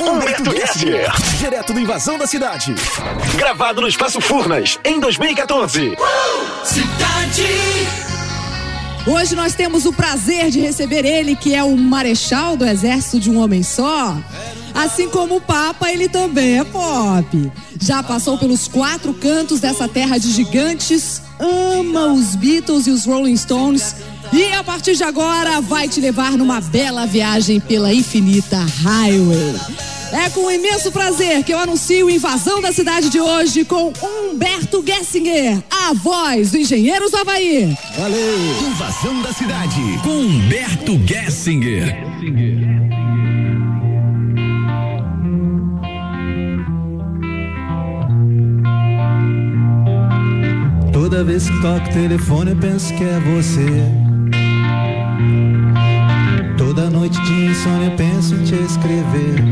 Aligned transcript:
Humberto 0.00 0.50
Gessinger. 0.52 1.12
Direto 1.38 1.74
do 1.74 1.80
Invasão 1.80 2.18
da 2.18 2.26
Cidade. 2.26 2.74
Gravado 3.36 3.82
no 3.82 3.88
Espaço 3.88 4.20
Furnas, 4.20 4.78
em 4.82 4.98
2014. 4.98 5.96
Cidade. 6.64 7.46
Hoje 9.06 9.34
nós 9.34 9.54
temos 9.54 9.84
o 9.84 9.92
prazer 9.92 10.50
de 10.50 10.60
receber 10.60 11.04
ele, 11.04 11.36
que 11.36 11.54
é 11.54 11.62
o 11.62 11.76
marechal 11.76 12.56
do 12.56 12.64
exército 12.66 13.20
de 13.20 13.30
um 13.30 13.38
homem 13.38 13.62
só. 13.62 14.16
Assim 14.74 15.08
como 15.08 15.36
o 15.36 15.40
Papa, 15.40 15.90
ele 15.90 16.08
também 16.08 16.58
é 16.58 16.64
pop. 16.64 17.52
Já 17.80 18.02
passou 18.02 18.38
pelos 18.38 18.68
quatro 18.68 19.12
cantos 19.12 19.60
dessa 19.60 19.86
terra 19.86 20.16
de 20.16 20.30
gigantes, 20.30 21.20
ama 21.40 22.12
os 22.12 22.36
Beatles 22.36 22.86
e 22.86 22.90
os 22.90 23.04
Rolling 23.04 23.36
Stones. 23.36 23.96
E 24.32 24.52
a 24.52 24.62
partir 24.62 24.94
de 24.94 25.02
agora 25.02 25.60
vai 25.60 25.88
te 25.88 26.00
levar 26.00 26.32
numa 26.32 26.60
bela 26.60 27.06
viagem 27.06 27.58
pela 27.58 27.92
infinita 27.92 28.58
Highway. 28.82 29.54
É 30.12 30.28
com 30.30 30.50
imenso 30.50 30.90
prazer 30.90 31.42
que 31.44 31.52
eu 31.52 31.58
anuncio 31.58 32.10
Invasão 32.10 32.60
da 32.60 32.72
Cidade 32.72 33.08
de 33.08 33.20
hoje 33.20 33.64
com 33.64 33.92
Humberto 34.02 34.82
Gessinger, 34.84 35.62
a 35.70 35.92
voz 35.94 36.50
do 36.50 36.58
Engenheiros 36.58 37.14
Havaí. 37.14 37.76
Valeu! 37.96 38.38
Invasão 38.66 39.22
da 39.22 39.32
Cidade 39.32 39.80
com 40.02 40.10
Humberto 40.10 41.00
Gessinger. 41.06 41.96
Toda 51.00 51.24
vez 51.24 51.48
que 51.48 51.62
toco 51.62 51.88
o 51.88 51.92
telefone 51.94 52.50
eu 52.50 52.56
penso 52.58 52.92
que 52.92 53.02
é 53.02 53.18
você. 53.20 53.90
Toda 56.58 56.90
noite 56.90 57.18
de 57.22 57.46
insônia 57.46 57.86
eu 57.86 57.96
penso 57.96 58.34
em 58.34 58.44
te 58.44 58.54
escrever. 58.54 59.42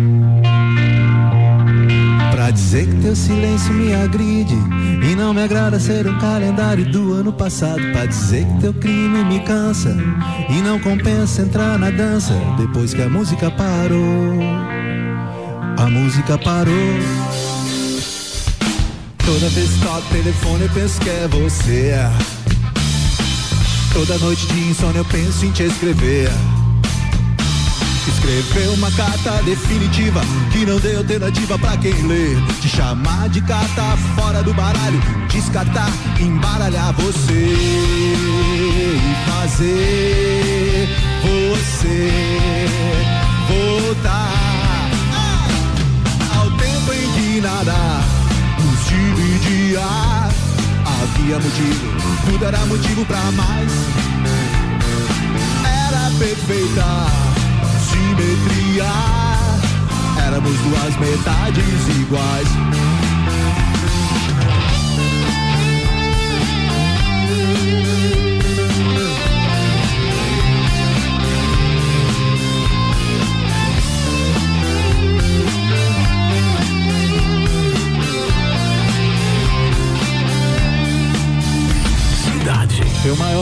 Pra 2.31 2.51
dizer 2.51 2.87
que 2.87 2.97
teu 2.97 3.17
silêncio 3.17 3.73
me 3.73 3.95
agride. 3.95 4.59
E 5.03 5.17
não 5.17 5.33
me 5.33 5.43
agrada 5.43 5.81
ser 5.81 6.07
um 6.07 6.19
calendário 6.19 6.85
do 6.85 7.15
ano 7.15 7.33
passado. 7.33 7.81
Pra 7.93 8.05
dizer 8.05 8.45
que 8.45 8.61
teu 8.61 8.75
crime 8.75 9.25
me 9.25 9.41
cansa. 9.41 9.97
E 10.51 10.61
não 10.61 10.79
compensa 10.79 11.41
entrar 11.41 11.79
na 11.79 11.89
dança 11.89 12.35
depois 12.59 12.93
que 12.93 13.01
a 13.01 13.09
música 13.09 13.51
parou. 13.51 14.39
A 15.79 15.89
música 15.89 16.37
parou. 16.37 17.38
Toda 19.29 19.51
vez 19.51 19.71
que 19.71 19.81
toco 19.81 19.99
o 19.99 20.03
telefone 20.11 20.63
eu 20.65 20.71
penso 20.71 20.99
que 21.03 21.11
é 21.11 21.29
você. 21.29 21.93
Toda 23.93 24.17
noite 24.21 24.47
de 24.47 24.71
insônia 24.71 25.01
eu 25.01 25.05
penso 25.05 25.45
em 25.45 25.53
te 25.53 25.65
escrever. 25.65 26.31
Escrever 28.09 28.69
uma 28.71 28.91
carta 28.93 29.43
definitiva 29.43 30.23
que 30.51 30.65
não 30.65 30.79
dê 30.81 30.97
alternativa 30.97 31.59
pra 31.59 31.77
quem 31.77 31.93
lê. 32.07 32.37
Te 32.63 32.71
chamar 32.71 33.29
de 33.29 33.43
carta 33.43 33.99
fora 34.17 34.43
do 34.43 34.55
baralho, 34.55 34.99
descartar, 35.31 35.93
embaralhar 36.19 36.95
você 36.95 37.55
e 38.95 39.31
fazer 39.31 40.89
você 41.23 42.67
voltar 43.47 44.33
ao 46.35 46.51
tempo 46.53 46.93
em 46.95 47.13
que 47.13 47.41
nada 47.43 47.98
Havia 49.85 51.39
motivo, 51.39 51.87
tudo 52.27 52.45
era 52.45 52.59
motivo 52.67 53.05
pra 53.05 53.31
mais. 53.33 53.73
Era 55.65 56.11
perfeita 56.19 57.07
simetria. 57.91 58.85
Éramos 60.27 60.57
duas 60.59 60.97
metades 60.97 61.89
iguais. 62.01 63.08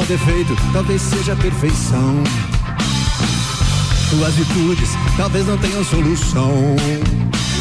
Defeito 0.07 0.57
talvez 0.73 1.03
seja 1.03 1.35
perfeição. 1.35 2.23
Tuas 4.11 4.35
virtudes 4.35 4.91
talvez 5.17 5.47
não 5.47 5.59
tenham 5.59 5.85
solução. 5.85 6.77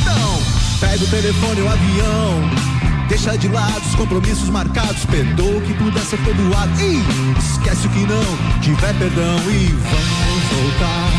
Então, 0.01 0.41
pega 0.79 1.03
o 1.03 1.07
telefone 1.07 1.61
ou 1.61 1.67
o 1.67 1.71
avião. 1.71 2.65
Deixa 3.09 3.35
de 3.37 3.47
lado 3.47 3.81
os 3.85 3.95
compromissos 3.95 4.49
marcados. 4.49 5.05
Perdoa 5.05 5.57
o 5.57 5.61
que 5.61 5.73
puder 5.73 6.03
ser 6.03 6.17
perdoado. 6.17 6.71
E 6.81 7.03
esquece 7.39 7.87
o 7.87 7.89
que 7.89 8.05
não 8.05 8.59
tiver 8.61 8.93
perdão. 8.95 9.37
E 9.49 9.67
vamos 9.67 10.43
voltar 10.51 11.11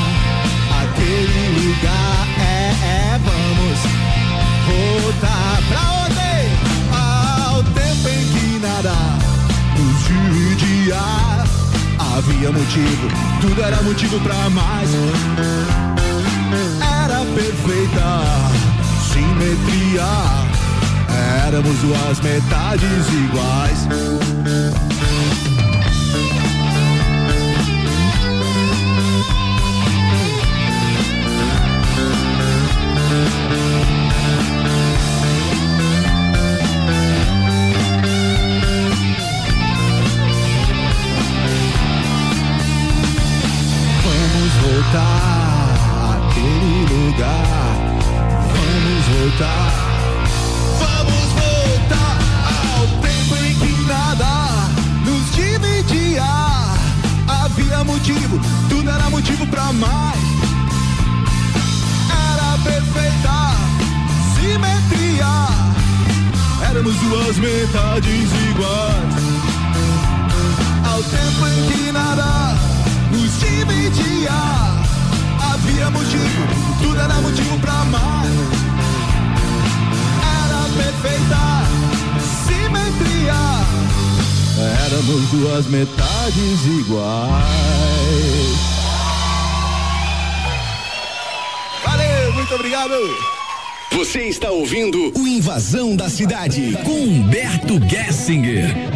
àquele 0.83 1.67
lugar. 1.67 2.29
É, 2.39 3.15
é, 3.15 3.21
vamos 3.25 3.81
voltar 5.03 5.63
pra 5.69 6.05
onde? 6.05 6.26
Dividia. 10.87 10.97
Havia 11.99 12.53
motivo, 12.53 13.09
tudo 13.41 13.63
era 13.63 13.83
motivo 13.83 14.21
pra 14.21 14.49
mais. 14.51 14.91
Era 17.05 17.25
perfeita 17.35 18.23
simetria. 19.13 20.07
Éramos 21.47 21.77
duas 21.79 22.21
metades 22.21 23.07
iguais. 23.09 24.26
Voltar. 49.27 49.73
Vamos 50.79 51.33
voltar 51.33 52.19
ao 52.79 52.87
tempo 53.03 53.37
em 53.45 53.55
que 53.59 53.83
nada 53.89 54.69
nos 55.05 55.35
dividia. 55.35 56.25
Havia 57.27 57.83
motivo, 57.85 58.41
tudo 58.69 58.89
era 58.89 59.11
motivo 59.11 59.47
pra 59.49 59.73
mais. 59.73 60.19
Era 62.31 62.59
perfeita 62.63 63.57
simetria. 64.39 65.49
Éramos 66.71 66.95
duas 66.95 67.37
metades 67.39 68.31
iguais. 68.51 69.15
Ao 70.89 71.03
tempo 71.03 71.47
em 71.49 71.73
que 71.73 71.93
nada 71.93 72.55
nos 73.11 73.41
dividia. 73.41 74.31
Havia 75.53 75.91
motivo, 75.91 76.47
tudo 76.81 77.01
era 77.01 77.15
motivo 77.15 77.59
pra 77.59 77.73
amar. 77.81 78.56
Perfeita 81.07 81.63
simetria. 82.49 83.35
Éramos 84.87 85.31
duas 85.31 85.67
metades 85.67 86.67
iguais. 86.81 87.37
Valeu, 91.85 92.33
muito 92.33 92.55
obrigado. 92.55 92.95
Você 93.93 94.23
está 94.23 94.51
ouvindo 94.51 95.13
o 95.17 95.29
Invasão 95.29 95.95
da 95.95 96.09
Cidade 96.09 96.77
com 96.85 97.05
Humberto 97.05 97.79
Gessinger. 97.89 98.96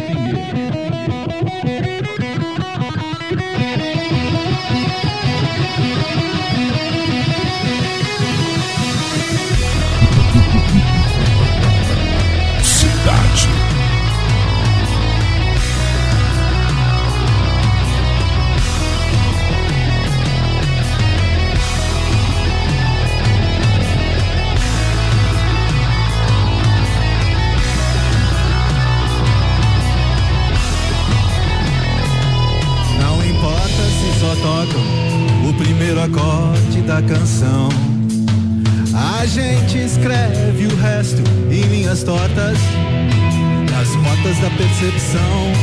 Percepção, 44.81 45.53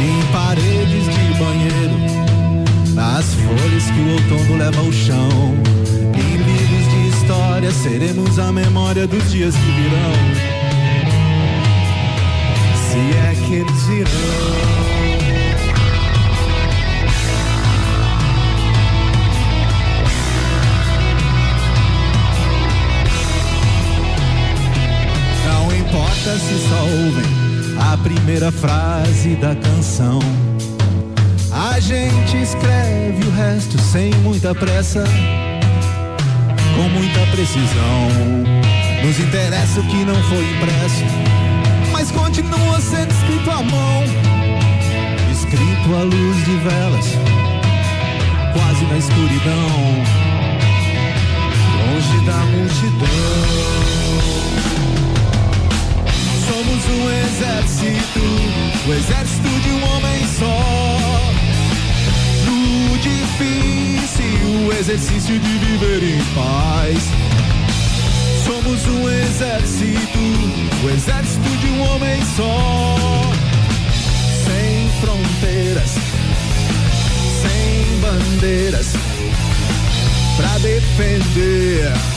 em 0.00 0.32
paredes 0.32 1.04
de 1.04 1.38
banheiro, 1.38 2.94
nas 2.94 3.34
folhas 3.34 3.84
que 3.84 4.00
o 4.00 4.12
outono 4.12 4.56
leva 4.56 4.80
ao 4.80 4.90
chão. 4.90 5.54
Em 6.14 6.36
livros 6.38 6.88
de 6.90 7.08
história 7.08 7.70
seremos 7.70 8.38
a 8.38 8.50
memória 8.50 9.06
dos 9.06 9.30
dias 9.30 9.54
que 9.54 9.70
virão. 9.72 10.12
Se 12.88 12.98
é 13.18 13.34
que 13.46 13.54
eles 13.56 13.82
virão. 13.86 14.72
Se 26.22 26.58
só 26.68 26.80
ouvem 26.80 27.41
a 27.78 27.96
primeira 27.98 28.50
frase 28.50 29.36
da 29.36 29.54
canção. 29.54 30.18
A 31.50 31.78
gente 31.80 32.36
escreve 32.36 33.26
o 33.26 33.30
resto 33.30 33.78
sem 33.78 34.12
muita 34.22 34.54
pressa, 34.54 35.04
com 36.74 36.88
muita 36.88 37.20
precisão. 37.30 38.08
Nos 39.04 39.18
interessa 39.18 39.80
o 39.80 39.84
que 39.84 40.04
não 40.04 40.14
foi 40.24 40.44
impresso, 40.50 41.04
mas 41.92 42.10
continua 42.10 42.80
sendo 42.80 43.12
escrito 43.12 43.50
à 43.50 43.62
mão. 43.62 44.04
Escrito 45.30 45.94
à 45.94 46.02
luz 46.02 46.36
de 46.44 46.56
velas, 46.58 47.06
quase 48.52 48.84
na 48.86 48.98
escuridão, 48.98 50.04
longe 51.78 52.26
da 52.26 52.38
multidão. 52.46 53.62
Somos 56.72 56.88
um 56.88 57.10
exército, 57.10 58.20
o 58.88 58.92
exército 58.94 59.48
de 59.60 59.70
um 59.72 59.84
homem 59.84 60.26
só. 60.38 61.32
No 62.46 62.98
difícil 62.98 64.66
o 64.66 64.72
exercício 64.72 65.38
de 65.38 65.58
viver 65.58 66.02
em 66.02 66.24
paz. 66.34 67.10
Somos 68.46 68.86
um 68.86 69.10
exército, 69.10 70.18
o 70.82 70.88
exército 70.88 71.56
de 71.58 71.66
um 71.66 71.82
homem 71.82 72.22
só. 72.36 72.96
Sem 74.46 74.88
fronteiras, 75.02 75.90
sem 77.42 78.00
bandeiras, 78.00 78.92
pra 80.38 80.58
defender. 80.58 82.11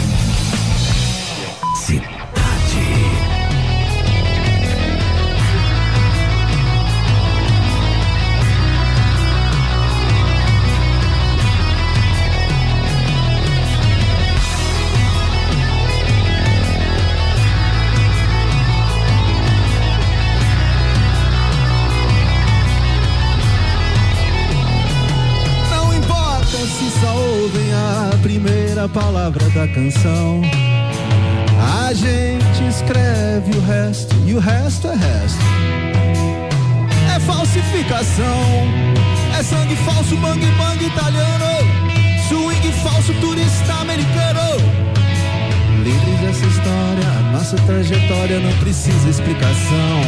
Canção. 29.75 30.41
A 31.85 31.93
gente 31.93 32.63
escreve 32.69 33.57
o 33.57 33.61
resto 33.61 34.15
e 34.25 34.33
o 34.33 34.39
resto 34.39 34.87
é 34.87 34.95
resto. 34.95 35.43
É 37.13 37.19
falsificação, 37.19 38.23
é 39.37 39.43
sangue 39.43 39.75
falso, 39.75 40.15
bang 40.15 40.39
bang 40.39 40.85
italiano, 40.85 41.45
swing 42.29 42.71
falso, 42.83 43.13
turista 43.15 43.73
americano. 43.81 44.61
Livres 45.83 46.19
dessa 46.21 46.45
história, 46.45 47.31
nossa 47.33 47.57
trajetória 47.57 48.39
não 48.39 48.57
precisa 48.59 49.09
explicação. 49.09 50.01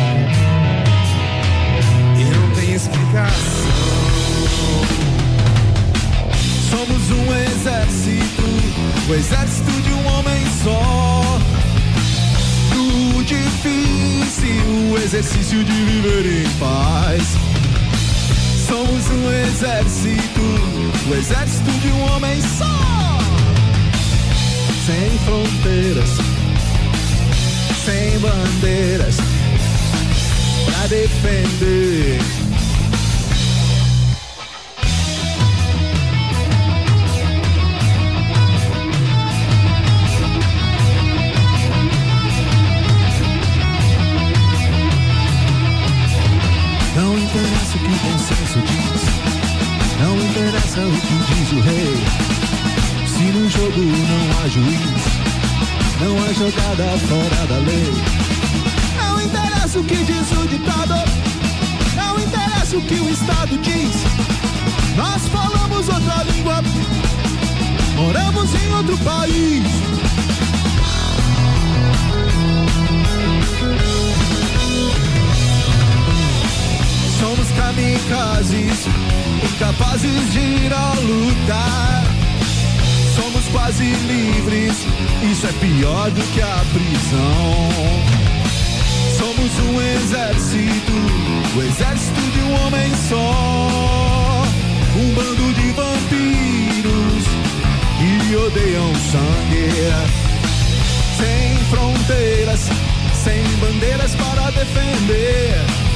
E 2.18 2.24
não 2.24 2.56
tem 2.56 2.74
explicação. 2.74 3.68
Somos 6.78 7.10
um 7.10 7.36
exército, 7.36 8.44
o 9.10 9.16
exército 9.16 9.72
de 9.82 9.94
um 9.94 10.08
homem 10.10 10.46
só. 10.64 11.40
Do 12.70 13.24
difícil 13.24 14.92
o 14.94 14.98
exercício 15.00 15.64
de 15.64 15.72
viver 15.72 16.44
em 16.44 16.50
paz. 16.60 17.24
Somos 18.68 19.10
um 19.10 19.32
exército, 19.32 20.42
o 21.10 21.16
exército 21.16 21.72
de 21.80 21.88
um 21.88 22.16
homem 22.16 22.40
só. 22.60 23.18
Sem 24.86 25.18
fronteiras, 25.26 26.10
sem 27.84 28.20
bandeiras, 28.20 29.18
pra 30.68 30.86
defender. 30.86 32.47
Interessa 47.68 47.76
o 47.76 47.80
que 47.80 48.60
o 48.60 48.62
diz, 48.62 49.02
não 50.00 50.16
interessa 50.18 50.80
o 50.80 50.92
que 50.92 51.16
diz 51.34 51.52
o 51.52 51.60
rei. 51.60 51.98
Se 53.06 53.24
no 53.24 53.50
jogo 53.50 53.82
não 53.82 54.40
há 54.40 54.48
juiz, 54.48 55.04
não 56.00 56.24
há 56.24 56.34
jogada 56.34 56.98
fora 57.08 57.48
da 57.48 57.58
lei. 57.58 57.92
Não 58.96 59.22
interessa 59.22 59.80
o 59.80 59.84
que 59.84 59.96
diz 59.96 60.32
o 60.32 60.48
ditado, 60.48 60.96
não 61.96 62.20
interessa 62.20 62.78
o 62.78 62.82
que 62.82 62.94
o 62.94 63.10
Estado 63.10 63.58
diz. 63.58 63.96
Nós 64.96 65.28
falamos 65.28 65.90
outra 65.90 66.24
língua, 66.24 66.64
moramos 67.96 68.50
em 68.54 68.74
outro 68.76 68.98
país. 69.00 69.64
Somos 77.28 77.52
kamikazes, 77.52 78.88
incapazes 79.44 80.32
de 80.32 80.40
ir 80.40 80.74
à 80.74 80.94
luta. 80.94 82.04
Somos 83.18 83.46
quase 83.50 83.84
livres, 83.84 84.78
isso 85.30 85.46
é 85.46 85.52
pior 85.60 86.10
do 86.12 86.22
que 86.34 86.42
a 86.42 86.64
prisão. 86.72 87.70
Somos 89.18 89.60
um 89.60 89.82
exército, 89.82 90.94
o 91.58 91.64
exército 91.64 92.22
de 92.32 92.40
um 92.44 92.66
homem 92.66 92.96
só. 93.10 94.44
Um 94.96 95.14
bando 95.14 95.54
de 95.54 95.72
vampiros 95.74 97.26
que 98.00 98.36
odeiam 98.38 98.96
sangue. 99.12 99.68
Sem 101.18 101.58
fronteiras, 101.66 102.70
sem 103.22 103.44
bandeiras 103.60 104.16
para 104.16 104.50
defender. 104.52 105.87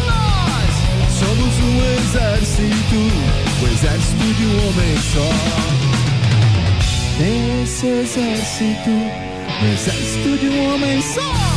Somos 1.23 1.55
um 1.59 1.77
exército, 1.99 2.99
o 3.61 3.67
exército 3.67 4.33
de 4.33 4.45
um 4.45 4.67
homem 4.67 4.97
só. 5.13 5.29
Nesse 7.19 7.87
exército, 7.87 8.89
o 8.89 9.65
exército 9.71 10.37
de 10.39 10.49
um 10.49 10.73
homem 10.73 10.99
só. 11.01 11.50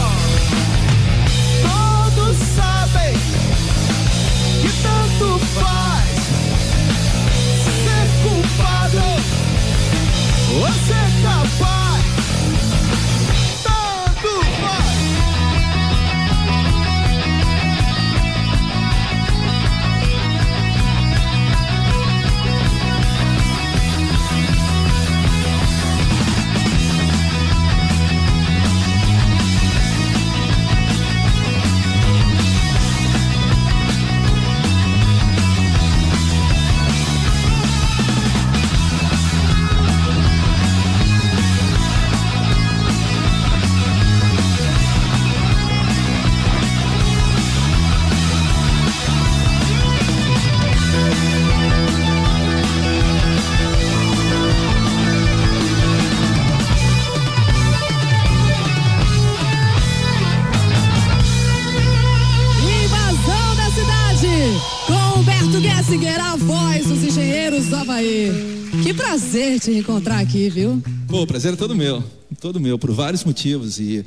Que 68.85 68.93
prazer 68.93 69.59
te 69.61 69.71
encontrar 69.71 70.19
aqui, 70.19 70.51
viu? 70.51 70.83
Pô, 71.09 71.23
o 71.23 71.27
prazer 71.27 71.55
é 71.55 71.57
todo 71.57 71.75
meu, 71.75 72.05
todo 72.39 72.61
meu, 72.61 72.79
por 72.79 72.91
vários 72.93 73.25
motivos. 73.25 73.81
E 73.81 74.05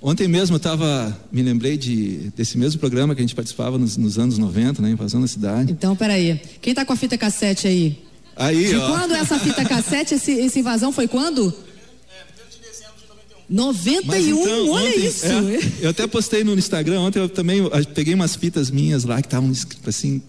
ontem 0.00 0.28
mesmo 0.28 0.54
eu 0.54 0.60
tava, 0.60 1.18
me 1.32 1.42
lembrei 1.42 1.76
de, 1.76 2.30
desse 2.36 2.56
mesmo 2.56 2.78
programa 2.78 3.12
que 3.12 3.20
a 3.20 3.24
gente 3.24 3.34
participava 3.34 3.76
nos, 3.76 3.96
nos 3.96 4.16
anos 4.16 4.38
90, 4.38 4.80
né, 4.80 4.90
Invasão 4.90 5.24
a 5.24 5.26
Cidade. 5.26 5.72
Então, 5.72 5.96
peraí. 5.96 6.40
Quem 6.62 6.72
tá 6.72 6.84
com 6.84 6.92
a 6.92 6.96
fita 6.96 7.18
cassete 7.18 7.66
aí? 7.66 7.98
Aí, 8.36 8.68
De 8.68 8.76
ó. 8.76 8.86
quando 8.88 9.14
essa 9.14 9.36
fita 9.36 9.64
cassete, 9.66 10.14
esse, 10.14 10.30
esse 10.30 10.60
invasão 10.60 10.92
foi 10.92 11.08
quando? 11.08 11.52
91, 13.50 14.06
Mas 14.06 14.26
então, 14.26 14.68
olha 14.70 14.88
ontem, 14.88 15.06
isso. 15.06 15.26
é, 15.26 15.58
eu 15.82 15.90
até 15.90 16.06
postei 16.06 16.42
no 16.42 16.54
Instagram 16.54 17.00
ontem, 17.00 17.18
eu 17.18 17.28
também 17.28 17.58
eu 17.58 17.70
peguei 17.94 18.14
umas 18.14 18.34
fitas 18.36 18.70
minhas 18.70 19.04
lá 19.04 19.20
que 19.20 19.26
estavam 19.26 19.52
assim, 19.86 20.22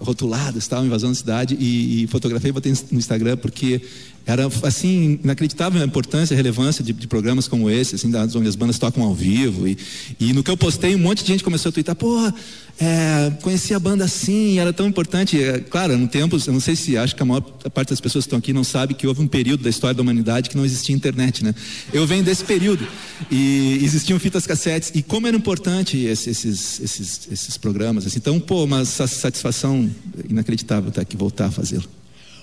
rotuladas, 0.00 0.62
estavam 0.64 0.86
invasão 0.86 1.10
da 1.10 1.16
cidade, 1.16 1.56
e, 1.58 2.04
e 2.04 2.06
fotografei 2.06 2.50
e 2.50 2.52
botei 2.52 2.72
no 2.90 2.98
Instagram 2.98 3.36
porque 3.36 3.80
era 4.28 4.46
assim, 4.62 5.18
inacreditável 5.24 5.80
a 5.80 5.84
importância 5.86 6.34
e 6.34 6.36
a 6.36 6.36
relevância 6.36 6.84
de, 6.84 6.92
de, 6.92 7.06
programas 7.06 7.48
como 7.48 7.70
esse, 7.70 7.94
assim, 7.94 8.10
das, 8.10 8.36
onde 8.36 8.46
as 8.46 8.54
bandas 8.54 8.78
tocam 8.78 9.02
ao 9.02 9.14
vivo. 9.14 9.66
E, 9.66 9.78
e 10.20 10.34
no 10.34 10.42
que 10.42 10.50
eu 10.50 10.56
postei, 10.56 10.94
um 10.94 10.98
monte 10.98 11.22
de 11.22 11.28
gente 11.28 11.42
começou 11.42 11.70
a 11.70 11.72
twittar, 11.72 11.96
porra, 11.96 12.34
é, 12.78 13.32
conheci 13.40 13.72
a 13.72 13.78
banda 13.78 14.04
assim, 14.04 14.58
era 14.58 14.70
tão 14.70 14.86
importante. 14.86 15.42
É, 15.42 15.60
claro, 15.60 15.96
no 15.96 16.06
tempos, 16.06 16.46
eu 16.46 16.52
não 16.52 16.60
sei 16.60 16.76
se 16.76 16.94
acho 16.94 17.16
que 17.16 17.22
a 17.22 17.24
maior 17.24 17.40
parte 17.40 17.88
das 17.88 18.02
pessoas 18.02 18.26
que 18.26 18.28
estão 18.28 18.38
aqui 18.38 18.52
não 18.52 18.64
sabe 18.64 18.92
que 18.92 19.06
houve 19.06 19.22
um 19.22 19.26
período 19.26 19.62
da 19.62 19.70
história 19.70 19.94
da 19.94 20.02
humanidade 20.02 20.50
que 20.50 20.58
não 20.58 20.64
existia 20.64 20.94
internet, 20.94 21.42
né? 21.42 21.54
Eu 21.90 22.06
venho 22.06 22.22
desse 22.22 22.44
período 22.44 22.86
e 23.30 23.80
existiam 23.82 24.18
fitas 24.18 24.46
cassetes 24.46 24.92
e 24.94 25.02
como 25.02 25.26
era 25.26 25.36
importante 25.38 25.96
esses, 26.04 26.44
esses, 26.44 26.80
esses, 26.80 27.28
esses 27.32 27.56
programas. 27.56 28.06
Assim, 28.06 28.18
então, 28.18 28.38
pô, 28.38 28.64
uma 28.64 28.84
satisfação 28.84 29.90
inacreditável 30.28 30.90
estar 30.90 31.00
aqui 31.00 31.16
voltar 31.16 31.46
a 31.46 31.50
fazê-lo. 31.50 31.88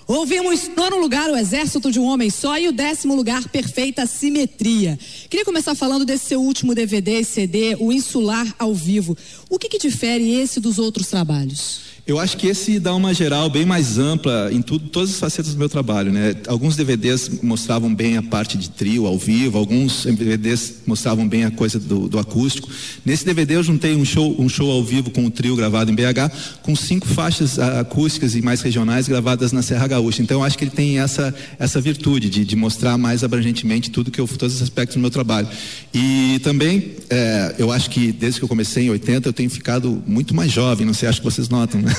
Ouvimos 0.08 0.68
nono 0.68 0.98
lugar 0.98 1.28
o 1.30 1.36
Exército 1.36 1.90
de 1.90 1.98
um 1.98 2.04
Homem 2.04 2.30
Só 2.30 2.56
e 2.56 2.68
o 2.68 2.72
décimo 2.72 3.12
lugar 3.16 3.48
Perfeita 3.48 4.06
Simetria. 4.06 4.96
Queria 5.28 5.44
começar 5.44 5.74
falando 5.74 6.04
desse 6.04 6.26
seu 6.26 6.40
último 6.40 6.76
DVD 6.76 7.18
e 7.18 7.24
CD, 7.24 7.74
o 7.80 7.90
Insular 7.90 8.54
ao 8.56 8.72
Vivo. 8.72 9.18
O 9.50 9.58
que, 9.58 9.68
que 9.68 9.78
difere 9.78 10.32
esse 10.40 10.60
dos 10.60 10.78
outros 10.78 11.08
trabalhos? 11.08 11.95
Eu 12.06 12.20
acho 12.20 12.36
que 12.36 12.46
esse 12.46 12.78
dá 12.78 12.94
uma 12.94 13.12
geral 13.12 13.50
bem 13.50 13.64
mais 13.64 13.98
ampla 13.98 14.48
em 14.52 14.62
tudo, 14.62 14.88
todas 14.90 15.10
as 15.10 15.18
facetas 15.18 15.54
do 15.54 15.58
meu 15.58 15.68
trabalho, 15.68 16.12
né? 16.12 16.36
Alguns 16.46 16.76
DVDs 16.76 17.42
mostravam 17.42 17.92
bem 17.92 18.16
a 18.16 18.22
parte 18.22 18.56
de 18.56 18.70
trio 18.70 19.06
ao 19.06 19.18
vivo, 19.18 19.58
alguns 19.58 20.04
DVDs 20.04 20.82
mostravam 20.86 21.26
bem 21.26 21.44
a 21.44 21.50
coisa 21.50 21.80
do, 21.80 22.08
do 22.08 22.16
acústico. 22.16 22.68
Nesse 23.04 23.24
DVD 23.24 23.56
eu 23.56 23.62
juntei 23.64 23.96
um 23.96 24.04
show, 24.04 24.36
um 24.38 24.48
show 24.48 24.70
ao 24.70 24.84
vivo 24.84 25.10
com 25.10 25.26
o 25.26 25.30
trio 25.32 25.56
gravado 25.56 25.90
em 25.90 25.96
BH, 25.96 26.30
com 26.62 26.76
cinco 26.76 27.08
faixas 27.08 27.58
acústicas 27.58 28.36
e 28.36 28.40
mais 28.40 28.60
regionais 28.60 29.08
gravadas 29.08 29.50
na 29.50 29.60
Serra 29.60 29.88
Gaúcha. 29.88 30.22
Então 30.22 30.38
eu 30.38 30.44
acho 30.44 30.56
que 30.56 30.62
ele 30.62 30.70
tem 30.70 31.00
essa 31.00 31.34
essa 31.58 31.80
virtude 31.80 32.30
de, 32.30 32.44
de 32.44 32.54
mostrar 32.54 32.96
mais 32.96 33.24
abrangentemente 33.24 33.90
tudo 33.90 34.12
que 34.12 34.20
eu 34.20 34.28
todos 34.28 34.54
os 34.54 34.62
aspectos 34.62 34.94
do 34.94 35.00
meu 35.00 35.10
trabalho. 35.10 35.48
E 35.92 36.38
também 36.44 36.92
é, 37.10 37.56
eu 37.58 37.72
acho 37.72 37.90
que 37.90 38.12
desde 38.12 38.38
que 38.38 38.44
eu 38.44 38.48
comecei 38.48 38.84
em 38.84 38.90
80 38.90 39.28
eu 39.28 39.32
tenho 39.32 39.50
ficado 39.50 40.00
muito 40.06 40.36
mais 40.36 40.52
jovem. 40.52 40.86
Não 40.86 40.94
sei, 40.94 41.08
acho 41.08 41.20
que 41.20 41.24
vocês 41.24 41.48
notam. 41.48 41.82
Né? 41.82 41.95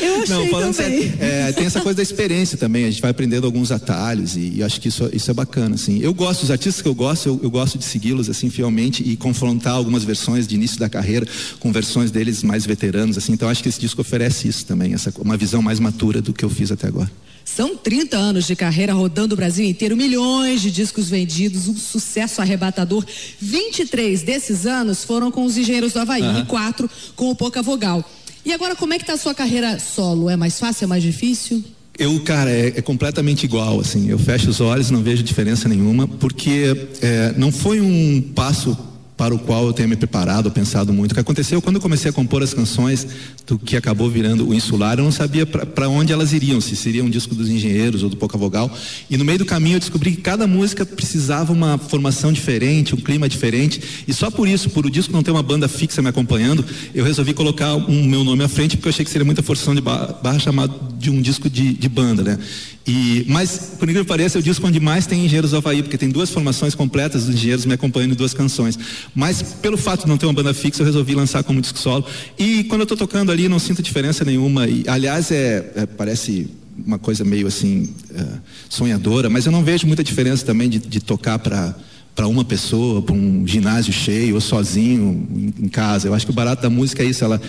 Eu 0.00 0.22
achei 0.22 0.34
Não, 0.34 0.48
falando 0.48 0.74
também. 0.74 1.00
sério, 1.00 1.16
é, 1.20 1.52
tem 1.52 1.66
essa 1.66 1.80
coisa 1.80 1.96
da 1.96 2.02
experiência 2.02 2.56
também, 2.58 2.84
a 2.84 2.90
gente 2.90 3.00
vai 3.00 3.10
aprendendo 3.10 3.46
alguns 3.46 3.70
atalhos 3.70 4.36
e, 4.36 4.54
e 4.56 4.62
acho 4.62 4.80
que 4.80 4.88
isso, 4.88 5.08
isso 5.12 5.30
é 5.30 5.34
bacana, 5.34 5.74
assim. 5.74 5.98
Eu 6.00 6.12
gosto, 6.12 6.42
os 6.42 6.50
artistas 6.50 6.82
que 6.82 6.88
eu 6.88 6.94
gosto, 6.94 7.28
eu, 7.28 7.40
eu 7.42 7.50
gosto 7.50 7.78
de 7.78 7.84
segui-los, 7.84 8.28
assim, 8.28 8.50
fielmente 8.50 9.02
e 9.02 9.16
confrontar 9.16 9.74
algumas 9.74 10.04
versões 10.04 10.46
de 10.46 10.54
início 10.54 10.78
da 10.78 10.88
carreira 10.88 11.26
com 11.60 11.72
versões 11.72 12.10
deles 12.10 12.42
mais 12.42 12.66
veteranos, 12.66 13.16
assim, 13.16 13.32
então 13.32 13.48
acho 13.48 13.62
que 13.62 13.68
esse 13.68 13.80
disco 13.80 14.00
oferece 14.00 14.48
isso 14.48 14.64
também, 14.66 14.94
essa, 14.94 15.12
uma 15.18 15.36
visão 15.36 15.62
mais 15.62 15.78
matura 15.78 16.20
do 16.20 16.32
que 16.32 16.44
eu 16.44 16.50
fiz 16.50 16.70
até 16.72 16.88
agora. 16.88 17.10
São 17.44 17.76
30 17.76 18.16
anos 18.16 18.46
de 18.46 18.56
carreira 18.56 18.94
rodando 18.94 19.34
o 19.34 19.36
Brasil 19.36 19.66
inteiro, 19.66 19.96
milhões 19.96 20.62
de 20.62 20.70
discos 20.70 21.10
vendidos, 21.10 21.68
um 21.68 21.76
sucesso 21.76 22.40
arrebatador. 22.40 23.04
23 23.38 24.22
desses 24.22 24.66
anos 24.66 25.04
foram 25.04 25.30
com 25.30 25.44
os 25.44 25.56
Engenheiros 25.56 25.92
do 25.92 26.00
Havaí 26.00 26.22
Aham. 26.22 26.40
e 26.40 26.44
quatro 26.46 26.90
com 27.14 27.30
o 27.30 27.34
Pouca 27.34 27.62
Vogal. 27.62 28.02
E 28.44 28.52
agora, 28.52 28.76
como 28.76 28.92
é 28.92 28.98
que 28.98 29.04
tá 29.04 29.14
a 29.14 29.16
sua 29.16 29.34
carreira 29.34 29.78
solo? 29.78 30.28
É 30.28 30.36
mais 30.36 30.58
fácil, 30.58 30.84
é 30.84 30.86
mais 30.86 31.02
difícil? 31.02 31.64
Eu, 31.98 32.20
cara, 32.20 32.50
é, 32.50 32.68
é 32.68 32.82
completamente 32.82 33.44
igual, 33.44 33.80
assim. 33.80 34.10
Eu 34.10 34.18
fecho 34.18 34.50
os 34.50 34.60
olhos, 34.60 34.90
não 34.90 35.02
vejo 35.02 35.22
diferença 35.22 35.68
nenhuma, 35.68 36.06
porque 36.06 36.88
é, 37.00 37.32
não 37.36 37.52
foi 37.52 37.80
um 37.80 38.20
passo 38.34 38.76
para 39.16 39.34
o 39.34 39.38
qual 39.38 39.66
eu 39.66 39.72
tenha 39.72 39.86
me 39.86 39.94
preparado, 39.94 40.50
pensado 40.50 40.92
muito. 40.92 41.12
O 41.12 41.14
que 41.14 41.20
aconteceu 41.20 41.62
quando 41.62 41.76
eu 41.76 41.80
comecei 41.80 42.10
a 42.10 42.12
compor 42.12 42.42
as 42.42 42.52
canções 42.52 43.06
do 43.46 43.58
que 43.58 43.76
acabou 43.76 44.10
virando 44.10 44.48
o 44.48 44.54
Insular, 44.54 44.98
eu 44.98 45.04
não 45.04 45.12
sabia 45.12 45.46
para 45.46 45.88
onde 45.88 46.12
elas 46.12 46.32
iriam, 46.32 46.60
se 46.60 46.74
seria 46.74 47.04
um 47.04 47.08
disco 47.10 47.34
dos 47.34 47.48
engenheiros 47.48 48.02
ou 48.02 48.10
do 48.10 48.16
Pouca 48.16 48.36
Vogal. 48.36 48.76
E 49.08 49.16
no 49.16 49.24
meio 49.24 49.38
do 49.38 49.44
caminho 49.44 49.76
eu 49.76 49.80
descobri 49.80 50.12
que 50.12 50.20
cada 50.22 50.46
música 50.46 50.84
precisava 50.84 51.52
uma 51.52 51.78
formação 51.78 52.32
diferente, 52.32 52.94
um 52.94 52.98
clima 52.98 53.28
diferente. 53.28 53.80
E 54.08 54.12
só 54.12 54.30
por 54.30 54.48
isso, 54.48 54.68
por 54.70 54.84
o 54.84 54.90
disco 54.90 55.12
não 55.12 55.22
ter 55.22 55.30
uma 55.30 55.42
banda 55.42 55.68
fixa 55.68 56.02
me 56.02 56.08
acompanhando, 56.08 56.64
eu 56.94 57.04
resolvi 57.04 57.32
colocar 57.34 57.74
um 57.76 58.04
meu 58.06 58.24
nome 58.24 58.42
à 58.42 58.48
frente, 58.48 58.76
porque 58.76 58.88
eu 58.88 58.90
achei 58.90 59.04
que 59.04 59.10
seria 59.10 59.24
muita 59.24 59.42
forçação 59.42 59.74
de 59.74 59.80
ba- 59.80 60.18
barra 60.22 60.38
chamado 60.38 60.74
de 60.98 61.10
um 61.10 61.22
disco 61.22 61.48
de, 61.48 61.72
de 61.74 61.88
banda, 61.88 62.22
né? 62.22 62.38
E, 62.86 63.24
mas, 63.28 63.72
por 63.78 63.84
incrível 63.84 64.04
que 64.04 64.08
pareça, 64.08 64.38
o 64.38 64.42
disco 64.42 64.66
onde 64.66 64.78
mais 64.78 65.06
tem 65.06 65.24
Engenheiros 65.24 65.52
do 65.52 65.56
Havaí, 65.56 65.82
porque 65.82 65.96
tem 65.96 66.10
duas 66.10 66.28
formações 66.28 66.74
completas 66.74 67.24
dos 67.24 67.34
Engenheiros 67.34 67.64
me 67.64 67.72
acompanhando 67.72 68.12
em 68.12 68.16
duas 68.16 68.34
canções. 68.34 68.78
Mas, 69.14 69.42
pelo 69.42 69.78
fato 69.78 70.02
de 70.02 70.08
não 70.08 70.18
ter 70.18 70.26
uma 70.26 70.34
banda 70.34 70.52
fixa, 70.52 70.82
eu 70.82 70.86
resolvi 70.86 71.14
lançar 71.14 71.42
como 71.42 71.60
disco 71.60 71.78
solo. 71.78 72.04
E 72.38 72.64
quando 72.64 72.82
eu 72.82 72.84
estou 72.84 72.96
tocando 72.96 73.32
ali, 73.32 73.48
não 73.48 73.58
sinto 73.58 73.82
diferença 73.82 74.24
nenhuma. 74.24 74.66
E, 74.68 74.84
aliás, 74.86 75.30
é, 75.30 75.72
é- 75.76 75.86
parece 75.86 76.50
uma 76.86 76.98
coisa 76.98 77.24
meio 77.24 77.46
assim, 77.46 77.88
é, 78.14 78.24
sonhadora, 78.68 79.30
mas 79.30 79.46
eu 79.46 79.52
não 79.52 79.62
vejo 79.62 79.86
muita 79.86 80.02
diferença 80.02 80.44
também 80.44 80.68
de, 80.68 80.78
de 80.78 81.00
tocar 81.00 81.38
para 81.38 81.74
para 82.14 82.28
uma 82.28 82.44
pessoa, 82.44 83.02
para 83.02 83.12
um 83.12 83.44
ginásio 83.44 83.92
cheio, 83.92 84.36
ou 84.36 84.40
sozinho 84.40 85.26
em, 85.34 85.64
em 85.64 85.68
casa. 85.68 86.06
Eu 86.06 86.14
acho 86.14 86.24
que 86.24 86.30
o 86.30 86.34
barato 86.34 86.62
da 86.62 86.70
música 86.70 87.02
é 87.02 87.06
isso, 87.06 87.24
ela 87.24 87.40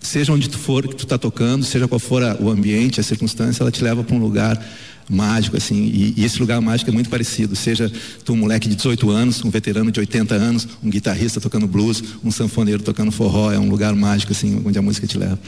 seja 0.00 0.32
onde 0.32 0.48
tu 0.48 0.58
for 0.58 0.86
que 0.88 0.94
tu 0.96 1.04
está 1.04 1.18
tocando, 1.18 1.64
seja 1.64 1.86
qual 1.86 1.98
for 1.98 2.22
a- 2.22 2.36
o 2.40 2.48
ambiente, 2.50 2.98
a 3.00 3.02
circunstância, 3.02 3.62
ela 3.62 3.70
te 3.70 3.82
leva 3.84 4.02
para 4.02 4.16
um 4.16 4.18
lugar 4.18 4.60
mágico 5.12 5.56
assim, 5.56 5.74
e, 5.92 6.14
e 6.16 6.24
esse 6.24 6.38
lugar 6.38 6.60
mágico 6.60 6.88
é 6.88 6.92
muito 6.92 7.10
parecido, 7.10 7.56
seja 7.56 7.90
tu 8.24 8.32
um 8.32 8.36
moleque 8.36 8.68
de 8.68 8.76
18 8.76 9.10
anos, 9.10 9.44
um 9.44 9.50
veterano 9.50 9.90
de 9.90 9.98
80 9.98 10.34
anos, 10.36 10.68
um 10.82 10.88
guitarrista 10.88 11.40
tocando 11.40 11.66
blues, 11.66 12.02
um 12.24 12.30
sanfoneiro 12.30 12.80
tocando 12.82 13.10
forró, 13.10 13.50
é 13.50 13.58
um 13.58 13.68
lugar 13.68 13.92
mágico 13.96 14.30
assim, 14.32 14.62
onde 14.64 14.78
a 14.78 14.82
música 14.82 15.06
te 15.08 15.18
leva. 15.18 15.38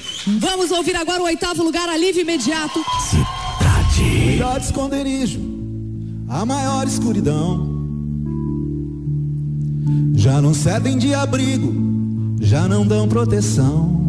Vamos 0.40 0.70
ouvir 0.72 0.96
agora 0.96 1.20
o 1.22 1.26
oitavo 1.26 1.62
lugar, 1.62 1.88
alívio 1.88 2.22
imediato. 2.22 2.80
Melhor 4.26 4.60
esconderijo, 4.60 5.38
a 6.28 6.44
maior 6.44 6.84
escuridão. 6.86 7.70
Já 10.16 10.40
não 10.40 10.54
servem 10.54 10.98
de 10.98 11.14
abrigo, 11.14 11.72
já 12.40 12.66
não 12.68 12.84
dão 12.86 13.06
proteção. 13.08 14.00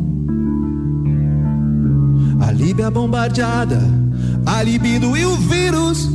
A 2.45 2.51
Líbia 2.51 2.91
bombardeada, 2.91 3.79
a 4.45 4.61
libido 4.61 5.15
e 5.15 5.25
o 5.25 5.37
vírus. 5.37 6.09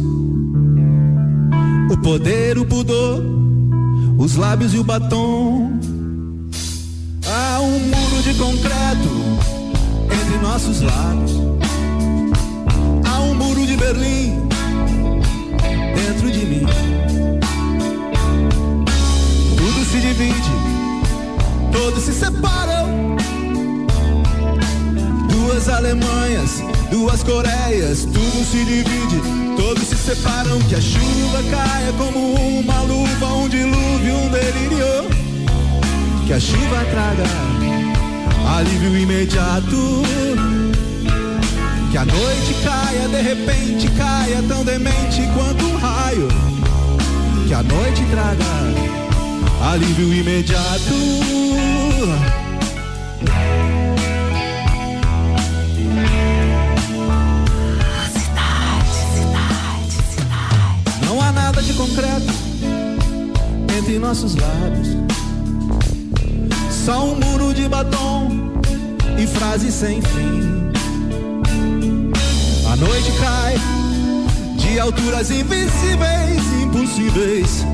O 1.90 1.96
poder, 2.02 2.58
o 2.58 2.66
pudor, 2.66 3.24
os 4.18 4.36
lábios 4.36 4.74
e 4.74 4.78
o 4.78 4.84
batom. 4.84 5.72
Há 7.26 7.60
um 7.60 7.80
muro 7.80 8.22
de 8.22 8.34
concreto 8.34 9.08
entre 10.04 10.38
nossos 10.42 10.82
lábios. 10.82 11.32
Há 13.06 13.20
um 13.20 13.34
muro 13.34 13.66
de 13.66 13.76
Berlim 13.78 14.34
dentro 15.94 16.30
de 16.30 16.44
mim. 16.44 16.66
Tudo 19.56 19.84
se 19.86 19.98
divide, 19.98 20.52
todos 21.72 22.04
se 22.04 22.12
separam. 22.12 23.16
Duas 25.58 25.70
Alemanhas, 25.70 26.62
duas 26.88 27.24
Coreias, 27.24 28.04
tudo 28.04 28.44
se 28.48 28.64
divide, 28.64 29.20
todos 29.56 29.88
se 29.88 29.96
separam. 29.96 30.56
Que 30.68 30.76
a 30.76 30.80
chuva 30.80 31.42
caia 31.50 31.92
como 31.98 32.34
uma 32.60 32.80
luva, 32.82 33.26
um 33.34 33.48
dilúvio, 33.48 34.14
um 34.18 34.28
delírio. 34.28 35.10
Que 36.28 36.32
a 36.34 36.38
chuva 36.38 36.84
traga 36.92 37.24
alívio 38.56 38.96
imediato. 38.98 40.02
Que 41.90 41.98
a 41.98 42.04
noite 42.04 42.54
caia, 42.62 43.08
de 43.08 43.20
repente 43.20 43.90
caia, 43.98 44.40
tão 44.46 44.64
demente 44.64 45.28
quanto 45.34 45.64
um 45.64 45.76
raio. 45.76 46.28
Que 47.48 47.54
a 47.54 47.64
noite 47.64 48.04
traga 48.12 48.44
alívio 49.72 50.14
imediato. 50.14 50.94
Nada 61.58 61.72
de 61.72 61.74
concreto 61.74 62.32
entre 63.76 63.98
nossos 63.98 64.36
lábios. 64.36 64.96
Só 66.70 67.04
um 67.04 67.16
muro 67.16 67.52
de 67.52 67.66
batom 67.68 68.30
e 69.18 69.26
frases 69.26 69.74
sem 69.74 70.00
fim. 70.00 70.70
A 72.64 72.76
noite 72.76 73.10
cai 73.18 73.56
de 74.56 74.78
alturas 74.78 75.32
invisíveis, 75.32 76.44
impossíveis. 76.62 77.66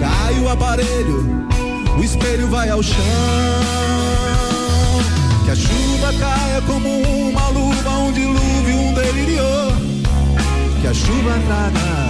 Cai 0.00 0.40
o 0.40 0.48
aparelho, 0.48 1.46
o 1.96 2.02
espelho 2.02 2.48
vai 2.48 2.70
ao 2.70 2.82
chão. 2.82 2.96
Que 5.44 5.50
a 5.52 5.54
chuva 5.54 6.12
caia 6.18 6.60
como 6.62 6.88
uma 6.88 7.48
luva, 7.50 7.90
um 7.98 8.12
dilúvio, 8.12 8.76
um 8.80 8.92
delírio. 8.94 9.44
Que 10.80 10.88
a 10.88 10.94
chuva 10.94 11.38
traga 11.46 12.01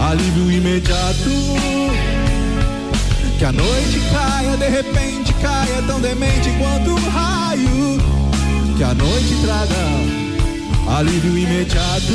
alívio 0.00 0.50
imediato. 0.50 1.30
Que 3.38 3.44
a 3.44 3.52
noite 3.52 4.00
caia, 4.12 4.56
de 4.56 4.68
repente 4.68 5.32
caia, 5.34 5.82
tão 5.86 6.00
demente 6.00 6.50
quanto 6.58 6.90
um 6.90 7.10
raio. 7.10 7.98
Que 8.76 8.84
a 8.84 8.94
noite 8.94 9.34
traga 9.42 10.98
alívio 10.98 11.38
imediato. 11.38 12.14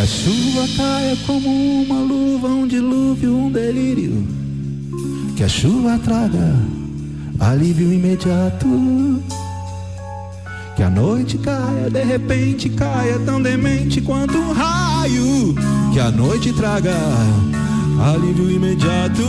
A 0.00 0.06
chuva 0.06 0.66
caia 0.78 1.14
como 1.26 1.82
uma 1.82 2.00
luva, 2.00 2.48
um 2.48 2.66
dilúvio, 2.66 3.36
um 3.36 3.52
delírio. 3.52 4.26
Que 5.36 5.44
a 5.44 5.48
chuva 5.48 5.98
traga 6.02 6.56
alívio 7.38 7.92
imediato. 7.92 8.66
Que 10.74 10.82
a 10.82 10.88
noite 10.88 11.36
caia, 11.36 11.90
de 11.90 12.02
repente 12.02 12.70
caia, 12.70 13.18
tão 13.26 13.42
demente 13.42 14.00
quanto 14.00 14.38
um 14.38 14.52
raio. 14.52 15.54
Que 15.92 16.00
a 16.00 16.10
noite 16.10 16.50
traga 16.54 16.96
alívio 18.14 18.50
imediato. 18.50 19.22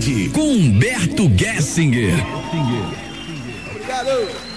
Cidade 0.00 0.30
com 0.30 0.40
Humberto 0.40 1.30
Gessinger. 1.36 2.14
Obrigado. 3.70 4.49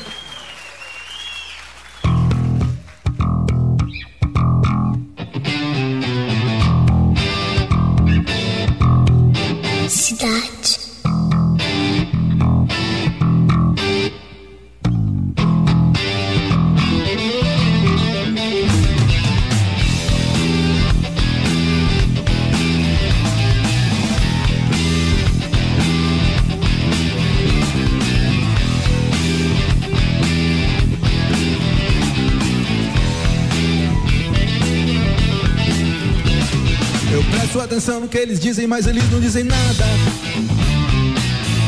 Que 38.13 38.19
eles 38.19 38.39
dizem, 38.39 38.67
mas 38.67 38.85
eles 38.85 39.09
não 39.09 39.19
dizem 39.19 39.43
nada. 39.43 39.85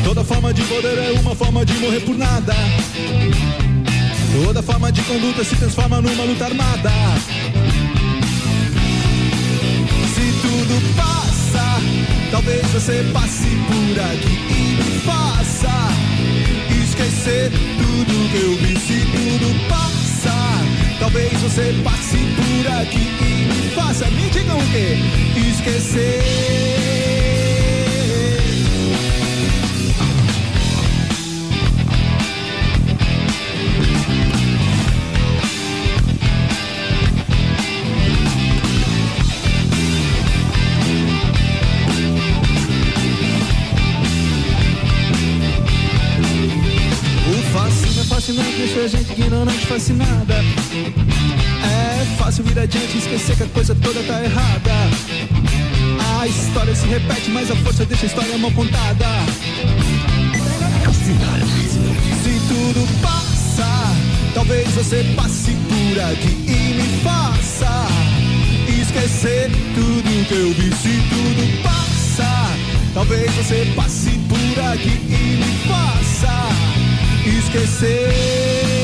Toda 0.04 0.22
forma 0.22 0.54
de 0.54 0.62
poder 0.62 0.96
é 0.96 1.18
uma 1.18 1.34
forma 1.34 1.66
de 1.66 1.74
morrer 1.80 1.98
por 1.98 2.16
nada. 2.16 2.54
Toda 4.44 4.62
forma 4.62 4.92
de 4.92 5.02
conduta 5.02 5.42
se 5.42 5.56
transforma 5.56 6.00
numa 6.00 6.22
luta 6.22 6.44
armada. 6.44 6.92
Se 10.14 10.26
tudo 10.40 10.94
passa, 10.96 11.80
talvez 12.30 12.64
você 12.68 13.04
passe 13.12 13.48
por 13.66 14.00
aqui 14.12 14.38
e 14.48 14.84
me 14.84 15.00
faça 15.00 15.88
esquecer 16.80 17.50
tudo 17.50 18.30
que 18.30 18.36
eu 18.36 18.56
vi. 18.58 18.78
Se 18.78 19.00
tudo 19.10 19.68
passa, 19.68 19.85
talvez 21.16 21.40
você 21.40 21.74
passe 21.82 22.18
por 22.18 22.72
aqui 22.82 23.08
e 23.22 23.46
me 23.46 23.70
faça, 23.70 24.06
me 24.10 24.28
digam 24.28 24.58
o 24.58 24.70
quê? 24.70 24.98
Esquecer. 25.48 27.25
Fascinante, 48.26 48.56
deixa 48.56 48.80
a 48.80 48.88
gente 48.88 49.12
ignorante, 49.12 49.66
fascinada. 49.66 50.34
É 51.62 52.04
fácil 52.18 52.42
vir 52.42 52.58
adiante 52.58 52.98
esquecer 52.98 53.36
que 53.36 53.44
a 53.44 53.46
coisa 53.46 53.72
toda 53.76 54.02
tá 54.02 54.20
errada. 54.24 54.72
A 56.18 56.26
história 56.26 56.74
se 56.74 56.86
repete, 56.86 57.30
mas 57.30 57.50
a 57.52 57.56
força 57.56 57.84
deixa 57.84 58.06
a 58.06 58.08
história 58.08 58.36
mal 58.38 58.50
contada. 58.50 59.06
Se 61.04 62.40
tudo 62.48 63.00
passa, 63.00 63.94
talvez 64.34 64.72
você 64.72 65.04
passe 65.14 65.52
por 65.52 66.00
aqui 66.00 66.36
e 66.48 66.74
me 66.74 67.02
faça 67.04 67.86
esquecer 68.68 69.52
tudo 69.76 70.26
que 70.26 70.34
eu 70.34 70.52
vi. 70.52 70.74
Se 70.74 71.00
tudo 71.10 71.62
passa, 71.62 72.56
talvez 72.92 73.32
você 73.34 73.72
passe 73.76 74.10
por 74.28 74.64
aqui 74.72 75.00
e 75.08 75.36
me 75.36 75.68
faça 75.68 76.65
esquecer. 77.28 78.75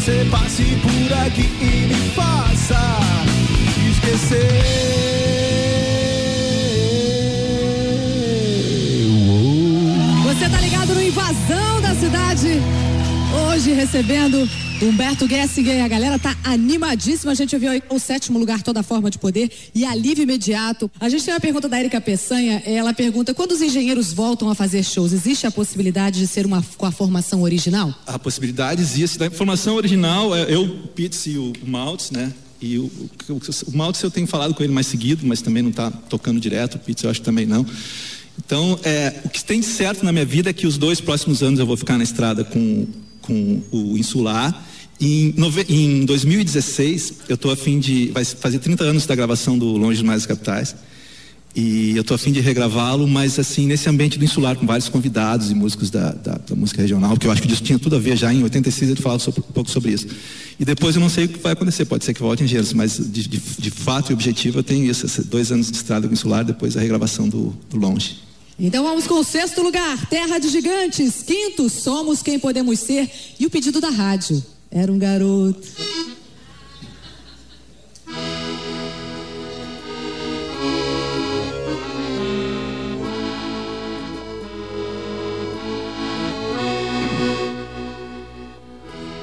Você 0.00 0.26
passe 0.30 0.64
por 0.80 1.12
aqui 1.26 1.42
e 1.60 1.86
me 1.86 2.10
faça 2.14 2.80
esquecer. 3.90 4.48
Você 10.24 10.48
tá 10.48 10.58
ligado 10.62 10.94
no 10.94 11.02
Invasão 11.02 11.82
da 11.82 11.94
Cidade? 11.94 12.62
Hoje 13.52 13.74
recebendo 13.74 14.48
Humberto 14.80 15.28
Gessinger. 15.28 15.84
A 15.84 15.88
galera 15.88 16.18
tá 16.18 16.34
animadíssima. 16.52 17.32
A 17.32 17.34
gente 17.34 17.54
ouviu 17.54 17.70
o 17.88 17.98
sétimo 17.98 18.38
lugar, 18.38 18.62
toda 18.62 18.82
forma 18.82 19.10
de 19.10 19.18
poder 19.18 19.50
e 19.74 19.84
alívio 19.84 20.22
imediato. 20.22 20.90
A 21.00 21.08
gente 21.08 21.24
tem 21.24 21.34
uma 21.34 21.40
pergunta 21.40 21.68
da 21.68 21.78
Erika 21.78 22.00
Peçanha. 22.00 22.62
Ela 22.64 22.92
pergunta: 22.92 23.34
quando 23.34 23.52
os 23.52 23.62
engenheiros 23.62 24.12
voltam 24.12 24.48
a 24.50 24.54
fazer 24.54 24.82
shows, 24.82 25.12
existe 25.12 25.46
a 25.46 25.50
possibilidade 25.50 26.18
de 26.18 26.26
ser 26.26 26.46
uma 26.46 26.64
com 26.76 26.86
a 26.86 26.90
formação 26.90 27.42
original? 27.42 27.94
A 28.06 28.18
possibilidade 28.18 28.82
existe. 28.82 29.18
Da 29.18 29.30
formação 29.30 29.76
original, 29.76 30.34
é, 30.34 30.52
eu, 30.52 30.62
o 30.62 30.88
Pitts 30.88 31.26
e 31.26 31.38
o 31.38 31.52
Maltz, 31.64 32.10
né? 32.10 32.32
E 32.60 32.78
o, 32.78 32.90
o, 33.28 33.40
o 33.68 33.76
Maltz 33.76 34.02
eu 34.02 34.10
tenho 34.10 34.26
falado 34.26 34.54
com 34.54 34.62
ele 34.62 34.72
mais 34.72 34.86
seguido, 34.86 35.26
mas 35.26 35.40
também 35.40 35.62
não 35.62 35.70
está 35.70 35.90
tocando 35.90 36.38
direto, 36.38 36.74
o 36.74 36.78
Pitts 36.78 37.04
eu 37.04 37.10
acho 37.10 37.20
que 37.20 37.24
também 37.24 37.46
não. 37.46 37.64
Então, 38.44 38.78
é, 38.82 39.20
o 39.24 39.28
que 39.28 39.44
tem 39.44 39.62
certo 39.62 40.04
na 40.04 40.12
minha 40.12 40.24
vida 40.24 40.50
é 40.50 40.52
que 40.52 40.66
os 40.66 40.78
dois 40.78 41.00
próximos 41.00 41.42
anos 41.42 41.60
eu 41.60 41.66
vou 41.66 41.76
ficar 41.76 41.96
na 41.98 42.04
estrada 42.04 42.44
com, 42.44 42.86
com 43.20 43.62
o 43.70 43.98
Insular. 43.98 44.66
Em, 45.00 45.34
em 45.68 46.04
2016, 46.04 47.14
eu 47.28 47.34
estou 47.34 47.50
a 47.50 47.56
fim 47.56 47.78
de. 47.78 48.10
Vai 48.12 48.24
fazer 48.24 48.58
30 48.58 48.84
anos 48.84 49.06
da 49.06 49.14
gravação 49.14 49.56
do 49.56 49.66
Longe 49.76 50.02
das 50.02 50.26
Capitais. 50.26 50.74
E 51.54 51.96
eu 51.96 52.02
estou 52.02 52.14
a 52.14 52.18
fim 52.18 52.30
de 52.30 52.38
regravá-lo, 52.38 53.08
mas 53.08 53.36
assim, 53.36 53.66
nesse 53.66 53.88
ambiente 53.88 54.16
do 54.16 54.24
insular, 54.24 54.54
com 54.54 54.64
vários 54.64 54.88
convidados 54.88 55.50
e 55.50 55.54
músicos 55.54 55.90
da, 55.90 56.12
da, 56.12 56.38
da 56.38 56.54
música 56.54 56.80
regional, 56.80 57.16
que 57.16 57.26
eu 57.26 57.32
acho 57.32 57.42
que 57.42 57.52
isso 57.52 57.62
tinha 57.62 57.76
tudo 57.76 57.96
a 57.96 57.98
ver 57.98 58.16
já 58.16 58.32
em 58.32 58.44
86 58.44 58.92
ele 58.92 59.00
falava 59.00 59.18
sobre, 59.18 59.40
um 59.40 59.52
pouco 59.52 59.68
sobre 59.68 59.90
isso. 59.90 60.06
E 60.60 60.64
depois 60.64 60.94
eu 60.94 61.00
não 61.00 61.08
sei 61.08 61.24
o 61.24 61.28
que 61.28 61.40
vai 61.40 61.54
acontecer, 61.54 61.86
pode 61.86 62.04
ser 62.04 62.14
que 62.14 62.20
volte 62.20 62.42
em 62.42 62.44
Engenheiros, 62.44 62.72
mas 62.72 62.98
de, 62.98 63.26
de, 63.26 63.38
de, 63.58 63.70
fato 63.70 64.10
e 64.10 64.12
objetivo 64.12 64.60
eu 64.60 64.62
tenho 64.62 64.88
isso, 64.88 65.24
dois 65.24 65.50
anos 65.50 65.72
de 65.72 65.76
estrada 65.76 66.06
com 66.06 66.14
insular, 66.14 66.44
depois 66.44 66.76
a 66.76 66.80
regravação 66.80 67.28
do, 67.28 67.52
do 67.68 67.76
Longe. 67.76 68.18
Então 68.56 68.84
vamos 68.84 69.08
com 69.08 69.14
o 69.14 69.24
sexto 69.24 69.60
lugar, 69.60 70.06
Terra 70.06 70.38
de 70.38 70.48
Gigantes. 70.50 71.22
Quinto, 71.22 71.68
Somos 71.68 72.22
Quem 72.22 72.38
Podemos 72.38 72.78
Ser. 72.78 73.10
E 73.40 73.46
o 73.46 73.50
pedido 73.50 73.80
da 73.80 73.88
rádio. 73.88 74.40
Era 74.72 74.92
um 74.92 74.98
garoto. 74.98 75.66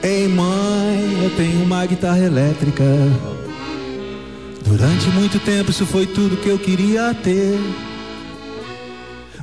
Ei 0.04 0.28
mãe, 0.28 1.24
eu 1.24 1.30
tenho 1.38 1.64
uma 1.64 1.86
guitarra 1.86 2.20
elétrica. 2.20 2.84
Durante 4.66 5.08
muito 5.12 5.40
tempo 5.40 5.72
isso 5.72 5.86
foi 5.86 6.06
tudo 6.06 6.36
que 6.36 6.50
eu 6.50 6.60
queria 6.60 7.14
ter. 7.14 7.58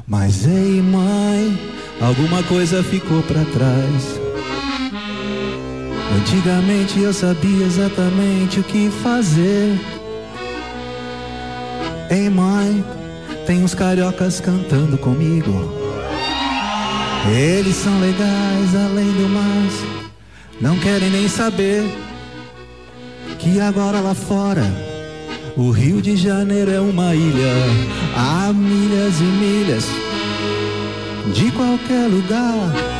Mas 0.07 0.47
ei 0.47 0.83
mãe, 0.83 1.59
alguma 1.99 2.43
coisa 2.43 2.83
ficou 2.83 3.23
para 3.23 3.43
trás. 3.47 4.24
Antigamente 6.17 7.01
eu 7.01 7.13
sabia 7.13 7.67
exatamente 7.67 8.61
o 8.61 8.63
que 8.63 8.89
fazer. 9.03 9.79
Ei 12.09 12.31
mãe, 12.31 12.85
tem 13.47 13.65
uns 13.65 13.75
cariocas 13.75 14.41
cantando 14.41 14.97
comigo. 14.97 15.73
Eles 17.31 17.75
são 17.75 17.99
legais 18.01 18.75
além 18.75 19.11
do 19.13 19.29
mais. 19.29 19.75
Não 20.61 20.79
querem 20.79 21.11
nem 21.11 21.29
saber 21.29 21.85
que 23.39 23.61
agora 23.61 24.01
lá 24.01 24.15
fora 24.15 24.65
o 25.57 25.71
Rio 25.71 26.01
de 26.01 26.17
Janeiro 26.17 26.71
é 26.71 26.81
uma 26.81 27.15
ilha, 27.15 27.53
há 28.17 28.53
milhas 28.53 29.21
e 29.21 29.25
milhas 29.25 29.85
de 31.35 31.51
qualquer 31.53 32.07
lugar 32.09 32.94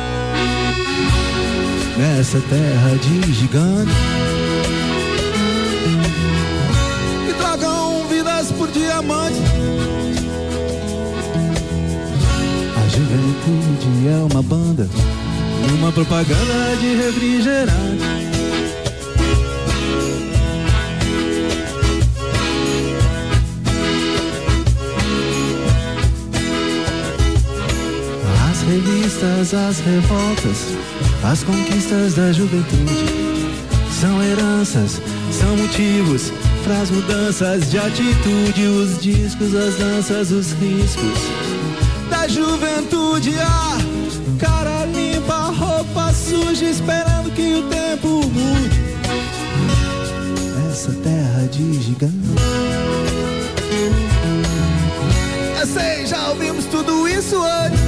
nessa 1.97 2.39
terra 2.41 2.97
de 3.01 3.33
gigantes. 3.33 3.93
E 7.29 7.33
tragam 7.33 8.07
vidas 8.07 8.51
por 8.51 8.69
diamante. 8.71 9.39
A 12.75 12.89
juventude 12.89 14.07
é 14.07 14.33
uma 14.33 14.41
banda 14.41 14.89
numa 15.69 15.91
propaganda 15.91 16.75
de 16.79 16.95
refrigerante. 16.95 18.34
Revistas, 28.65 29.53
as 29.53 29.79
revoltas, 29.79 30.65
as 31.23 31.43
conquistas 31.43 32.15
da 32.15 32.31
juventude 32.31 33.25
são 33.99 34.21
heranças, 34.21 35.01
são 35.31 35.55
motivos 35.55 36.31
para 36.63 36.81
as 36.81 36.89
mudanças 36.89 37.69
de 37.69 37.77
atitude, 37.77 38.65
os 38.67 39.01
discos, 39.01 39.55
as 39.55 39.75
danças, 39.75 40.31
os 40.31 40.51
riscos 40.53 41.55
da 42.09 42.27
juventude. 42.27 43.35
Ah, 43.39 43.77
cara 44.39 44.85
limpa, 44.85 45.51
roupa 45.51 46.11
suja, 46.13 46.65
esperando 46.65 47.31
que 47.33 47.55
o 47.55 47.63
tempo 47.69 48.07
mude. 48.27 48.85
Essa 50.69 50.91
terra 50.91 51.47
de 51.51 51.81
gigante. 51.81 52.15
Eu 55.59 55.67
sei, 55.67 56.05
já 56.05 56.29
ouvimos 56.29 56.65
tudo 56.65 57.07
isso 57.07 57.41
antes. 57.41 57.84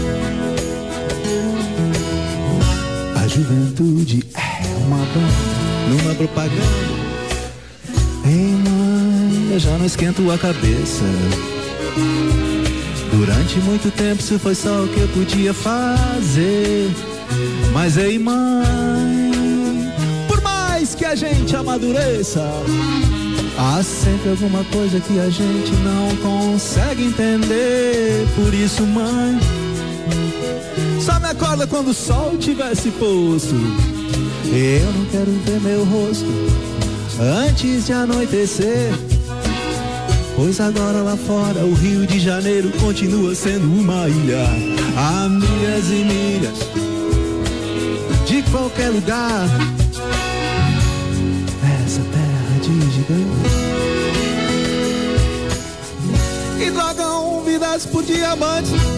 Juventude 3.37 4.23
é 4.33 4.85
uma 4.87 4.97
banda 4.97 5.91
numa 5.91 6.15
propaganda. 6.15 6.61
Ei, 8.25 8.51
mãe, 8.67 9.49
eu 9.51 9.59
já 9.59 9.77
não 9.77 9.85
esquento 9.85 10.31
a 10.31 10.37
cabeça. 10.39 11.03
Durante 13.11 13.59
muito 13.59 13.91
tempo 13.91 14.21
isso 14.21 14.39
foi 14.39 14.55
só 14.55 14.83
o 14.83 14.87
que 14.87 15.01
eu 15.01 15.07
podia 15.09 15.53
fazer. 15.53 16.89
Mas 17.71 17.95
ei, 17.97 18.17
mãe, 18.17 19.31
por 20.27 20.41
mais 20.41 20.95
que 20.95 21.05
a 21.05 21.13
gente 21.13 21.55
amadureça, 21.55 22.41
há 23.55 23.83
sempre 23.83 24.31
alguma 24.31 24.63
coisa 24.63 24.99
que 24.99 25.19
a 25.19 25.29
gente 25.29 25.71
não 25.83 26.15
consegue 26.23 27.03
entender. 27.03 28.25
Por 28.35 28.51
isso, 28.51 28.83
mãe, 28.83 29.39
só 31.07 31.17
me 31.21 31.27
acorda 31.27 31.65
quando 31.65 31.91
o 31.91 31.93
sol 31.93 32.37
tivesse 32.37 32.91
posto. 32.91 33.55
Eu 34.51 34.91
não 34.91 35.05
quero 35.05 35.31
ver 35.45 35.61
meu 35.61 35.85
rosto 35.85 36.25
antes 37.47 37.85
de 37.85 37.93
anoitecer. 37.93 38.91
Pois 40.35 40.59
agora 40.59 41.01
lá 41.01 41.15
fora 41.15 41.63
o 41.63 41.73
Rio 41.73 42.05
de 42.05 42.19
Janeiro 42.19 42.69
continua 42.81 43.33
sendo 43.33 43.63
uma 43.63 44.09
ilha. 44.09 44.43
Há 44.97 45.29
milhas 45.29 45.85
e 45.89 46.03
milhas 46.03 46.57
de 48.25 48.43
qualquer 48.51 48.89
lugar. 48.89 49.47
Essa 51.85 52.01
terra 52.01 52.59
de 52.61 52.81
gigantes. 52.91 53.51
E 56.59 56.69
drogam 56.69 57.43
vidas 57.45 57.85
por 57.85 58.03
diamantes. 58.03 58.96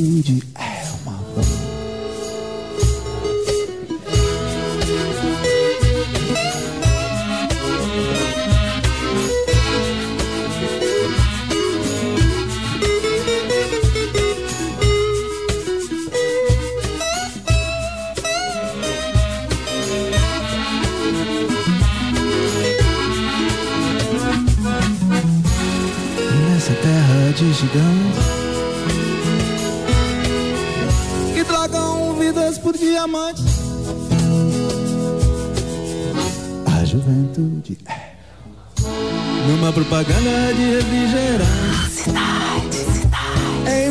Juventude 0.00 0.42
é 0.54 0.82
uma 1.02 1.20
terra 26.82 27.32
de 27.34 27.52
gigantes 27.52 28.29
diamantes. 32.80 33.44
A 36.66 36.84
juventude 36.84 37.78
é 37.86 38.10
numa 39.46 39.72
propaganda 39.72 40.54
de 40.54 40.76
refrigerante. 40.76 41.90
Cidade, 41.90 42.74
cidade. 42.74 43.70
Ei, 43.70 43.90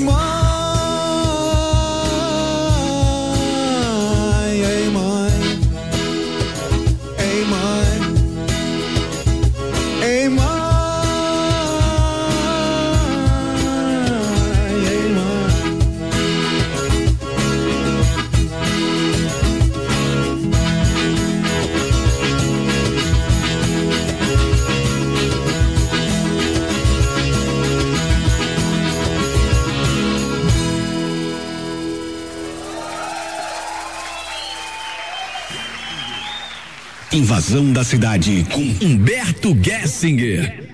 Invasão 37.19 37.73
da 37.73 37.84
Cidade 37.84 38.47
com 38.49 38.62
Humberto 38.86 39.53
Gessinger. 39.62 40.69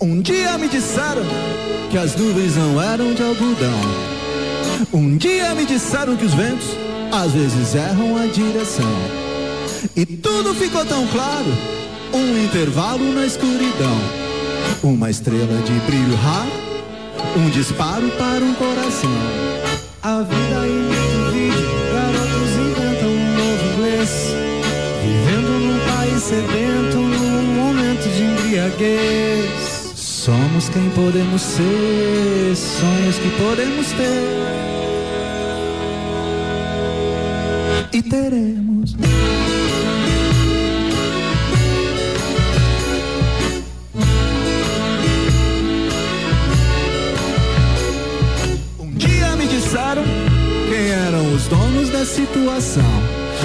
Um 0.00 0.22
dia 0.22 0.56
me 0.56 0.66
disseram 0.66 1.22
que 1.90 1.98
as 1.98 2.16
nuvens 2.16 2.56
não 2.56 2.67
eram 2.92 3.12
de 3.12 3.22
algodão. 3.22 3.80
Um 4.92 5.16
dia 5.16 5.54
me 5.54 5.66
disseram 5.66 6.16
que 6.16 6.24
os 6.24 6.34
ventos 6.34 6.68
às 7.12 7.32
vezes 7.32 7.74
erram 7.74 8.16
a 8.16 8.26
direção. 8.26 8.94
E 9.94 10.06
tudo 10.06 10.54
ficou 10.54 10.84
tão 10.84 11.06
claro, 11.08 11.52
um 12.14 12.44
intervalo 12.44 13.12
na 13.12 13.26
escuridão. 13.26 13.98
Uma 14.82 15.10
estrela 15.10 15.60
de 15.62 15.72
brilho 15.86 16.16
raro, 16.16 16.50
um 17.36 17.50
disparo 17.50 18.08
para 18.10 18.44
um 18.44 18.54
coração. 18.54 19.10
A 20.02 20.22
vida 20.22 20.66
imita 20.66 21.18
o 21.18 21.32
vídeo, 21.32 21.68
garotos 21.92 22.52
inventam 22.56 23.08
um 23.08 23.34
novo 23.36 23.64
inglês. 23.74 24.10
Vivendo 25.02 25.50
num 25.60 25.78
país 25.92 26.22
sedento, 26.22 26.96
num 26.96 27.42
momento 27.54 28.08
de 28.08 28.22
embriaguez. 28.22 29.67
Somos 30.28 30.68
quem 30.68 30.90
podemos 30.90 31.40
ser, 31.40 32.54
sonhos 32.54 33.16
que 33.16 33.30
podemos 33.38 33.86
ter. 33.92 34.28
E 37.94 38.02
teremos. 38.02 38.94
Um 48.78 48.90
dia 48.96 49.34
me 49.34 49.46
disseram 49.46 50.04
quem 50.68 50.90
eram 50.90 51.34
os 51.34 51.46
donos 51.46 51.88
da 51.88 52.04
situação. 52.04 52.82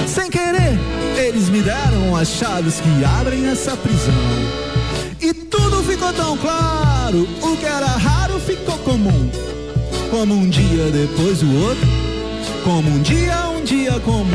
Sem 0.06 0.30
querer, 0.30 0.78
eles 1.16 1.48
me 1.48 1.62
deram 1.62 2.14
as 2.14 2.28
chaves 2.28 2.82
que 2.82 3.06
abrem 3.06 3.48
essa 3.48 3.78
prisão. 3.78 4.73
Tudo 5.84 5.92
ficou 5.92 6.14
tão 6.14 6.38
claro, 6.38 7.28
o 7.42 7.58
que 7.58 7.66
era 7.66 7.86
raro 7.88 8.40
ficou 8.40 8.78
comum. 8.80 9.30
Como 10.10 10.34
um 10.34 10.48
dia 10.48 10.90
depois 10.90 11.44
o 11.44 11.56
outro, 11.56 11.88
como 12.64 12.90
um 12.90 13.02
dia, 13.02 13.50
um 13.50 13.62
dia 13.64 14.00
comum. 14.00 14.28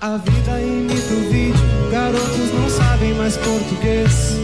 A 0.00 0.16
vida 0.16 0.60
imita 0.60 1.12
o 1.12 1.30
vídeo, 1.30 1.60
garotos 1.90 2.52
não 2.54 2.70
sabem 2.70 3.14
mais 3.14 3.36
português. 3.36 4.36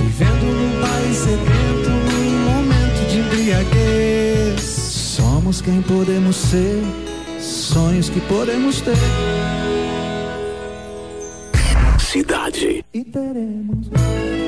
Vivendo 0.00 0.46
num 0.46 0.80
país 0.80 1.16
sedento, 1.16 1.90
num 1.90 2.38
momento 2.50 3.08
de 3.10 3.18
embriaguez. 3.18 4.60
Somos 4.62 5.60
quem 5.60 5.82
podemos 5.82 6.36
ser, 6.36 6.82
sonhos 7.38 8.08
que 8.08 8.20
podemos 8.22 8.80
ter. 8.80 8.96
Cidade. 11.98 12.82
E 12.94 13.04
teremos. 13.04 14.43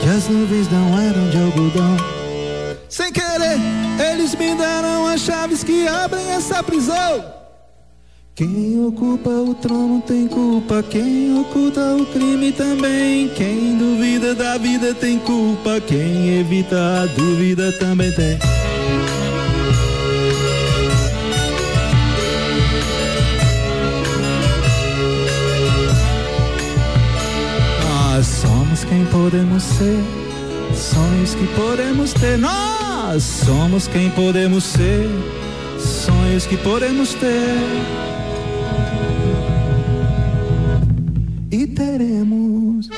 Que 0.00 0.08
as 0.08 0.28
nuvens 0.28 0.70
não 0.70 0.98
eram 0.98 1.28
de 1.28 1.36
algodão. 1.36 1.96
Sem 2.88 3.12
querer, 3.12 3.58
eles 4.12 4.34
me 4.34 4.54
deram 4.54 5.06
as 5.06 5.20
chaves 5.20 5.62
que 5.62 5.86
abrem 5.86 6.30
essa 6.30 6.62
prisão. 6.62 7.24
Quem 8.34 8.86
ocupa 8.86 9.28
o 9.28 9.54
trono 9.54 10.00
tem 10.00 10.26
culpa, 10.28 10.82
quem 10.82 11.38
oculta 11.38 11.96
o 11.96 12.06
crime 12.06 12.52
também. 12.52 13.28
Quem 13.30 13.76
duvida 13.76 14.34
da 14.34 14.56
vida 14.56 14.94
tem 14.94 15.18
culpa, 15.18 15.80
quem 15.80 16.38
evita 16.38 17.02
a 17.02 17.06
dúvida 17.06 17.70
também 17.72 18.10
tem. 18.12 18.38
Somos 28.78 28.84
quem 28.84 29.04
podemos 29.06 29.62
ser, 29.62 30.04
sonhos 30.74 31.34
que 31.34 31.46
podemos 31.56 32.12
ter. 32.12 32.38
Nós 32.38 33.22
somos 33.22 33.88
quem 33.88 34.10
podemos 34.10 34.62
ser, 34.64 35.08
sonhos 35.78 36.46
que 36.46 36.56
podemos 36.58 37.14
ter. 37.14 37.58
E 41.50 41.66
teremos. 41.66 42.88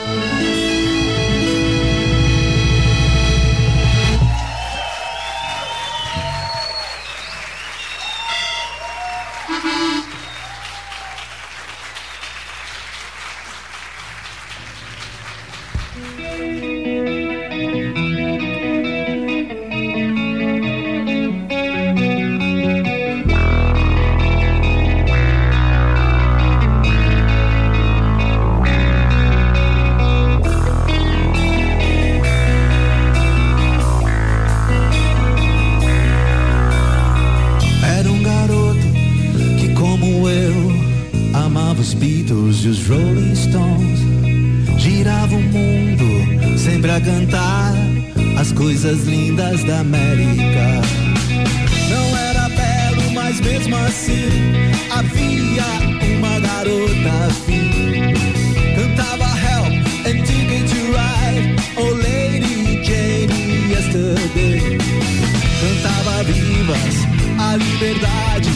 E 42.64 42.68
os 42.68 42.87
Rolling 42.87 43.35
Stones. 43.35 44.01
Girava 44.79 45.35
o 45.35 45.40
mundo 45.40 46.59
sempre 46.59 46.90
a 46.90 47.01
cantar 47.01 47.75
as 48.38 48.53
coisas 48.53 49.05
lindas 49.05 49.64
da 49.64 49.81
América. 49.81 50.81
Não 51.88 52.16
era 52.18 52.49
belo, 52.49 53.12
mas 53.14 53.40
mesmo 53.40 53.77
assim 53.77 54.29
havia 54.90 55.64
uma 56.18 56.40
garota 56.40 57.27
afim. 57.29 58.12
Cantava 58.75 59.25
Help 59.25 59.87
and 60.07 60.23
Ticket 60.25 60.68
to 60.68 60.81
Ride, 60.92 61.57
Oh 61.77 61.94
Lady 61.94 62.85
Jane 62.85 63.70
Yesterday. 63.70 64.79
Cantava 65.61 66.25
vivas 66.25 67.11
a 67.38 67.57
liberdade, 67.57 68.51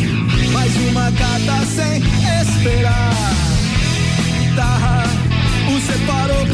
mais 0.53 0.77
uma 0.89 1.11
carta 1.13 1.65
sem 1.67 2.03
esperar. 2.43 3.44
Tá, 4.55 5.03
o 5.69 5.81
separou, 5.81 6.47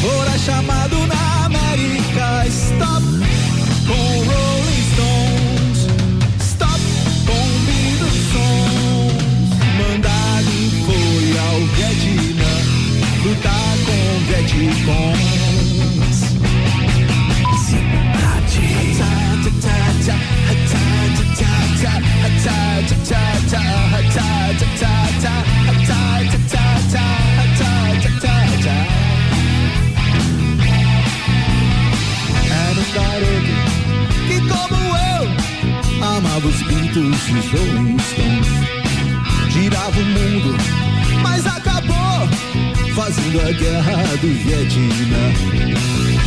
fora 0.00 0.38
chamado 0.38 1.06
na 1.06 1.44
América. 1.46 2.46
Stop 2.48 3.04
com 3.86 4.24
Rolling 4.24 4.82
Stones, 4.92 5.80
stop 6.40 6.80
com 7.26 7.44
Beatles 7.66 8.18
Sons. 8.32 9.52
Mandado 9.78 10.52
foi 10.84 11.24
ao 11.38 11.58
Vietnã, 11.76 12.54
lutar 13.24 13.76
com 13.86 14.02
Vietcong. 14.26 15.21
Beatles 36.92 37.14
esses 37.14 37.50
Rolling 37.52 37.98
Stones. 37.98 38.46
Girava 39.50 39.98
o 39.98 40.04
mundo, 40.04 40.56
mas 41.22 41.46
acabou 41.46 42.28
fazendo 42.94 43.40
a 43.40 43.52
guerra 43.52 44.16
do 44.20 44.28
Vietnã. 44.28 45.32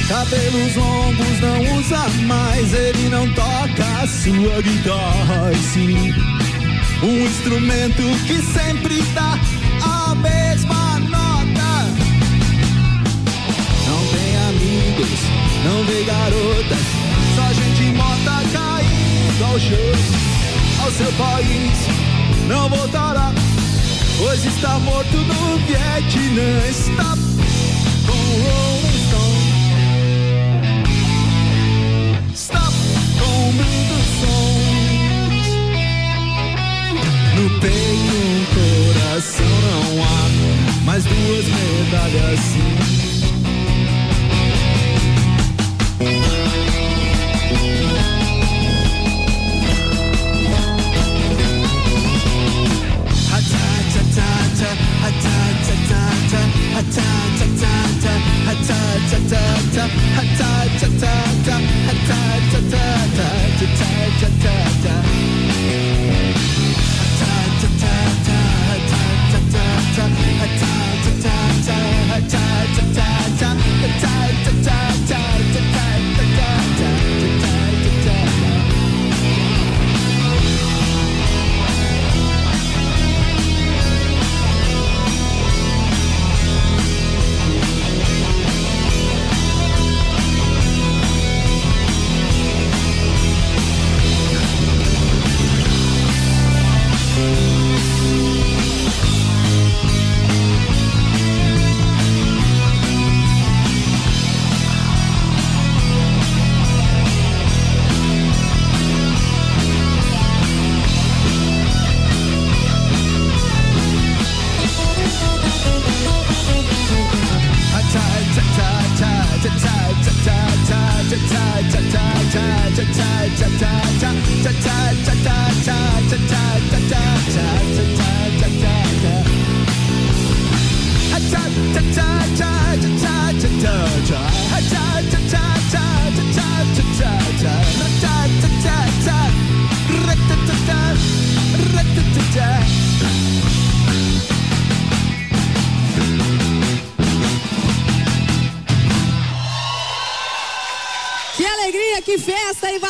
Cabelos 0.07 0.75
longos 0.75 1.39
não 1.41 1.77
usa 1.77 2.09
mais, 2.25 2.73
ele 2.73 3.09
não 3.09 3.27
toca 3.33 3.85
a 4.01 4.07
sua 4.07 4.61
guitarra, 4.61 5.51
e 5.51 5.57
sim 5.57 6.13
um 7.03 7.25
instrumento 7.25 8.01
que 8.25 8.41
sempre 8.41 9.01
dá 9.13 9.37
a 9.83 10.15
mesma 10.15 10.99
nota. 10.99 11.93
Não 13.87 14.07
tem 14.07 14.37
amigos, 14.49 15.19
não 15.63 15.83
vê 15.85 16.03
garotas, 16.03 16.85
só 17.35 17.53
gente 17.53 17.95
morta 17.95 18.43
caindo 18.51 19.43
ao 19.43 19.59
chão. 19.59 20.34
Ao 20.85 20.91
seu 20.91 21.11
país 21.13 21.87
não 22.47 22.69
voltará, 22.69 23.33
pois 24.19 24.45
está 24.45 24.77
morto 24.77 25.17
no 25.17 25.57
Vietnã. 25.65 26.67
Está 26.69 27.17
com 28.05 28.13
Rolling 28.45 28.99
Stone. 29.07 29.49
Stop 32.35 32.75
com 33.17 33.51
muitos 33.53 34.05
sons. 34.21 35.47
No 37.33 37.45
peito 37.59 38.15
um 38.21 38.45
coração 38.53 39.53
não 39.63 40.03
há 40.03 40.29
mais 40.85 41.03
duas 41.03 41.45
medalhas 41.47 42.39
sim. 42.41 42.84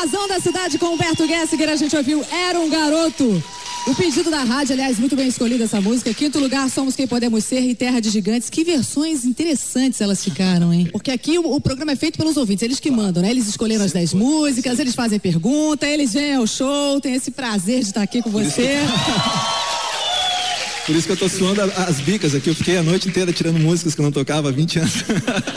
Invasão 0.05 0.27
da 0.27 0.39
cidade 0.39 0.77
com 0.77 0.93
Humberto 0.93 1.25
Gessinger. 1.25 1.69
A 1.69 1.75
gente 1.75 1.95
ouviu 1.95 2.23
Era 2.31 2.59
um 2.59 2.69
Garoto. 2.69 3.43
O 3.87 3.95
pedido 3.95 4.29
da 4.29 4.43
rádio, 4.43 4.73
aliás, 4.73 4.99
muito 4.99 5.15
bem 5.15 5.27
escolhida 5.27 5.63
essa 5.63 5.81
música. 5.81 6.13
Quinto 6.13 6.39
lugar, 6.39 6.69
Somos 6.69 6.95
Quem 6.95 7.07
Podemos 7.07 7.43
Ser 7.43 7.61
e 7.61 7.73
Terra 7.73 7.99
de 7.99 8.11
Gigantes. 8.11 8.49
Que 8.49 8.63
versões 8.63 9.25
interessantes 9.25 10.01
elas 10.01 10.23
ficaram, 10.23 10.71
hein? 10.71 10.89
Porque 10.91 11.09
aqui 11.09 11.39
o, 11.39 11.55
o 11.55 11.59
programa 11.59 11.93
é 11.93 11.95
feito 11.95 12.17
pelos 12.17 12.37
ouvintes, 12.37 12.63
eles 12.63 12.79
que 12.79 12.91
mandam, 12.91 13.23
né? 13.23 13.31
Eles 13.31 13.47
escolheram 13.47 13.83
as 13.83 13.93
10 13.93 14.13
músicas, 14.13 14.79
eles 14.79 14.93
fazem 14.93 15.19
pergunta, 15.19 15.87
eles 15.87 16.13
vêm 16.13 16.35
ao 16.35 16.45
show, 16.45 17.01
tem 17.01 17.15
esse 17.15 17.31
prazer 17.31 17.79
de 17.79 17.87
estar 17.87 18.03
aqui 18.03 18.21
com 18.21 18.29
você. 18.29 18.77
Por 20.85 20.95
isso 20.95 21.07
que 21.07 21.13
eu 21.13 21.17
tô 21.17 21.27
suando 21.27 21.61
as 21.61 21.99
bicas 21.99 22.35
aqui. 22.35 22.49
Eu 22.49 22.55
fiquei 22.55 22.77
a 22.77 22.83
noite 22.83 23.09
inteira 23.09 23.33
tirando 23.33 23.59
músicas 23.59 23.95
que 23.95 24.01
eu 24.01 24.05
não 24.05 24.11
tocava 24.11 24.49
há 24.49 24.51
20 24.51 24.79
anos. 24.79 24.93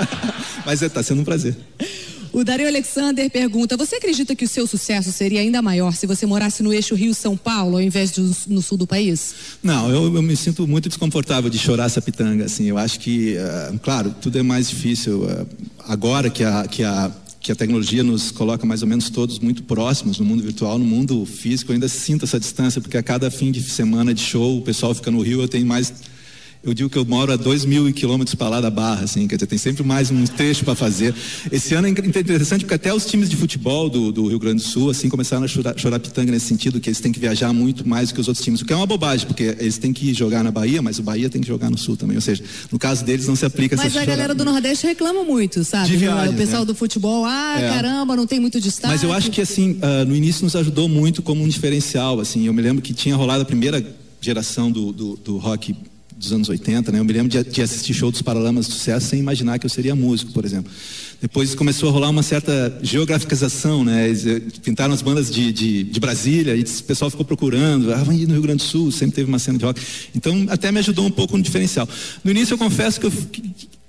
Mas 0.64 0.82
é, 0.82 0.88
tá 0.88 1.02
sendo 1.02 1.20
um 1.20 1.24
prazer. 1.24 1.54
O 2.38 2.44
Dario 2.44 2.68
Alexander 2.68 3.29
pergunta: 3.29 3.77
Você 3.77 3.96
acredita 3.96 4.33
que 4.33 4.44
o 4.44 4.48
seu 4.48 4.64
sucesso 4.64 5.11
seria 5.11 5.40
ainda 5.40 5.61
maior 5.61 5.92
se 5.92 6.07
você 6.07 6.24
morasse 6.24 6.62
no 6.62 6.72
eixo 6.72 6.94
Rio-São 6.94 7.37
Paulo 7.37 7.74
ao 7.79 7.83
invés 7.83 8.12
de 8.12 8.20
no 8.46 8.62
sul 8.62 8.79
do 8.79 8.87
país? 8.87 9.35
Não, 9.61 9.90
eu, 9.90 10.14
eu 10.14 10.22
me 10.22 10.37
sinto 10.37 10.64
muito 10.64 10.88
desconfortável 10.88 11.51
de 11.51 11.59
chorar 11.59 11.87
essa 11.87 12.01
pitanga, 12.01 12.44
assim. 12.44 12.66
Eu 12.66 12.79
acho 12.79 13.01
que, 13.01 13.37
ah, 13.38 13.74
claro, 13.83 14.14
tudo 14.20 14.38
é 14.38 14.42
mais 14.44 14.68
difícil. 14.68 15.29
ah, 15.29 15.44
agora 15.88 16.31
que 16.31 16.44
a, 16.44 16.68
que, 16.68 16.85
a, 16.85 17.11
que 17.40 17.51
a 17.51 17.57
tecnologia 17.57 18.05
nos 18.05 18.31
coloca 18.31 18.64
mais 18.64 18.83
ou 18.83 18.88
menos 18.88 19.11
todos 19.11 19.40
muito 19.40 19.64
próximos 19.64 20.20
no 20.20 20.24
mundo 20.24 20.40
virtual, 20.40 20.79
no 20.79 20.85
mundo 20.85 21.27
físico, 21.27 21.72
eu 21.72 21.74
ainda 21.74 21.88
sinto 21.88 22.24
essa 22.24 22.38
distância, 22.38 22.81
porque 22.81 22.96
a 22.96 23.03
cada 23.03 23.33
fim 23.33 23.51
de 23.51 23.61
semana 23.64 24.14
de 24.14 24.22
show, 24.22 24.59
o 24.59 24.62
pessoal 24.62 24.94
fica 24.94 25.11
no 25.11 25.20
Rio, 25.22 25.42
eu 25.42 25.48
tenho 25.48 25.66
mais. 25.66 25.92
Eu 26.62 26.75
digo 26.75 26.90
que 26.90 26.99
eu 26.99 27.05
moro 27.05 27.33
a 27.33 27.37
dois 27.37 27.64
mil 27.64 27.90
quilômetros 27.92 28.35
para 28.35 28.49
lá 28.49 28.61
da 28.61 28.68
Barra, 28.68 29.05
assim, 29.05 29.29
quer 29.29 29.37
dizer, 29.37 29.47
tem 29.47 29.59
sempre 29.59 29.85
mais 29.85 30.11
um 30.11 30.25
trecho 30.25 30.64
para 30.64 30.75
fazer. 30.75 31.14
Esse 31.53 31.73
ano 31.75 31.87
é 31.87 31.90
interessante 31.90 32.64
porque 32.64 32.75
até 32.75 32.92
os 32.92 33.07
times 33.07 33.31
de 33.31 33.37
futebol 33.37 33.88
do, 33.88 34.11
do 34.11 34.27
Rio 34.27 34.40
Grande 34.40 34.62
do 34.62 34.68
Sul, 34.68 34.90
assim, 34.90 35.09
começaram 35.09 35.44
a 35.44 35.49
chorar, 35.49 35.79
chorar 35.79 36.00
pitanga 36.00 36.33
nesse 36.33 36.46
sentido, 36.46 36.81
que 36.81 36.88
eles 36.88 37.00
têm 37.00 37.13
que 37.13 37.21
viajar 37.21 37.52
muito 37.52 37.88
mais 37.88 38.09
do 38.09 38.15
que 38.15 38.21
os 38.21 38.27
outros 38.27 38.44
times, 38.44 38.61
o 38.61 38.65
que 38.65 38.73
é 38.73 38.77
uma 38.77 38.87
bobagem, 38.87 39.27
porque 39.27 39.56
eles 39.59 39.79
têm 39.79 39.92
que 39.92 40.13
jogar 40.13 40.42
na 40.42 40.50
Bahia, 40.50 40.83
mas 40.83 40.98
o 40.98 41.02
Bahia 41.02 41.31
tem 41.31 41.40
que 41.40 41.46
jogar 41.46 41.71
no 41.71 41.79
Sul 41.79 41.96
também, 41.96 42.17
ou 42.17 42.21
seja, 42.21 42.42
no 42.73 42.79
caso 42.79 43.04
deles 43.04 43.27
não 43.29 43.37
se 43.37 43.46
aplica 43.46 43.77
Mas 43.77 43.87
essa 43.87 44.00
a 44.00 44.04
galera 44.04 44.35
do 44.35 44.44
Nordeste 44.44 44.87
reclama 44.87 45.23
muito, 45.23 45.63
sabe? 45.63 45.88
De 45.88 45.96
viagens, 45.96 46.35
o 46.35 46.37
pessoal 46.37 46.63
né? 46.63 46.67
do 46.67 46.75
futebol, 46.75 47.25
ah, 47.25 47.56
É. 47.61 47.69
caramba, 47.71 48.17
não 48.17 48.27
tem 48.27 48.40
muito 48.40 48.61
destaque. 48.61 48.92
Mas 48.92 49.04
eu 49.04 49.13
acho 49.13 49.31
que 49.31 49.40
assim, 49.40 49.79
ah, 49.81 50.04
no 50.04 50.15
início 50.15 50.42
nos 50.42 50.56
ajudou 50.56 50.88
muito 50.88 51.23
como 51.23 51.42
um 51.42 51.48
diferencial, 51.48 52.19
assim. 52.19 52.46
Eu 52.46 52.52
me 52.52 52.61
lembro 52.61 52.83
que 52.83 52.92
tinha 52.92 53.15
rolado 53.15 53.42
a 53.42 53.46
primeira 53.46 53.85
geração 54.21 54.71
do, 54.73 54.92
do, 54.92 55.17
do 55.17 55.38
rock 55.38 55.75
dos 56.19 56.33
anos 56.33 56.48
80, 56.48 56.90
né? 56.90 56.98
Eu 56.98 57.04
me 57.04 57.12
lembro 57.12 57.29
de, 57.29 57.42
de 57.44 57.62
assistir 57.62 57.94
show 57.94 58.10
dos 58.10 58.21
Paralamas 58.21 58.66
de 58.66 58.73
Sucesso 58.73 59.06
sem 59.06 59.21
imaginar 59.21 59.58
que 59.58 59.66
eu 59.66 59.71
seria 59.71 59.94
músico, 59.94 60.33
por 60.33 60.44
exemplo. 60.44 60.71
Depois 61.21 61.54
começou 61.54 61.88
a 61.88 61.92
rolar 61.92 62.10
uma 62.10 62.23
certa 62.23 62.77
geograficação, 62.83 63.85
né? 63.85 64.10
Eh, 64.10 64.40
pintaram 64.62 64.92
as 64.92 65.00
bandas 65.00 65.31
de, 65.31 65.52
de, 65.52 65.85
de 65.85 66.00
Brasília 66.00 66.56
e 66.56 66.62
o 66.62 66.83
pessoal 66.85 67.10
ficou 67.10 67.25
procurando. 67.25 67.92
Ah, 67.92 68.02
vai 68.02 68.16
no 68.16 68.33
Rio 68.33 68.42
Grande 68.42 68.64
do 68.64 68.69
Sul, 68.69 68.90
sempre 68.90 69.16
teve 69.16 69.29
uma 69.29 69.38
cena 69.38 69.58
de 69.58 69.64
rock. 69.64 69.81
Então, 70.14 70.46
até 70.48 70.73
me 70.73 70.81
ajudou 70.81 71.06
um 71.06 71.10
pouco 71.10 71.37
no 71.37 71.42
diferencial. 71.42 71.88
No 72.25 72.31
início, 72.31 72.54
eu 72.54 72.58
confesso 72.58 72.98
que 72.98 73.06
eu 73.06 73.12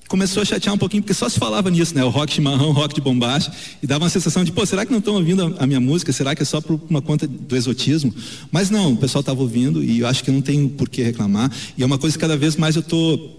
começou 0.10 0.42
a 0.42 0.46
chatear 0.46 0.74
um 0.74 0.78
pouquinho, 0.78 1.04
porque 1.04 1.14
só 1.14 1.30
se 1.30 1.40
falava 1.40 1.70
nisso, 1.70 1.96
né? 1.96 2.04
O 2.04 2.10
rock 2.10 2.34
chimarrão, 2.34 2.72
rock 2.72 2.96
de 2.96 3.00
bombacha, 3.00 3.52
e 3.82 3.88
dava 3.88 4.04
uma 4.04 4.10
sensação 4.10 4.44
de, 4.44 4.52
pô, 4.52 4.66
será 4.66 4.84
que 4.86 4.92
não 4.92 4.98
estão 4.98 5.14
ouvindo 5.14 5.56
a, 5.58 5.68
minha 5.68 5.80
música? 5.80 6.12
Será 6.12 6.36
que 6.36 6.42
é 6.42 6.46
só 6.46 6.60
por 6.60 6.82
uma 6.90 7.02
conta 7.02 7.28
do 7.28 7.56
exotismo? 7.56 8.14
Mas 8.52 8.70
não, 8.72 8.94
o 8.94 8.98
pessoal 8.98 9.22
estava 9.22 9.40
ouvindo 9.40 9.84
e 9.84 10.00
eu 10.00 10.08
acho 10.08 10.24
que 10.24 10.32
não 10.32 10.42
tem 10.42 10.68
por 10.68 10.90
que 10.90 11.04
reclamar. 11.04 11.52
E 11.78 11.84
é 11.84 11.86
uma 11.86 12.00
coisa 12.00 12.18
que 12.18 12.22
cada 12.22 12.36
vez 12.36 12.56
mais 12.56 12.76
eu 12.76 12.82
tô 12.82 13.39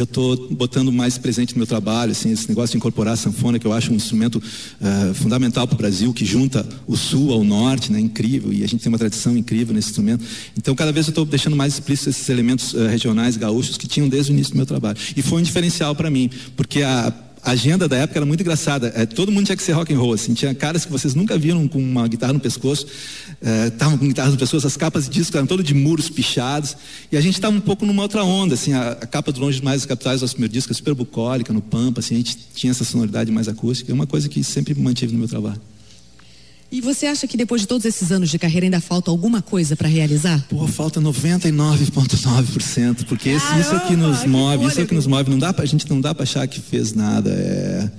eu 0.00 0.04
estou 0.04 0.48
botando 0.50 0.92
mais 0.92 1.18
presente 1.18 1.54
no 1.54 1.58
meu 1.58 1.66
trabalho, 1.66 2.12
assim, 2.12 2.32
esse 2.32 2.48
negócio 2.48 2.72
de 2.72 2.78
incorporar 2.78 3.14
a 3.14 3.16
sanfona, 3.16 3.58
que 3.58 3.66
eu 3.66 3.72
acho 3.72 3.92
um 3.92 3.96
instrumento 3.96 4.42
eh, 4.80 5.12
fundamental 5.14 5.66
para 5.66 5.74
o 5.74 5.78
Brasil, 5.78 6.12
que 6.12 6.24
junta 6.24 6.66
o 6.86 6.96
sul 6.96 7.32
ao 7.32 7.44
norte, 7.44 7.92
né, 7.92 8.00
incrível, 8.00 8.52
e 8.52 8.64
a 8.64 8.66
gente 8.66 8.82
tem 8.82 8.90
uma 8.90 8.98
tradição 8.98 9.36
incrível 9.36 9.74
nesse 9.74 9.88
instrumento. 9.88 10.24
Então, 10.56 10.74
cada 10.74 10.92
vez 10.92 11.06
eu 11.06 11.10
estou 11.10 11.24
deixando 11.24 11.56
mais 11.56 11.74
explícitos 11.74 12.16
esses 12.16 12.28
elementos 12.28 12.74
eh, 12.74 12.88
regionais, 12.88 13.36
gaúchos, 13.36 13.76
que 13.76 13.86
tinham 13.86 14.08
desde 14.08 14.32
o 14.32 14.34
início 14.34 14.52
do 14.52 14.56
meu 14.56 14.66
trabalho. 14.66 14.98
E 15.16 15.22
foi 15.22 15.40
um 15.40 15.42
diferencial 15.42 15.94
para 15.94 16.10
mim, 16.10 16.30
porque 16.56 16.82
a, 16.82 17.12
a 17.42 17.52
agenda 17.52 17.88
da 17.88 17.96
época 17.96 18.18
era 18.18 18.26
muito 18.26 18.40
engraçada. 18.40 18.92
É, 18.94 19.06
todo 19.06 19.32
mundo 19.32 19.46
tinha 19.46 19.56
que 19.56 19.62
ser 19.62 19.72
rock 19.72 19.92
and 19.92 19.98
roll, 19.98 20.12
assim. 20.12 20.34
Tinha 20.34 20.54
caras 20.54 20.84
que 20.84 20.92
vocês 20.92 21.14
nunca 21.14 21.38
viram 21.38 21.66
com 21.66 21.78
uma 21.78 22.06
guitarra 22.06 22.32
no 22.32 22.40
pescoço, 22.40 22.86
estavam 23.66 23.94
é, 23.94 23.98
com 23.98 24.08
guitarras 24.08 24.32
no 24.32 24.38
pescoço, 24.38 24.66
as 24.66 24.76
capas 24.76 25.04
de 25.04 25.10
disco 25.10 25.36
eram 25.36 25.46
todas 25.46 25.64
de 25.64 25.72
muros 25.72 26.10
pichados. 26.10 26.76
E 27.10 27.16
a 27.16 27.20
gente 27.20 27.34
estava 27.34 27.56
um 27.56 27.60
pouco 27.60 27.86
numa 27.86 28.02
outra 28.02 28.22
onda, 28.22 28.54
assim. 28.54 28.72
A, 28.74 28.92
a 28.92 29.06
capa 29.06 29.32
do 29.32 29.40
Longe 29.40 29.62
Mais 29.62 29.86
Capitais, 29.86 30.20
nosso 30.20 30.34
primeiro 30.34 30.52
disco, 30.52 30.72
é 30.72 30.74
super 30.74 30.94
bucólica, 30.94 31.52
no 31.52 31.62
Pampa, 31.62 32.00
assim. 32.00 32.14
A 32.14 32.18
gente 32.18 32.38
tinha 32.54 32.70
essa 32.70 32.84
sonoridade 32.84 33.30
mais 33.30 33.48
acústica. 33.48 33.90
É 33.90 33.94
uma 33.94 34.06
coisa 34.06 34.28
que 34.28 34.44
sempre 34.44 34.74
mantive 34.74 35.12
no 35.12 35.18
meu 35.18 35.28
trabalho. 35.28 35.60
E 36.72 36.80
você 36.80 37.06
acha 37.06 37.26
que 37.26 37.36
depois 37.36 37.62
de 37.62 37.66
todos 37.66 37.84
esses 37.84 38.12
anos 38.12 38.30
de 38.30 38.38
carreira 38.38 38.66
ainda 38.66 38.80
falta 38.80 39.10
alguma 39.10 39.42
coisa 39.42 39.74
para 39.74 39.88
realizar? 39.88 40.40
Pô, 40.48 40.68
falta 40.68 41.00
99,9%, 41.00 43.04
porque 43.06 43.30
esse, 43.30 43.58
isso 43.58 43.74
é 43.74 43.80
que 43.80 43.96
nos 43.96 44.24
move, 44.24 44.66
isso 44.66 44.80
é 44.80 44.86
que 44.86 44.94
nos 44.94 45.06
move. 45.06 45.30
Não 45.30 45.38
dá 45.38 45.52
pra, 45.52 45.64
a 45.64 45.66
gente 45.66 45.90
não 45.90 46.00
dá 46.00 46.14
para 46.14 46.22
achar 46.22 46.46
que 46.46 46.60
fez 46.60 46.94
nada. 46.94 47.30
É, 47.30 47.90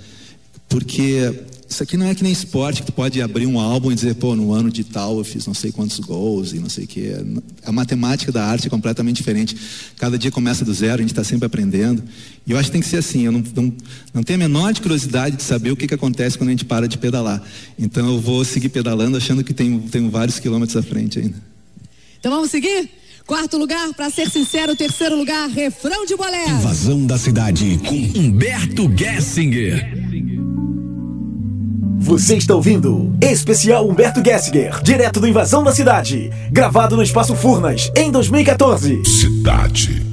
porque 0.69 1.33
isso 1.71 1.83
aqui 1.83 1.95
não 1.95 2.05
é 2.05 2.13
que 2.13 2.21
nem 2.21 2.33
esporte, 2.33 2.81
que 2.81 2.87
tu 2.87 2.91
pode 2.91 3.21
abrir 3.21 3.45
um 3.45 3.57
álbum 3.57 3.93
e 3.93 3.95
dizer, 3.95 4.15
pô, 4.15 4.35
no 4.35 4.51
ano 4.51 4.69
de 4.69 4.83
tal 4.83 5.17
eu 5.17 5.23
fiz 5.23 5.47
não 5.47 5.53
sei 5.53 5.71
quantos 5.71 5.99
gols 5.99 6.51
e 6.51 6.59
não 6.59 6.67
sei 6.67 6.83
o 6.83 6.87
quê. 6.87 7.15
A 7.65 7.71
matemática 7.71 8.29
da 8.29 8.45
arte 8.45 8.67
é 8.67 8.69
completamente 8.69 9.15
diferente. 9.15 9.55
Cada 9.97 10.19
dia 10.19 10.29
começa 10.29 10.65
do 10.65 10.73
zero, 10.73 10.95
a 10.95 10.97
gente 10.97 11.11
está 11.11 11.23
sempre 11.23 11.45
aprendendo. 11.45 12.03
E 12.45 12.51
eu 12.51 12.57
acho 12.57 12.67
que 12.67 12.73
tem 12.73 12.81
que 12.81 12.87
ser 12.87 12.97
assim. 12.97 13.21
Eu 13.21 13.31
não, 13.31 13.41
não, 13.55 13.73
não 14.13 14.21
tenho 14.21 14.35
a 14.35 14.49
menor 14.49 14.77
curiosidade 14.79 15.37
de 15.37 15.43
saber 15.43 15.71
o 15.71 15.77
que, 15.77 15.87
que 15.87 15.93
acontece 15.93 16.37
quando 16.37 16.49
a 16.49 16.51
gente 16.51 16.65
para 16.65 16.89
de 16.89 16.97
pedalar. 16.97 17.41
Então 17.79 18.05
eu 18.05 18.19
vou 18.19 18.43
seguir 18.43 18.67
pedalando 18.67 19.15
achando 19.15 19.41
que 19.41 19.53
tenho, 19.53 19.79
tenho 19.89 20.09
vários 20.09 20.39
quilômetros 20.39 20.75
à 20.75 20.83
frente 20.83 21.19
ainda. 21.19 21.41
Então 22.19 22.33
vamos 22.33 22.51
seguir? 22.51 22.89
Quarto 23.25 23.57
lugar, 23.57 23.93
para 23.93 24.09
ser 24.09 24.29
sincero, 24.29 24.75
terceiro 24.75 25.15
lugar, 25.15 25.47
refrão 25.47 26.05
de 26.05 26.17
bolé. 26.17 26.49
Invasão 26.49 27.05
da 27.05 27.17
cidade 27.17 27.79
com 27.87 27.95
Humberto 28.19 28.91
Gessinger. 28.93 30.50
Você 32.01 32.35
está 32.35 32.55
ouvindo 32.55 33.13
Especial 33.21 33.87
Humberto 33.87 34.23
Gessinger, 34.25 34.81
direto 34.81 35.19
do 35.19 35.27
Invasão 35.27 35.63
da 35.63 35.71
Cidade, 35.71 36.31
gravado 36.51 36.97
no 36.97 37.03
Espaço 37.03 37.35
Furnas 37.35 37.91
em 37.95 38.09
2014. 38.09 39.05
Cidade. 39.05 40.03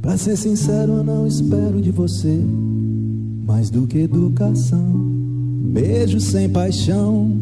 Pra 0.00 0.16
ser 0.16 0.36
sincero, 0.36 0.98
eu 0.98 1.04
não 1.04 1.26
espero 1.26 1.82
de 1.82 1.90
você 1.90 2.40
mais 3.44 3.70
do 3.70 3.84
que 3.88 3.98
educação, 3.98 4.92
beijo 5.64 6.20
sem 6.20 6.48
paixão, 6.48 7.36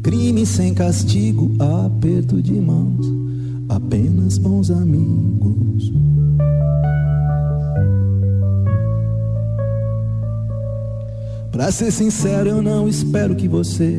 crime 0.00 0.46
sem 0.46 0.72
castigo, 0.72 1.50
aperto 1.86 2.40
de 2.40 2.52
mãos, 2.52 3.04
apenas 3.68 4.38
bons 4.38 4.70
amigos. 4.70 5.92
Pra 11.54 11.70
ser 11.70 11.92
sincero, 11.92 12.48
eu 12.48 12.60
não 12.60 12.88
espero 12.88 13.36
que 13.36 13.46
você 13.46 13.96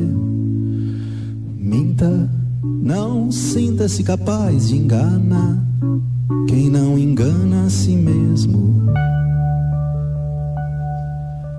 minta. 1.56 2.30
Não 2.62 3.32
sinta-se 3.32 4.04
capaz 4.04 4.68
de 4.68 4.76
enganar 4.76 5.64
quem 6.46 6.68
não 6.68 6.98
engana 6.98 7.64
a 7.64 7.70
si 7.70 7.96
mesmo. 7.96 8.84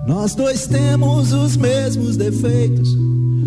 Nós 0.06 0.36
dois 0.36 0.68
temos 0.68 1.34
os 1.34 1.58
mesmos 1.58 2.16
defeitos, 2.16 2.96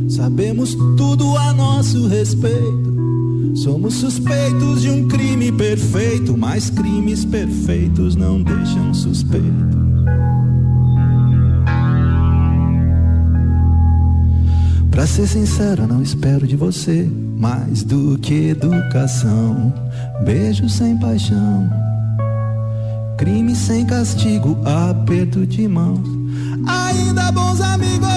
sabemos 0.08 0.74
tudo 0.96 1.36
a 1.36 1.52
nosso 1.52 2.08
respeito. 2.08 3.54
Somos 3.54 3.94
suspeitos 3.94 4.82
de 4.82 4.90
um 4.90 5.06
crime 5.06 5.52
perfeito, 5.52 6.36
mas 6.36 6.68
crimes 6.68 7.24
perfeitos 7.24 8.16
não 8.16 8.42
deixam 8.42 8.92
suspeito. 8.92 9.78
Pra 14.90 15.06
ser 15.06 15.26
sincero, 15.26 15.86
não 15.86 16.02
espero 16.02 16.46
de 16.46 16.56
você 16.56 17.08
mais 17.36 17.82
do 17.82 18.18
que 18.18 18.48
educação. 18.48 19.72
Beijo 20.24 20.68
sem 20.68 20.98
paixão, 20.98 21.70
crime 23.16 23.54
sem 23.54 23.86
castigo, 23.86 24.58
aperto 24.64 25.46
de 25.46 25.66
mãos. 25.66 26.06
Ainda 26.66 27.32
bons 27.32 27.60
amigos. 27.60 28.08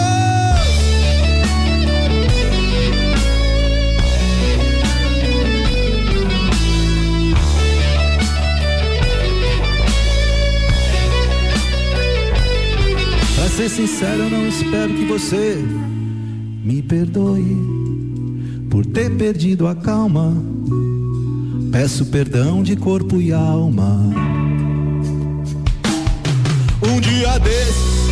Pra 13.36 13.48
ser 13.48 13.70
sincero, 13.70 14.24
eu 14.24 14.30
não 14.30 14.48
espero 14.48 14.94
que 14.94 15.06
você 15.06 15.64
me 16.64 16.82
perdoe 16.82 17.58
por 18.72 18.86
ter 18.86 19.12
perdido 19.18 19.68
a 19.68 19.76
calma. 19.76 20.34
Peço 21.72 22.06
perdão 22.06 22.64
de 22.64 22.76
corpo 22.78 23.20
e 23.20 23.34
alma. 23.34 24.00
Um 26.82 27.00
dia 27.02 27.38
desses, 27.40 28.10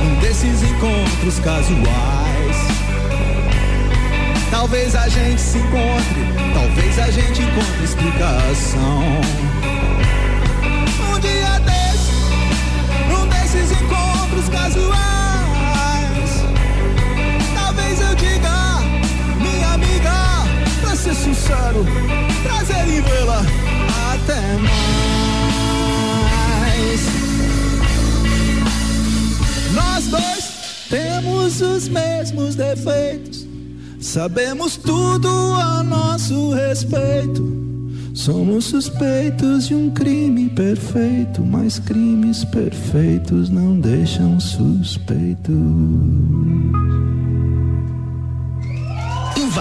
um 0.00 0.20
desses 0.20 0.62
encontros 0.62 1.40
casuais. 1.40 2.56
Talvez 4.50 4.94
a 4.94 5.08
gente 5.08 5.40
se 5.40 5.58
encontre, 5.58 6.52
talvez 6.54 6.98
a 6.98 7.10
gente 7.10 7.42
encontre 7.42 7.84
explicação. 7.84 9.02
Um 11.10 11.18
dia 11.18 11.58
desses, 11.60 12.14
um 13.10 13.26
desses 13.26 13.72
encontros 13.72 14.48
casuais. 14.48 15.13
Ser 21.04 21.14
sincero, 21.14 21.84
prazer 22.42 22.88
em 22.88 23.02
vê-la 23.02 23.42
até 24.14 24.40
mais. 24.56 24.74
Nós 29.74 30.06
dois 30.06 30.50
temos 30.88 31.60
os 31.60 31.88
mesmos 31.88 32.54
defeitos, 32.54 33.46
sabemos 34.00 34.78
tudo 34.78 35.28
a 35.28 35.82
nosso 35.82 36.54
respeito. 36.54 37.52
Somos 38.14 38.64
suspeitos 38.66 39.66
de 39.66 39.74
um 39.74 39.90
crime 39.90 40.48
perfeito, 40.48 41.42
mas 41.42 41.78
crimes 41.78 42.44
perfeitos 42.44 43.50
não 43.50 43.78
deixam 43.78 44.40
suspeitos. 44.40 45.52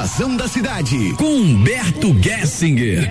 Invasão 0.03 0.35
da 0.35 0.49
Cidade, 0.49 1.13
com 1.13 1.23
Humberto 1.23 2.13
Gessinger. 2.21 3.09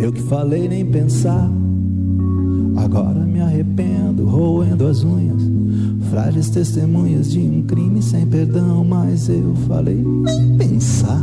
Eu 0.00 0.10
que 0.10 0.22
falei 0.22 0.68
nem 0.68 0.86
pensar, 0.86 1.50
agora 2.78 3.20
me 3.26 3.42
arrependo, 3.42 4.24
roendo 4.24 4.86
as 4.86 5.04
unhas 5.04 5.51
Frágeis 6.12 6.50
testemunhas 6.50 7.32
de 7.32 7.38
um 7.38 7.62
crime 7.62 8.02
sem 8.02 8.26
perdão, 8.26 8.84
mas 8.84 9.30
eu 9.30 9.54
falei 9.66 9.96
nem 9.96 10.58
pensar. 10.58 11.22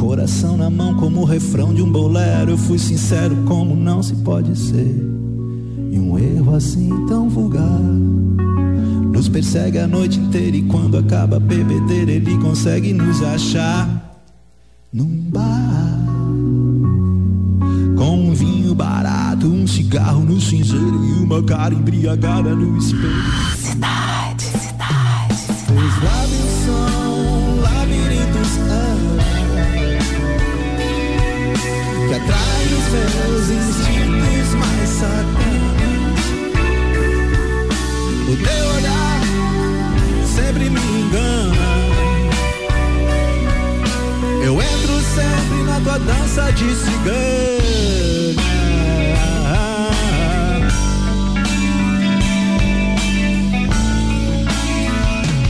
Coração 0.00 0.56
na 0.56 0.70
mão 0.70 0.94
como 0.94 1.20
o 1.20 1.24
refrão 1.26 1.74
de 1.74 1.82
um 1.82 1.92
bolero, 1.92 2.52
eu 2.52 2.56
fui 2.56 2.78
sincero 2.78 3.36
como 3.46 3.76
não 3.76 4.02
se 4.02 4.14
pode 4.14 4.58
ser. 4.58 4.96
E 5.90 5.98
um 5.98 6.18
erro 6.18 6.54
assim 6.54 6.88
tão 7.06 7.28
vulgar 7.28 7.82
nos 9.12 9.28
persegue 9.28 9.76
a 9.76 9.86
noite 9.86 10.18
inteira 10.18 10.56
e 10.56 10.62
quando 10.62 10.96
acaba 10.96 11.36
a 11.36 11.40
bebedeira 11.40 12.12
ele 12.12 12.38
consegue 12.38 12.94
nos 12.94 13.22
achar 13.22 14.24
num 14.90 15.28
bar 15.28 16.19
um 18.20 18.34
vinho 18.34 18.74
barato, 18.74 19.46
um 19.46 19.66
cigarro 19.66 20.22
no 20.22 20.38
cinzeiro 20.40 21.04
e 21.04 21.12
uma 21.24 21.42
cara 21.42 21.72
embriagada 21.72 22.54
no 22.54 22.76
espelho. 22.76 23.24
Cidade, 23.56 24.42
cidade, 24.42 25.34
cidade. 25.34 25.64
Teus 25.66 26.02
lábios 26.02 26.50
são 26.66 27.60
labirintos 27.62 28.50
que 32.08 32.14
atraem 32.14 32.72
os 32.76 32.86
meus 32.92 33.46
instintos 33.50 34.54
mais 34.54 34.88
sacanas. 34.90 36.20
O 38.28 38.36
teu 38.36 38.64
olhar 38.76 39.20
sempre 40.26 40.68
me 40.68 40.80
engana. 40.80 41.39
Sempre 45.14 45.62
na 45.64 45.80
tua 45.80 45.98
dança 45.98 46.50
de 46.52 46.74
cigana. 46.74 48.40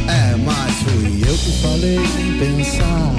É, 0.09 0.37
mas 0.45 0.75
fui 0.83 1.23
eu 1.29 1.35
que 1.37 1.53
falei 1.63 2.01
sem 2.17 2.39
pensar. 2.39 3.13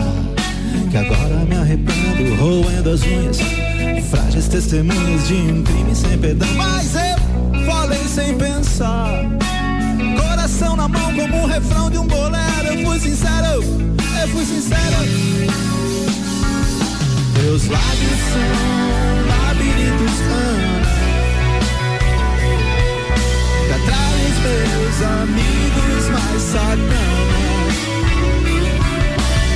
Que 0.90 0.98
agora 0.98 1.46
me 1.46 1.56
arrependo, 1.56 2.36
roendo 2.36 2.90
as 2.90 3.02
unhas. 3.04 3.38
Frágeis 4.10 4.48
testemunhas 4.48 5.28
de 5.28 5.36
um 5.36 5.64
crime 5.64 5.96
sem 5.96 6.18
perdão. 6.18 6.48
Mas 6.56 6.96
eu 6.96 7.66
falei 7.66 8.04
sem 8.08 8.38
pensar. 8.38 9.26
Coração 10.20 10.76
na 10.76 10.88
mão 10.88 11.14
como 11.14 11.44
o 11.44 11.46
refrão 11.46 11.90
de 11.90 11.98
um 11.98 12.08
bolero. 12.08 12.68
Eu 12.68 12.86
fui 12.86 13.00
sincero, 13.00 13.64
eu 14.22 14.28
fui 14.30 14.46
sincero. 14.46 15.52
Teus 17.42 17.68
lábios 17.70 18.20
são 18.34 19.26
labirintos. 19.28 20.16
Que 23.66 23.74
atraem 23.74 24.26
os 24.30 24.38
meus 24.46 24.98
amigos 25.22 26.04
mais 26.12 26.42
sacanas. 26.44 27.78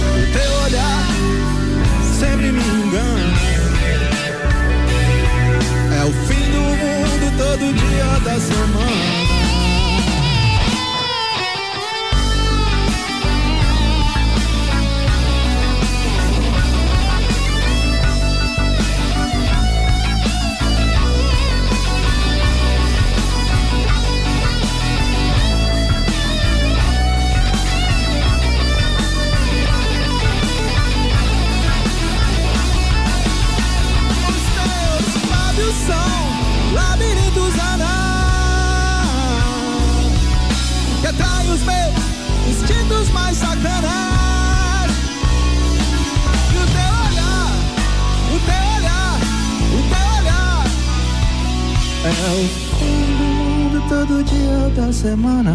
O 0.02 0.34
teu 0.34 0.52
olhar 0.64 1.06
sempre 2.20 2.52
me 2.52 2.60
engana. 2.60 3.38
É 5.94 6.04
o 6.06 6.12
fim 6.26 6.46
do 6.52 6.62
mundo 6.62 7.26
todo 7.38 7.72
dia 7.72 8.20
da 8.24 8.40
semana. 8.40 9.25
É 52.06 52.10
o 52.10 52.48
fim 52.78 53.02
do 53.18 53.24
mundo 53.24 53.90
todo 53.90 54.24
dia 54.24 54.70
da 54.76 54.94
semana. 54.94 55.52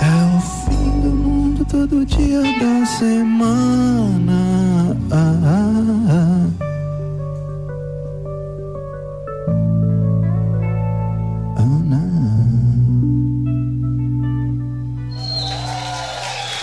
É 0.00 0.36
o 0.36 0.40
fim 0.40 1.00
do 1.00 1.10
mundo 1.10 1.64
todo 1.64 2.04
dia 2.06 2.40
da 2.40 2.86
semana. 2.86 4.32
Ah, 5.10 5.34
ah, 5.44 5.62
ah. 6.10 6.46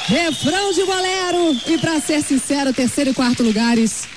Refrão 0.07 0.73
de 0.73 0.85
bolero. 0.85 1.57
E 1.67 1.77
pra 1.77 1.99
ser 1.99 2.21
sincero, 2.21 2.73
terceiro 2.73 3.11
e 3.11 3.13
quarto 3.13 3.41
lugares. 3.41 4.07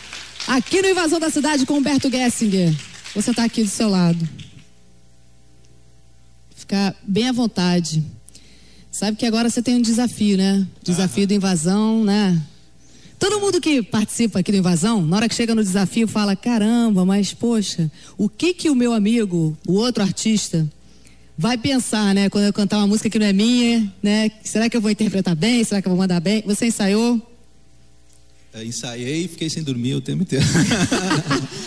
Aqui 0.46 0.82
no 0.82 0.88
Invasão 0.88 1.18
da 1.18 1.30
Cidade 1.30 1.64
com 1.64 1.74
Humberto 1.74 2.10
Gessinger. 2.10 2.74
Você 3.16 3.32
tá 3.32 3.44
aqui 3.44 3.62
do 3.62 3.70
seu 3.70 3.88
lado. 3.88 4.28
Ficar 6.54 6.94
bem 7.02 7.26
à 7.26 7.32
vontade. 7.32 8.04
Sabe 8.92 9.16
que 9.16 9.24
agora 9.24 9.48
você 9.48 9.62
tem 9.62 9.74
um 9.74 9.80
desafio, 9.80 10.36
né? 10.36 10.66
Desafio 10.84 11.26
do 11.26 11.32
Invasão, 11.32 12.04
né? 12.04 12.38
Todo 13.18 13.40
mundo 13.40 13.58
que 13.58 13.82
participa 13.82 14.40
aqui 14.40 14.52
do 14.52 14.58
Invasão, 14.58 15.00
na 15.00 15.16
hora 15.16 15.28
que 15.30 15.34
chega 15.34 15.54
no 15.54 15.64
desafio, 15.64 16.06
fala: 16.06 16.36
caramba, 16.36 17.06
mas 17.06 17.32
poxa, 17.32 17.90
o 18.18 18.28
que 18.28 18.52
que 18.52 18.68
o 18.68 18.74
meu 18.74 18.92
amigo, 18.92 19.56
o 19.66 19.72
outro 19.72 20.02
artista, 20.02 20.70
vai 21.38 21.56
pensar, 21.56 22.14
né? 22.14 22.28
Quando 22.28 22.44
eu 22.44 22.52
cantar 22.52 22.76
uma 22.76 22.86
música 22.86 23.08
que 23.08 23.18
não 23.18 23.24
é 23.24 23.32
minha, 23.32 23.90
né? 24.02 24.30
Será 24.44 24.68
que 24.68 24.76
eu 24.76 24.80
vou 24.82 24.90
interpretar 24.90 25.34
bem? 25.34 25.64
Será 25.64 25.80
que 25.80 25.88
eu 25.88 25.92
vou 25.92 25.98
mandar 25.98 26.20
bem? 26.20 26.42
Você 26.44 26.66
ensaiou? 26.66 27.18
É, 28.52 28.62
ensaiei 28.62 29.24
e 29.24 29.28
fiquei 29.28 29.48
sem 29.48 29.62
dormir 29.62 29.94
o 29.94 30.02
tempo 30.02 30.22
inteiro. 30.22 30.44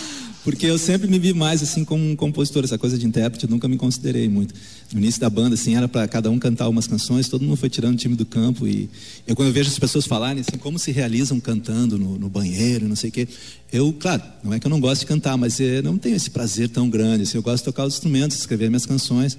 Porque 0.50 0.66
eu 0.66 0.80
sempre 0.80 1.08
me 1.08 1.20
vi 1.20 1.32
mais 1.32 1.62
assim 1.62 1.86
como 1.86 2.04
um 2.04 2.16
compositor, 2.16 2.64
essa 2.64 2.76
coisa 2.76 2.97
de 2.97 3.06
intérprete, 3.06 3.45
eu 3.45 3.52
nunca 3.52 3.68
me 3.68 3.78
considerei 3.78 4.28
muito. 4.28 4.56
No 4.91 4.97
início 4.97 5.22
da 5.22 5.30
banda, 5.30 5.54
assim, 5.54 5.76
era 5.76 5.88
para 5.88 6.08
cada 6.08 6.32
um 6.32 6.39
cantar 6.39 6.68
umas 6.68 6.88
canções, 6.88 7.30
todo 7.30 7.45
mundo 7.45 7.56
foi 7.56 7.70
tirando 7.70 7.93
o 7.93 7.97
time 7.97 8.16
do 8.16 8.26
campo. 8.26 8.68
E 8.68 8.89
eu, 9.28 9.36
quando 9.36 9.50
eu 9.50 9.54
vejo 9.54 9.70
as 9.70 9.78
pessoas 9.78 10.08
falarem 10.08 10.41
assim, 10.41 10.58
como 10.58 10.80
se 10.80 10.91
realizam 10.91 11.39
cantando 11.39 12.00
no, 12.00 12.18
no 12.18 12.30
banheiro, 12.30 12.88
não 12.88 12.95
sei 12.95 13.12
o 13.12 13.14
quê, 13.14 13.28
eu, 13.72 13.93
claro, 13.93 14.24
não 14.43 14.52
é 14.52 14.60
que 14.60 14.66
eu 14.66 14.72
não 14.72 14.80
gosto 14.80 15.02
de 15.02 15.06
cantar, 15.06 15.38
mas 15.38 15.60
eu 15.60 15.84
não 15.84 16.00
tenho 16.00 16.16
esse 16.16 16.32
prazer 16.32 16.68
tão 16.68 16.89
grande. 16.89 17.24
Assim, 17.24 17.38
eu 17.38 17.43
gosto 17.43 17.60
de 17.60 17.66
tocar 17.66 17.86
os 17.86 17.93
instrumentos, 17.93 18.39
escrever 18.39 18.70
minhas 18.70 18.88
canções. 18.88 19.38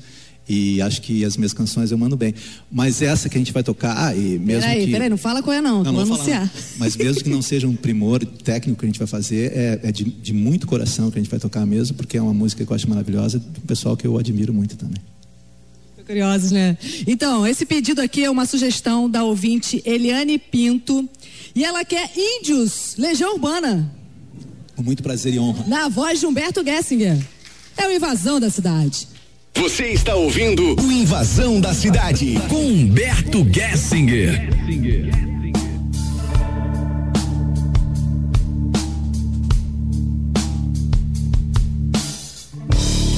E 0.49 0.83
acho 0.83 1.01
que 1.03 1.25
as 1.25 1.37
minhas 1.37 1.53
canções 1.53 1.93
eu 1.93 1.99
mando 1.99 2.17
bem. 2.17 2.35
Mas 2.71 3.01
essa 3.03 3.29
que 3.29 3.37
a 3.37 3.41
gente 3.41 3.53
vai 3.53 3.63
tocar, 3.63 4.09
ah, 4.09 4.15
e 4.17 4.39
mesmo 4.39 4.63
peraí, 4.63 4.87
que... 4.87 4.91
peraí, 4.93 5.09
não 5.09 5.17
fala 5.17 5.43
qual 5.43 5.55
é 5.55 5.61
não, 5.61 5.85
Não, 5.85 5.93
vou 5.93 6.03
anunciar. 6.03 6.49
falar. 6.49 6.65
Mas 6.79 6.97
mesmo 6.97 7.23
que 7.23 7.31
não 7.31 7.41
seja 7.41 7.69
um 7.69 7.77
primor 7.77 8.25
técnico 8.25 8.81
que 8.81 8.87
a 8.87 8.89
gente 8.89 8.99
vai 8.99 9.07
fazer, 9.07 9.53
é, 9.55 9.81
é 9.85 9.93
de, 9.93 10.03
de 10.05 10.33
muito 10.33 10.67
coração 10.67 11.09
que 11.11 11.19
a 11.19 11.23
gente 11.23 11.31
vai 11.31 11.39
tocar 11.39 11.65
mesmo, 11.65 11.97
porque 11.97 12.17
é 12.17 12.23
uma 12.23 12.35
música 12.35 12.65
que 12.65 12.73
eu 12.73 12.75
acho 12.75 12.89
maravilhosa, 12.89 13.39
do 13.39 13.61
pessoal 13.61 13.97
que 13.97 14.07
eu 14.07 14.19
admiro 14.19 14.53
muito 14.53 14.77
também. 14.77 14.99
Tô 15.97 16.03
Curiosos, 16.03 16.51
né? 16.51 16.77
Então, 17.07 17.47
esse 17.47 17.65
pedido 17.65 18.01
aqui 18.01 18.25
é 18.25 18.31
uma 18.31 18.45
sugestão 18.45 19.09
da 19.09 19.23
ouvinte 19.23 19.81
Eliane 19.85 20.37
Pinto. 20.37 21.09
E 21.55 21.65
ela 21.65 21.85
quer 21.85 22.11
Índios, 22.17 22.95
Legião 22.99 23.35
Urbana, 23.35 23.89
Com 24.75 24.83
muito 24.83 25.03
prazer 25.03 25.35
e 25.35 25.39
honra. 25.39 25.65
na 25.69 25.89
voz 25.89 26.19
de 26.19 26.27
Humberto 26.27 26.65
Gessinger. 26.65 27.17
É 27.77 27.87
o 27.87 27.93
invasão 27.93 28.41
da 28.41 28.51
cidade. 28.51 29.07
Você 29.55 29.89
está 29.89 30.15
ouvindo 30.15 30.81
o 30.81 30.93
Invasão 30.93 31.61
da 31.61 31.75
Cidade 31.75 32.35
com 32.49 32.67
Humberto 32.67 33.47
Gessinger. 33.53 34.49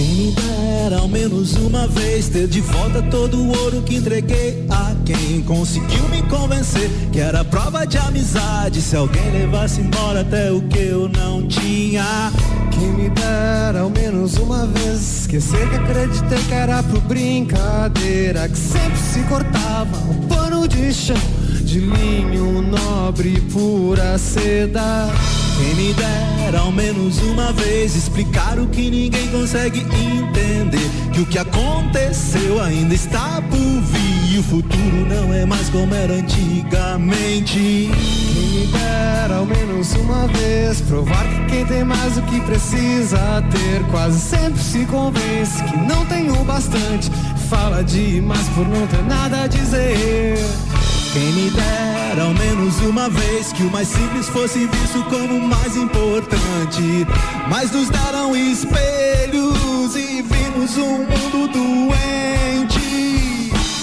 Quem 0.02 0.14
me 0.16 0.32
dera 0.32 0.98
ao 0.98 1.06
menos 1.06 1.54
uma 1.54 1.86
vez 1.86 2.28
ter 2.28 2.48
de 2.48 2.60
volta 2.60 3.00
todo 3.02 3.36
o 3.40 3.56
ouro 3.56 3.82
que 3.82 3.94
entreguei 3.94 4.66
a 4.68 4.92
quem 5.04 5.40
conseguiu 5.42 6.08
me 6.08 6.20
convencer 6.22 6.90
que 7.12 7.20
era 7.20 7.44
prova 7.44 7.86
de 7.86 7.98
amizade 7.98 8.82
se 8.82 8.96
alguém 8.96 9.30
levasse 9.30 9.80
embora 9.80 10.22
até 10.22 10.50
o 10.50 10.60
que 10.62 10.80
eu 10.80 11.08
não 11.08 11.46
tinha. 11.46 12.32
Quem 12.72 12.88
me 12.94 13.10
dera 13.10 13.82
ao 13.82 13.90
menos 13.90 14.34
uma 14.38 14.66
vez 14.66 15.20
Esquecer 15.20 15.70
que 15.70 15.76
acreditei 15.76 16.38
que 16.48 16.54
era 16.54 16.82
pro 16.82 17.00
brincadeira 17.02 18.48
Que 18.48 18.58
sempre 18.58 18.98
se 18.98 19.20
cortava 19.28 19.96
um 20.10 20.26
pano 20.26 20.66
de 20.66 20.92
chão 20.92 21.41
De 21.72 21.78
linho 21.78 22.60
nobre 22.60 23.40
pura 23.50 24.18
seda 24.18 25.08
Quem 25.56 25.74
me 25.74 25.94
dera 25.94 26.58
ao 26.58 26.70
menos 26.70 27.16
uma 27.22 27.50
vez 27.50 27.96
explicar 27.96 28.58
o 28.58 28.66
que 28.66 28.90
ninguém 28.90 29.26
consegue 29.28 29.78
entender. 29.78 30.90
Que 31.14 31.20
o 31.22 31.24
que 31.24 31.38
aconteceu 31.38 32.60
ainda 32.62 32.92
está 32.92 33.40
por 33.48 33.56
vir. 33.56 34.34
E 34.34 34.38
o 34.38 34.42
futuro 34.42 35.06
não 35.08 35.32
é 35.32 35.46
mais 35.46 35.70
como 35.70 35.94
era 35.94 36.12
antigamente. 36.12 37.54
Quem 37.54 38.50
me 38.50 38.66
dera 38.66 39.36
ao 39.36 39.46
menos 39.46 39.94
uma 39.94 40.26
vez 40.26 40.78
Provar 40.82 41.24
que 41.24 41.56
quem 41.56 41.64
tem 41.64 41.84
mais 41.84 42.16
do 42.16 42.22
que 42.22 42.38
precisa 42.42 43.42
ter 43.50 43.82
Quase 43.90 44.20
sempre 44.20 44.62
se 44.62 44.84
convence 44.84 45.64
que 45.64 45.76
não 45.78 46.04
tem 46.04 46.30
o 46.30 46.44
bastante 46.44 47.10
Fala 47.48 47.82
demais 47.82 48.46
por 48.50 48.68
não 48.68 48.86
ter 48.88 49.02
nada 49.04 49.44
a 49.44 49.46
dizer 49.46 50.36
Quem 51.12 51.30
me 51.32 51.50
dera 51.50 52.22
ao 52.22 52.32
menos 52.32 52.80
uma 52.80 53.10
vez 53.10 53.52
que 53.52 53.62
o 53.62 53.70
mais 53.70 53.88
simples 53.88 54.30
fosse 54.30 54.66
visto 54.66 55.04
como 55.10 55.36
o 55.36 55.46
mais 55.46 55.76
importante. 55.76 57.06
Mas 57.50 57.70
nos 57.70 57.90
deram 57.90 58.34
espelhos 58.34 59.94
e 59.94 60.22
vimos 60.22 60.78
um 60.78 61.00
mundo 61.00 61.48
doente. 61.52 62.80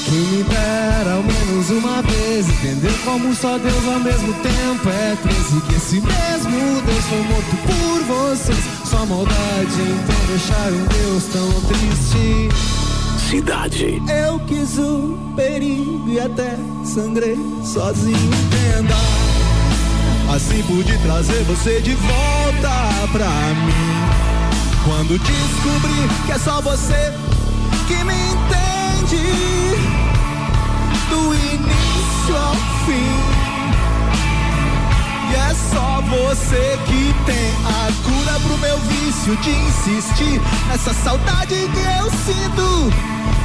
Quem 0.06 0.20
me 0.20 0.44
dera 0.44 1.14
ao 1.14 1.22
menos 1.22 1.70
uma 1.70 2.02
vez 2.02 2.50
Entender 2.50 2.98
como 3.06 3.36
só 3.36 3.60
Deus 3.60 3.86
ao 3.94 4.00
mesmo 4.00 4.34
tempo 4.42 4.90
é 4.90 5.16
três 5.22 5.54
E 5.54 5.62
que 5.62 5.76
esse 5.76 6.02
mesmo 6.02 6.82
Deus 6.82 7.06
foi 7.06 7.22
morto 7.22 7.56
por 7.68 8.02
vocês 8.06 8.58
Sua 8.86 9.06
maldade 9.06 9.78
então 9.78 10.26
deixar 10.28 10.72
um 10.72 10.84
Deus 10.88 11.26
tão 11.26 11.62
triste 11.68 12.50
Cidade. 13.30 14.02
Eu 14.10 14.40
quis 14.48 14.80
o 14.80 15.16
perigo 15.36 16.10
e 16.10 16.20
até 16.20 16.58
sangrei 16.84 17.38
sozinho, 17.64 18.18
entenda. 18.18 18.96
As 20.28 20.38
Assim 20.38 20.64
pude 20.64 20.98
trazer 21.04 21.44
você 21.44 21.80
de 21.80 21.94
volta 21.94 22.72
pra 23.12 23.28
mim. 23.28 24.84
Quando 24.84 25.20
descobri 25.20 26.10
que 26.26 26.32
é 26.32 26.40
só 26.40 26.60
você 26.60 27.14
que 27.88 28.04
me 28.04 28.16
entende, 28.16 29.24
do 31.12 31.36
início 31.36 32.36
ao 32.36 32.56
fim. 32.88 33.39
E 35.30 35.36
é 35.36 35.54
só 35.72 36.02
você 36.02 36.80
que 36.86 37.14
tem 37.26 37.52
a 37.66 37.92
cura 38.04 38.40
pro 38.40 38.58
meu 38.58 38.78
vício 38.80 39.36
de 39.38 39.52
insistir 39.52 40.42
nessa 40.68 40.94
saudade 40.94 41.56
que 41.56 41.80
eu 42.00 42.10
sinto 42.12 42.90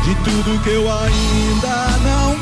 de 0.04 0.14
tudo 0.16 0.62
que 0.62 0.70
eu 0.70 0.90
ainda 0.90 1.86
não 2.02 2.34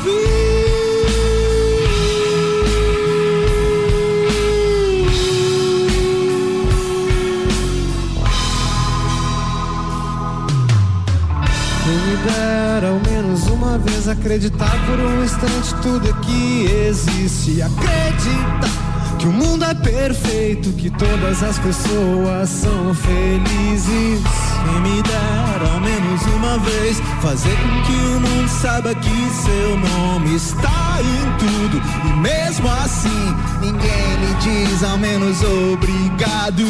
Quem 11.83 11.97
me 11.97 12.15
dera 12.15 12.89
ao 12.89 12.99
menos 13.11 13.43
uma 13.47 13.77
vez 13.77 14.07
acreditar 14.07 14.71
por 14.85 14.99
um 14.99 15.23
instante 15.23 15.75
tudo 15.81 16.07
é 16.07 16.13
que 16.25 16.65
existe. 16.87 17.61
Acreditar 17.61 18.82
que 19.23 19.29
o 19.29 19.31
mundo 19.31 19.63
é 19.63 19.73
perfeito, 19.73 20.69
que 20.73 20.89
todas 20.89 21.41
as 21.41 21.57
pessoas 21.59 22.49
são 22.49 22.93
felizes. 22.93 24.21
Quem 24.65 24.81
me 24.81 25.01
dera 25.01 25.73
ao 25.73 25.79
menos 25.79 26.21
uma 26.35 26.57
vez 26.57 26.99
fazer 27.21 27.55
com 27.55 27.81
que 27.83 27.93
o 27.93 28.19
mundo 28.19 28.49
saiba 28.49 28.93
que 28.93 29.29
seu 29.29 29.77
nome 29.77 30.35
está 30.35 30.97
em 30.99 31.37
tudo. 31.37 31.81
E 32.05 32.19
mesmo 32.19 32.69
assim, 32.69 33.35
ninguém 33.61 34.15
lhe 34.19 34.33
diz 34.41 34.83
ao 34.83 34.97
menos 34.97 35.41
obrigado. 35.41 36.65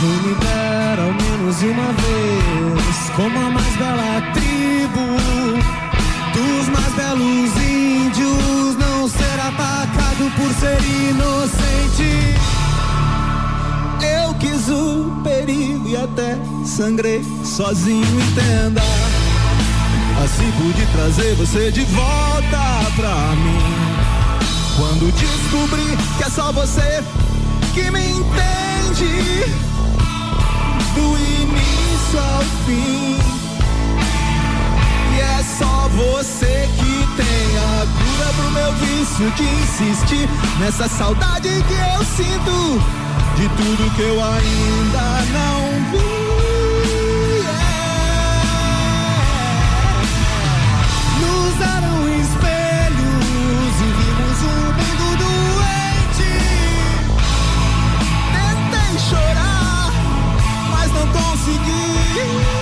Quem 0.00 0.16
me 0.26 0.34
dera 0.34 1.02
ao 1.02 1.12
menos 1.12 1.62
uma 1.62 1.92
vez, 1.92 3.10
como 3.14 3.38
a 3.38 3.50
mais 3.50 3.76
bela 3.76 4.32
tribo 4.32 4.98
dos 6.34 6.68
mais 6.70 6.92
belos 6.94 7.56
índios, 7.56 7.77
por 10.30 10.52
ser 10.54 10.78
inocente. 11.10 12.34
Eu 14.02 14.34
quis 14.34 14.68
o 14.68 15.20
perigo 15.22 15.88
e 15.88 15.96
até 15.96 16.38
sangrei 16.64 17.24
sozinho, 17.44 18.04
entenda. 18.20 18.82
Assim 20.24 20.50
pude 20.60 20.84
trazer 20.92 21.34
você 21.34 21.70
de 21.70 21.84
volta 21.84 22.90
pra 22.96 23.34
mim. 23.36 24.08
Quando 24.76 25.12
descobri 25.12 25.96
que 26.16 26.24
é 26.24 26.30
só 26.30 26.52
você 26.52 27.02
que 27.74 27.90
me 27.90 28.10
entende, 28.10 29.44
do 30.94 31.18
início 31.18 32.18
ao 32.18 32.42
fim. 32.66 33.16
E 35.16 35.20
é 35.20 35.44
só 35.58 35.88
você 35.88 36.68
que 36.78 36.97
tem 37.18 37.26
a 37.58 37.84
cura 37.98 38.32
pro 38.36 38.50
meu 38.52 38.72
vício 38.74 39.28
de 39.32 39.42
insistir 39.42 40.28
nessa 40.60 40.88
saudade 40.88 41.48
que 41.48 41.74
eu 41.74 42.04
sinto 42.04 42.78
de 43.34 43.48
tudo 43.48 43.90
que 43.96 44.02
eu 44.02 44.22
ainda 44.22 45.24
não 45.32 45.90
vi. 45.90 45.98
É. 47.42 47.66
Nos 51.20 51.54
deram 51.56 52.08
espelhos 52.20 53.74
e 53.80 53.88
vimos 53.98 54.38
um 54.44 54.62
mundo 54.78 55.06
doente. 55.24 56.30
Tentei 58.32 58.94
chorar, 59.10 59.90
mas 60.70 60.88
não 60.92 61.06
consegui. 61.08 62.57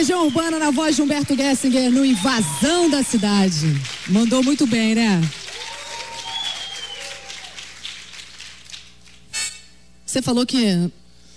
Legião 0.00 0.24
Urbana 0.24 0.58
na 0.58 0.70
voz 0.70 0.96
de 0.96 1.02
Humberto 1.02 1.36
Gessinger 1.36 1.90
no 1.90 2.02
Invasão 2.02 2.88
da 2.88 3.02
Cidade. 3.02 3.66
Mandou 4.08 4.42
muito 4.42 4.66
bem, 4.66 4.94
né? 4.94 5.20
Você 10.06 10.22
falou 10.22 10.46
que 10.46 10.90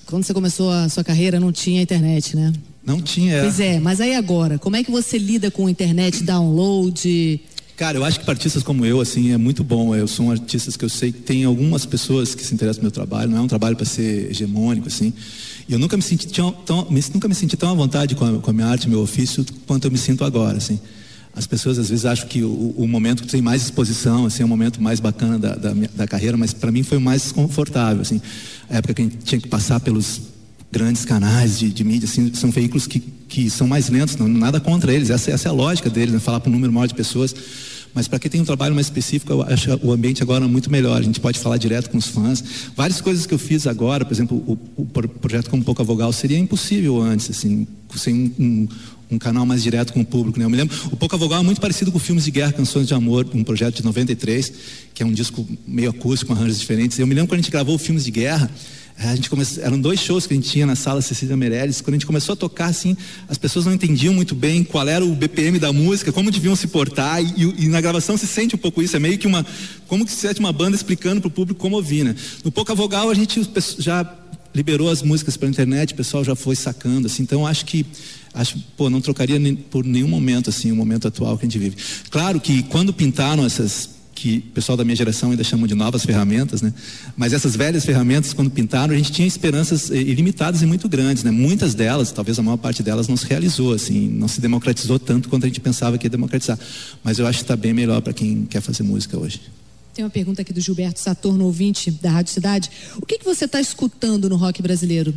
quando 0.05 0.23
você 0.23 0.33
começou 0.33 0.71
a 0.71 0.87
sua 0.87 1.03
carreira 1.03 1.41
não 1.41 1.51
tinha 1.51 1.81
internet, 1.81 2.37
né? 2.37 2.53
Não 2.85 3.01
tinha. 3.01 3.41
Pois 3.41 3.59
é, 3.59 3.81
mas 3.81 3.99
aí 3.99 4.15
agora, 4.15 4.57
como 4.57 4.77
é 4.77 4.83
que 4.83 4.89
você 4.89 5.17
lida 5.17 5.51
com 5.51 5.67
internet, 5.67 6.23
download? 6.23 7.41
Cara, 7.83 7.97
eu 7.97 8.05
acho 8.05 8.17
que 8.17 8.23
para 8.23 8.33
artistas 8.33 8.63
como 8.63 8.85
eu, 8.85 9.01
assim, 9.01 9.33
é 9.33 9.37
muito 9.37 9.61
bom. 9.61 9.93
Eu 9.93 10.07
sou 10.07 10.27
um 10.27 10.31
artista 10.31 10.71
que 10.71 10.85
eu 10.85 10.87
sei 10.87 11.11
que 11.11 11.19
tem 11.19 11.43
algumas 11.43 11.85
pessoas 11.85 12.33
que 12.33 12.41
se 12.41 12.53
interessam 12.53 12.77
no 12.79 12.83
meu 12.83 12.91
trabalho. 12.91 13.29
Não 13.29 13.39
é 13.39 13.41
um 13.41 13.47
trabalho 13.47 13.75
para 13.75 13.85
ser 13.85 14.31
hegemônico, 14.31 14.87
assim. 14.87 15.11
E 15.67 15.73
eu 15.73 15.77
nunca 15.77 15.97
me 15.97 16.01
senti 16.01 16.29
tão, 16.29 16.49
tão- 16.53 16.87
nunca 17.13 17.27
me 17.27 17.35
senti 17.35 17.57
tão 17.57 17.69
à 17.69 17.73
vontade 17.73 18.15
com 18.15 18.23
a, 18.23 18.39
com 18.39 18.49
a 18.51 18.53
minha 18.53 18.67
arte, 18.67 18.87
meu 18.87 19.01
ofício, 19.01 19.45
quanto 19.67 19.83
eu 19.83 19.91
me 19.91 19.97
sinto 19.97 20.23
agora, 20.23 20.59
assim. 20.59 20.79
As 21.35 21.45
pessoas 21.45 21.77
às 21.77 21.89
vezes 21.89 22.05
acham 22.05 22.25
que 22.25 22.41
o, 22.41 22.73
o 22.77 22.87
momento 22.87 23.21
que 23.23 23.27
tem 23.27 23.41
mais 23.41 23.63
exposição, 23.63 24.27
assim, 24.27 24.43
é 24.43 24.45
o 24.45 24.47
momento 24.47 24.81
mais 24.81 25.01
bacana 25.01 25.37
da, 25.37 25.53
da, 25.53 25.73
da 25.93 26.07
carreira, 26.07 26.37
mas 26.37 26.53
para 26.53 26.71
mim 26.71 26.83
foi 26.83 26.97
o 26.99 27.01
mais 27.01 27.33
confortável, 27.33 28.01
assim. 28.01 28.21
A 28.69 28.77
época 28.77 28.93
que 28.93 29.01
a 29.01 29.03
gente 29.03 29.17
tinha 29.25 29.41
que 29.41 29.49
passar 29.49 29.81
pelos 29.81 30.21
grandes 30.71 31.03
canais 31.03 31.59
de, 31.59 31.69
de 31.69 31.83
mídia, 31.83 32.07
assim, 32.07 32.33
são 32.33 32.49
veículos 32.49 32.87
que, 32.87 33.01
que 33.01 33.49
são 33.49 33.67
mais 33.67 33.89
lentos, 33.89 34.15
não, 34.15 34.29
nada 34.29 34.61
contra 34.61 34.93
eles, 34.93 35.09
essa, 35.09 35.31
essa 35.31 35.49
é 35.49 35.51
a 35.51 35.53
lógica 35.53 35.89
deles, 35.89 36.13
né? 36.13 36.19
falar 36.21 36.39
para 36.39 36.49
um 36.49 36.53
número 36.53 36.71
maior 36.71 36.87
de 36.87 36.95
pessoas. 36.95 37.35
Mas 37.93 38.07
para 38.07 38.17
quem 38.17 38.31
tem 38.31 38.41
um 38.41 38.45
trabalho 38.45 38.73
mais 38.73 38.87
específico, 38.87 39.31
eu 39.31 39.41
acho 39.43 39.69
o 39.83 39.91
ambiente 39.91 40.23
agora 40.23 40.47
muito 40.47 40.71
melhor. 40.71 40.97
A 40.99 41.03
gente 41.03 41.19
pode 41.19 41.37
falar 41.39 41.57
direto 41.57 41.89
com 41.89 41.97
os 41.97 42.07
fãs. 42.07 42.43
Várias 42.75 42.99
coisas 43.01 43.25
que 43.25 43.33
eu 43.33 43.37
fiz 43.37 43.67
agora, 43.67 44.03
por 44.03 44.11
exemplo, 44.13 44.37
o, 44.47 44.57
o 44.81 44.85
pro- 44.85 45.07
projeto 45.07 45.49
como 45.49 45.63
Pouca 45.63 45.83
Vogal 45.83 46.11
seria 46.11 46.37
impossível 46.39 46.99
antes, 47.01 47.29
assim, 47.29 47.67
sem 47.95 48.13
um, 48.39 48.43
um, 48.43 48.67
um 49.11 49.19
canal 49.19 49.45
mais 49.45 49.61
direto 49.61 49.93
com 49.93 50.01
o 50.01 50.05
público. 50.05 50.39
Né? 50.39 50.45
Eu 50.45 50.49
me 50.49 50.57
lembro, 50.57 50.75
o 50.91 50.97
Pouca 50.97 51.15
Vogal 51.17 51.41
é 51.41 51.43
muito 51.43 51.61
parecido 51.61 51.91
com 51.91 51.99
filmes 51.99 52.23
de 52.25 52.31
guerra, 52.31 52.51
Canções 52.53 52.87
de 52.87 52.95
Amor, 52.95 53.27
um 53.33 53.43
projeto 53.43 53.75
de 53.75 53.83
93, 53.85 54.51
que 54.93 55.03
é 55.03 55.05
um 55.05 55.11
disco 55.13 55.47
meio 55.67 55.91
acústico, 55.91 56.33
com 56.33 56.39
arranjos 56.39 56.59
diferentes. 56.59 56.97
Eu 56.97 57.05
me 57.05 57.13
lembro 57.13 57.27
quando 57.29 57.39
a 57.39 57.41
gente 57.43 57.51
gravou 57.51 57.77
filmes 57.77 58.03
de 58.05 58.09
guerra, 58.11 58.49
a 58.97 59.15
gente 59.15 59.29
começou, 59.29 59.63
eram 59.63 59.79
dois 59.79 59.99
shows 59.99 60.27
que 60.27 60.33
a 60.33 60.37
gente 60.37 60.49
tinha 60.49 60.65
na 60.65 60.75
sala 60.75 61.01
Cecília 61.01 61.35
Meirelles. 61.35 61.81
Quando 61.81 61.95
a 61.95 61.97
gente 61.97 62.05
começou 62.05 62.33
a 62.33 62.35
tocar, 62.35 62.67
assim, 62.67 62.95
as 63.27 63.37
pessoas 63.37 63.65
não 63.65 63.73
entendiam 63.73 64.13
muito 64.13 64.35
bem 64.35 64.63
qual 64.63 64.87
era 64.87 65.03
o 65.03 65.15
BPM 65.15 65.59
da 65.59 65.73
música, 65.73 66.11
como 66.11 66.31
deviam 66.31 66.55
se 66.55 66.67
portar, 66.67 67.21
e, 67.21 67.65
e 67.65 67.67
na 67.67 67.81
gravação 67.81 68.17
se 68.17 68.27
sente 68.27 68.55
um 68.55 68.57
pouco 68.57 68.81
isso. 68.81 68.95
É 68.95 68.99
meio 68.99 69.17
que 69.17 69.27
uma. 69.27 69.45
Como 69.87 70.05
que 70.05 70.11
se 70.11 70.17
sente 70.17 70.39
uma 70.39 70.53
banda 70.53 70.75
explicando 70.75 71.21
para 71.21 71.27
o 71.27 71.31
público 71.31 71.59
como 71.59 71.75
ouvir, 71.75 72.03
né? 72.03 72.15
No 72.43 72.51
Pouca 72.51 72.73
Vogal, 72.75 73.09
a 73.09 73.13
gente 73.13 73.41
já 73.79 74.19
liberou 74.53 74.89
as 74.89 75.01
músicas 75.01 75.35
pela 75.35 75.49
internet, 75.49 75.93
o 75.93 75.95
pessoal 75.97 76.23
já 76.23 76.35
foi 76.35 76.55
sacando, 76.55 77.07
assim, 77.07 77.23
então 77.23 77.45
acho 77.45 77.65
que 77.65 77.85
acho, 78.33 78.57
pô, 78.77 78.89
não 78.89 79.01
trocaria 79.01 79.39
por 79.69 79.83
nenhum 79.83 80.07
momento 80.07 80.49
assim 80.49 80.71
o 80.71 80.75
momento 80.75 81.07
atual 81.07 81.37
que 81.37 81.45
a 81.45 81.49
gente 81.49 81.57
vive. 81.59 81.75
Claro 82.09 82.39
que 82.39 82.63
quando 82.63 82.93
pintaram 82.93 83.45
essas 83.45 83.89
que 84.23 84.37
o 84.37 84.51
pessoal 84.53 84.77
da 84.77 84.85
minha 84.85 84.95
geração 84.95 85.31
ainda 85.31 85.43
chamam 85.43 85.67
de 85.67 85.75
novas 85.75 86.05
ferramentas, 86.05 86.61
né? 86.61 86.73
Mas 87.17 87.33
essas 87.33 87.57
velhas 87.57 87.83
ferramentas, 87.83 88.31
quando 88.31 88.49
pintaram, 88.49 88.93
a 88.93 88.97
gente 88.97 89.11
tinha 89.11 89.27
esperanças 89.27 89.91
eh, 89.91 89.97
ilimitadas 89.97 90.61
e 90.61 90.65
muito 90.65 90.87
grandes, 90.87 91.25
né? 91.25 91.29
Muitas 91.29 91.73
delas, 91.73 92.09
talvez 92.09 92.39
a 92.39 92.41
maior 92.41 92.55
parte 92.55 92.81
delas, 92.81 93.09
não 93.09 93.17
se 93.17 93.25
realizou, 93.25 93.73
assim, 93.73 94.07
não 94.07 94.29
se 94.29 94.39
democratizou 94.39 94.97
tanto 94.97 95.27
quanto 95.27 95.43
a 95.43 95.47
gente 95.47 95.59
pensava 95.59 95.97
que 95.97 96.05
ia 96.05 96.09
democratizar. 96.09 96.57
Mas 97.03 97.19
eu 97.19 97.27
acho 97.27 97.39
que 97.39 97.43
está 97.43 97.57
bem 97.57 97.73
melhor 97.73 98.01
para 98.01 98.13
quem 98.13 98.45
quer 98.45 98.61
fazer 98.61 98.83
música 98.83 99.19
hoje. 99.19 99.41
Tem 99.93 100.05
uma 100.05 100.09
pergunta 100.09 100.41
aqui 100.41 100.53
do 100.53 100.61
Gilberto 100.61 101.01
Saturno, 101.01 101.43
ouvinte 101.43 101.91
da 101.91 102.09
Rádio 102.09 102.31
Cidade. 102.31 102.71
O 102.95 103.05
que, 103.05 103.17
que 103.17 103.25
você 103.25 103.43
está 103.43 103.59
escutando 103.59 104.29
no 104.29 104.37
rock 104.37 104.61
brasileiro? 104.61 105.13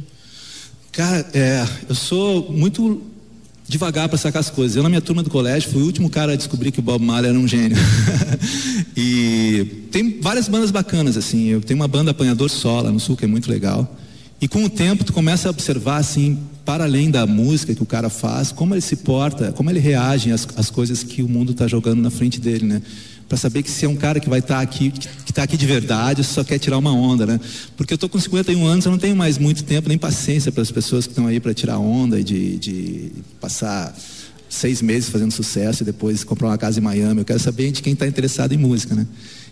Cara, 0.91 1.25
é, 1.33 1.65
eu 1.89 1.95
sou 1.95 2.51
muito 2.51 3.01
devagar 3.69 4.09
para 4.09 4.19
sacar 4.19 4.41
as 4.41 4.51
coisas. 4.51 4.77
Eu, 4.77 4.83
na 4.83 4.89
minha 4.89 5.01
turma 5.01 5.23
do 5.23 5.31
colégio, 5.31 5.71
fui 5.71 5.83
o 5.83 5.87
último 5.87 6.09
cara 6.09 6.33
a 6.33 6.37
descobrir 6.37 6.71
que 6.71 6.79
o 6.79 6.83
Bob 6.83 7.05
Marley 7.05 7.31
era 7.31 7.39
um 7.39 7.49
gênio. 7.49 7.77
e 8.97 9.87
tem 9.91 10.21
várias 10.21 10.49
bandas 10.49 10.71
bacanas, 10.71 11.17
assim. 11.17 11.47
Eu 11.47 11.61
tenho 11.61 11.79
uma 11.79 11.89
banda 11.89 12.11
Apanhador 12.11 12.49
Sola 12.51 12.91
no 12.91 13.01
Sul, 13.01 13.17
que 13.17 13.25
é 13.25 13.29
muito 13.29 13.51
legal. 13.51 13.97
E 14.41 14.47
com 14.47 14.65
o 14.65 14.71
tempo, 14.71 15.05
tu 15.05 15.13
começa 15.13 15.49
a 15.49 15.51
observar, 15.51 15.97
assim, 15.97 16.39
para 16.67 16.83
além 16.83 17.13
da 17.13 17.25
música 17.29 17.73
que 17.75 17.83
o 17.83 17.87
cara 17.87 18.11
faz, 18.11 18.51
como 18.51 18.75
ele 18.75 18.81
se 18.81 18.97
porta, 18.97 19.53
como 19.53 19.71
ele 19.71 19.79
reage 19.79 20.33
às, 20.33 20.47
às 20.57 20.69
coisas 20.69 21.05
que 21.05 21.23
o 21.23 21.29
mundo 21.29 21.53
está 21.53 21.69
jogando 21.69 22.03
na 22.03 22.11
frente 22.11 22.41
dele, 22.41 22.67
né? 22.67 22.83
Para 23.29 23.39
saber 23.39 23.63
que 23.63 23.71
se 23.71 23.85
é 23.85 23.89
um 23.89 23.95
cara 23.95 24.19
que 24.19 24.29
vai 24.29 24.41
estar 24.41 24.57
tá 24.57 24.61
aqui, 24.61 24.91
que 24.91 25.31
está 25.31 25.45
aqui 25.45 25.57
de 25.57 25.65
verdade, 25.65 26.25
só 26.25 26.43
quer 26.43 26.59
tirar 26.59 26.77
uma 26.77 26.93
onda, 26.93 27.25
né? 27.25 27.41
Porque 27.77 27.93
eu 27.93 27.95
estou 27.95 28.09
com 28.09 28.19
51 28.19 28.67
anos, 28.67 28.85
eu 28.85 28.91
não 28.91 28.99
tenho 28.99 29.15
mais 29.15 29.39
muito 29.39 29.63
tempo 29.63 29.89
nem 29.89 29.97
paciência 29.97 30.51
para 30.51 30.63
as 30.63 30.71
pessoas 30.73 31.07
que 31.07 31.13
estão 31.13 31.29
aí 31.29 31.39
para 31.39 31.55
tirar 31.55 31.79
onda 31.79 32.19
e 32.19 32.25
de, 32.25 32.59
de 32.59 33.13
passar 33.41 33.97
seis 34.49 34.83
meses 34.83 35.09
fazendo 35.09 35.31
sucesso 35.31 35.85
e 35.85 35.87
depois 35.87 36.25
comprar 36.25 36.49
uma 36.49 36.59
casa 36.59 36.81
em 36.81 36.83
Miami. 36.83 37.21
Eu 37.21 37.25
quero 37.25 37.39
saber 37.39 37.71
de 37.71 37.81
quem 37.81 37.93
está 37.93 38.09
interessado 38.09 38.53
em 38.53 38.59
música, 38.59 38.93
né? 38.93 39.07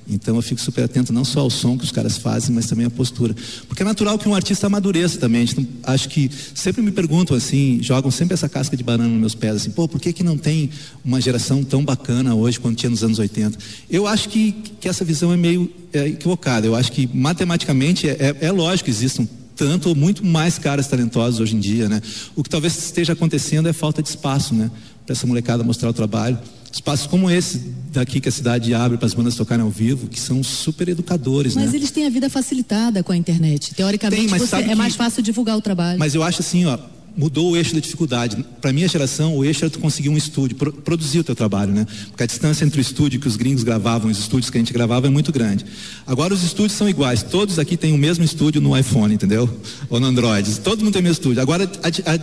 Então 0.08 0.36
eu 0.36 0.42
fico 0.42 0.60
super 0.60 0.84
atento 0.84 1.12
não 1.12 1.24
só 1.24 1.40
ao 1.40 1.50
som 1.50 1.78
que 1.78 1.84
os 1.84 1.90
caras 1.90 2.18
fazem, 2.18 2.54
mas 2.54 2.66
também 2.66 2.86
à 2.86 2.90
postura. 2.90 3.34
Porque 3.66 3.82
é 3.82 3.86
natural 3.86 4.18
que 4.18 4.28
um 4.28 4.34
artista 4.34 4.66
amadureça 4.66 5.18
também. 5.18 5.46
Acho 5.82 6.08
que 6.08 6.30
sempre 6.54 6.82
me 6.82 6.90
perguntam 6.90 7.36
assim, 7.36 7.78
jogam 7.82 8.10
sempre 8.10 8.34
essa 8.34 8.48
casca 8.48 8.76
de 8.76 8.82
banana 8.82 9.08
nos 9.08 9.20
meus 9.20 9.34
pés, 9.34 9.56
assim, 9.56 9.70
pô, 9.70 9.88
por 9.88 10.00
que, 10.00 10.12
que 10.12 10.22
não 10.22 10.36
tem 10.36 10.70
uma 11.04 11.20
geração 11.20 11.64
tão 11.64 11.84
bacana 11.84 12.34
hoje 12.34 12.60
quanto 12.60 12.76
tinha 12.76 12.90
nos 12.90 13.02
anos 13.02 13.18
80? 13.18 13.58
Eu 13.90 14.06
acho 14.06 14.28
que, 14.28 14.52
que 14.80 14.88
essa 14.88 15.04
visão 15.04 15.32
é 15.32 15.36
meio 15.36 15.72
é, 15.92 16.08
equivocada. 16.08 16.66
Eu 16.66 16.74
acho 16.74 16.92
que 16.92 17.08
matematicamente 17.12 18.08
é, 18.08 18.36
é, 18.40 18.46
é 18.46 18.52
lógico 18.52 18.84
que 18.84 18.90
existam 18.90 19.26
tanto 19.56 19.88
ou 19.88 19.94
muito 19.94 20.24
mais 20.24 20.58
caras 20.58 20.88
talentosos 20.88 21.40
hoje 21.40 21.56
em 21.56 21.60
dia, 21.60 21.88
né? 21.88 22.02
O 22.34 22.42
que 22.42 22.50
talvez 22.50 22.76
esteja 22.76 23.12
acontecendo 23.12 23.68
é 23.68 23.72
falta 23.72 24.02
de 24.02 24.08
espaço, 24.08 24.54
né? 24.54 24.70
Para 25.06 25.12
essa 25.12 25.26
molecada 25.26 25.62
mostrar 25.62 25.88
o 25.88 25.92
trabalho. 25.92 26.38
Espaços 26.74 27.06
como 27.06 27.30
esse 27.30 27.60
daqui 27.92 28.20
que 28.20 28.28
a 28.28 28.32
cidade 28.32 28.74
abre 28.74 28.98
para 28.98 29.06
as 29.06 29.14
bandas 29.14 29.36
tocarem 29.36 29.64
ao 29.64 29.70
vivo, 29.70 30.08
que 30.08 30.18
são 30.18 30.42
super 30.42 30.88
educadores, 30.88 31.54
mas 31.54 31.70
né? 31.70 31.78
eles 31.78 31.92
têm 31.92 32.04
a 32.04 32.10
vida 32.10 32.28
facilitada 32.28 33.00
com 33.00 33.12
a 33.12 33.16
internet. 33.16 33.72
Teoricamente, 33.74 34.28
Tem, 34.28 34.38
você, 34.38 34.56
é 34.56 34.62
que... 34.64 34.74
mais 34.74 34.96
fácil 34.96 35.22
divulgar 35.22 35.56
o 35.56 35.60
trabalho. 35.60 36.00
Mas 36.00 36.16
eu 36.16 36.22
acho 36.24 36.40
assim, 36.40 36.64
ó, 36.64 36.76
mudou 37.16 37.52
o 37.52 37.56
eixo 37.56 37.74
da 37.74 37.80
dificuldade. 37.80 38.44
Para 38.60 38.72
minha 38.72 38.88
geração, 38.88 39.36
o 39.36 39.44
eixo 39.44 39.64
era 39.64 39.70
tu 39.70 39.78
conseguir 39.78 40.08
um 40.08 40.16
estúdio, 40.16 40.56
pro, 40.56 40.72
produzir 40.72 41.20
o 41.20 41.24
teu 41.24 41.36
trabalho, 41.36 41.72
né? 41.72 41.86
Porque 42.08 42.24
a 42.24 42.26
distância 42.26 42.64
entre 42.64 42.80
o 42.80 42.82
estúdio 42.82 43.20
que 43.20 43.28
os 43.28 43.36
gringos 43.36 43.62
gravavam 43.62 44.08
e 44.08 44.12
os 44.12 44.18
estúdios 44.18 44.50
que 44.50 44.58
a 44.58 44.60
gente 44.60 44.72
gravava 44.72 45.06
é 45.06 45.10
muito 45.10 45.30
grande. 45.30 45.64
Agora 46.04 46.34
os 46.34 46.42
estúdios 46.42 46.72
são 46.72 46.88
iguais, 46.88 47.22
todos 47.22 47.60
aqui 47.60 47.76
têm 47.76 47.92
o 47.92 47.98
mesmo 47.98 48.24
estúdio 48.24 48.60
no 48.60 48.76
iPhone, 48.76 49.14
entendeu? 49.14 49.48
Ou 49.88 50.00
no 50.00 50.06
Android. 50.06 50.58
Todo 50.58 50.82
mundo 50.82 50.92
tem 50.92 51.00
o 51.00 51.04
mesmo 51.04 51.20
estúdio. 51.20 51.40
Agora 51.40 51.70
a, 51.82 51.88
a, 52.12 52.18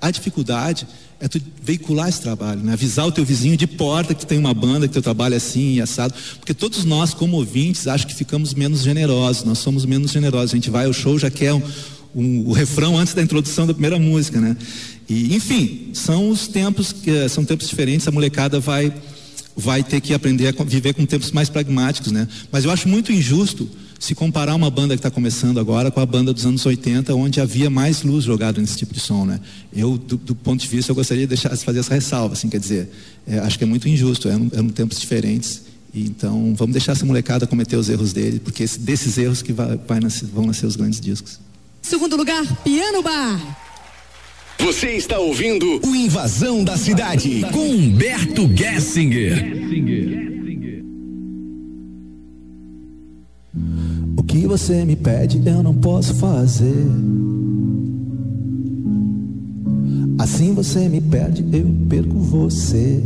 a 0.00 0.10
dificuldade 0.10 0.86
é 1.20 1.28
tu 1.28 1.40
veicular 1.62 2.08
esse 2.08 2.20
trabalho, 2.20 2.60
né? 2.60 2.72
avisar 2.72 3.06
o 3.06 3.12
teu 3.12 3.24
vizinho 3.24 3.56
de 3.56 3.66
porta 3.66 4.14
que 4.14 4.26
tem 4.26 4.38
uma 4.38 4.52
banda, 4.52 4.86
que 4.86 4.92
teu 4.92 5.02
trabalho 5.02 5.34
é 5.34 5.36
assim 5.36 5.74
e 5.74 5.80
assado, 5.80 6.14
porque 6.38 6.52
todos 6.52 6.84
nós 6.84 7.14
como 7.14 7.36
ouvintes 7.36 7.86
acho 7.86 8.06
que 8.06 8.14
ficamos 8.14 8.52
menos 8.52 8.82
generosos, 8.82 9.44
nós 9.44 9.58
somos 9.58 9.84
menos 9.84 10.10
generosos, 10.10 10.52
a 10.52 10.56
gente 10.56 10.70
vai 10.70 10.86
ao 10.86 10.92
show 10.92 11.18
já 11.18 11.30
quer 11.30 11.54
um, 11.54 11.62
um, 12.14 12.48
o 12.48 12.52
refrão 12.52 12.98
antes 12.98 13.14
da 13.14 13.22
introdução 13.22 13.66
da 13.66 13.72
primeira 13.72 13.98
música, 13.98 14.40
né? 14.40 14.56
E 15.08 15.34
enfim, 15.34 15.90
são 15.92 16.30
os 16.30 16.46
tempos 16.46 16.92
que 16.92 17.28
são 17.28 17.44
tempos 17.44 17.68
diferentes, 17.68 18.06
a 18.06 18.10
molecada 18.10 18.60
vai 18.60 18.92
vai 19.56 19.84
ter 19.84 20.00
que 20.00 20.12
aprender 20.12 20.48
a 20.48 20.64
viver 20.64 20.94
com 20.94 21.06
tempos 21.06 21.30
mais 21.30 21.48
pragmáticos, 21.48 22.10
né? 22.10 22.26
Mas 22.50 22.64
eu 22.64 22.70
acho 22.70 22.88
muito 22.88 23.12
injusto 23.12 23.68
se 23.98 24.14
comparar 24.14 24.54
uma 24.54 24.70
banda 24.70 24.94
que 24.94 24.98
está 24.98 25.10
começando 25.10 25.58
agora 25.58 25.90
com 25.90 26.00
a 26.00 26.06
banda 26.06 26.32
dos 26.32 26.44
anos 26.44 26.64
80, 26.64 27.14
onde 27.14 27.40
havia 27.40 27.70
mais 27.70 28.02
luz 28.02 28.24
jogada 28.24 28.60
nesse 28.60 28.76
tipo 28.76 28.92
de 28.92 29.00
som, 29.00 29.24
né? 29.24 29.40
Eu, 29.74 29.96
do, 29.96 30.16
do 30.16 30.34
ponto 30.34 30.60
de 30.60 30.68
vista, 30.68 30.92
eu 30.92 30.94
gostaria 30.94 31.24
de 31.24 31.28
deixar, 31.28 31.56
fazer 31.56 31.80
essa 31.80 31.94
ressalva, 31.94 32.34
assim, 32.34 32.48
quer 32.48 32.60
dizer, 32.60 32.90
é, 33.26 33.38
acho 33.38 33.56
que 33.58 33.64
é 33.64 33.66
muito 33.66 33.88
injusto, 33.88 34.28
eram, 34.28 34.50
eram 34.52 34.68
tempos 34.68 34.98
diferentes, 34.98 35.62
e 35.92 36.04
então 36.04 36.54
vamos 36.56 36.72
deixar 36.72 36.92
essa 36.92 37.06
molecada 37.06 37.46
cometer 37.46 37.76
os 37.76 37.88
erros 37.88 38.12
dele, 38.12 38.40
porque 38.40 38.64
esse, 38.64 38.78
desses 38.78 39.16
erros 39.16 39.42
que 39.42 39.52
vai, 39.52 39.76
vai 39.76 40.00
nascer, 40.00 40.26
vão 40.26 40.46
nascer 40.46 40.66
os 40.66 40.76
grandes 40.76 41.00
discos. 41.00 41.38
Segundo 41.80 42.16
lugar, 42.16 42.44
Piano 42.62 43.02
Bar. 43.02 43.64
Você 44.58 44.92
está 44.92 45.18
ouvindo 45.18 45.80
o 45.86 45.94
Invasão 45.94 46.64
da 46.64 46.76
Cidade 46.76 47.44
com 47.52 47.70
Humberto 47.70 48.50
Gessinger. 48.56 50.33
Que 54.34 54.48
você 54.48 54.84
me 54.84 54.96
pede 54.96 55.40
eu 55.46 55.62
não 55.62 55.72
posso 55.72 56.12
fazer. 56.14 56.84
Assim 60.18 60.52
você 60.52 60.88
me 60.88 61.00
perde, 61.00 61.44
eu 61.52 61.72
perco 61.88 62.18
você. 62.18 63.00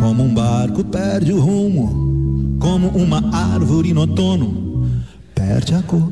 Como 0.00 0.22
um 0.22 0.32
barco 0.32 0.82
perde 0.84 1.34
o 1.34 1.40
rumo, 1.40 2.56
como 2.58 2.88
uma 2.88 3.22
árvore 3.30 3.92
no 3.92 4.00
outono, 4.00 4.86
perde 5.34 5.74
a 5.74 5.82
cor. 5.82 6.10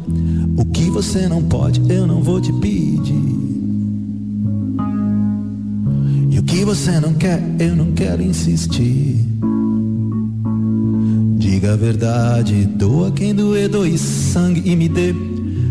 O 0.59 0.65
que 0.67 0.91
você 0.91 1.27
não 1.29 1.43
pode, 1.43 1.81
eu 1.91 2.07
não 2.07 2.23
vou 2.23 2.43
te 2.43 2.53
pedir. 2.53 3.15
E 6.29 6.39
o 6.39 6.43
que 6.43 6.63
você 6.63 7.01
não 7.01 7.15
quer, 7.15 7.43
eu 7.59 7.75
não 7.75 7.93
quero 7.93 8.23
insistir. 8.23 9.32
Diga 11.63 11.75
a 11.75 11.77
verdade, 11.77 12.67
doa 12.67 13.13
quem 13.13 13.33
doer, 13.33 13.69
doe 13.69 13.97
sangue 13.97 14.69
e 14.69 14.75
me 14.75 14.89
dê 14.89 15.15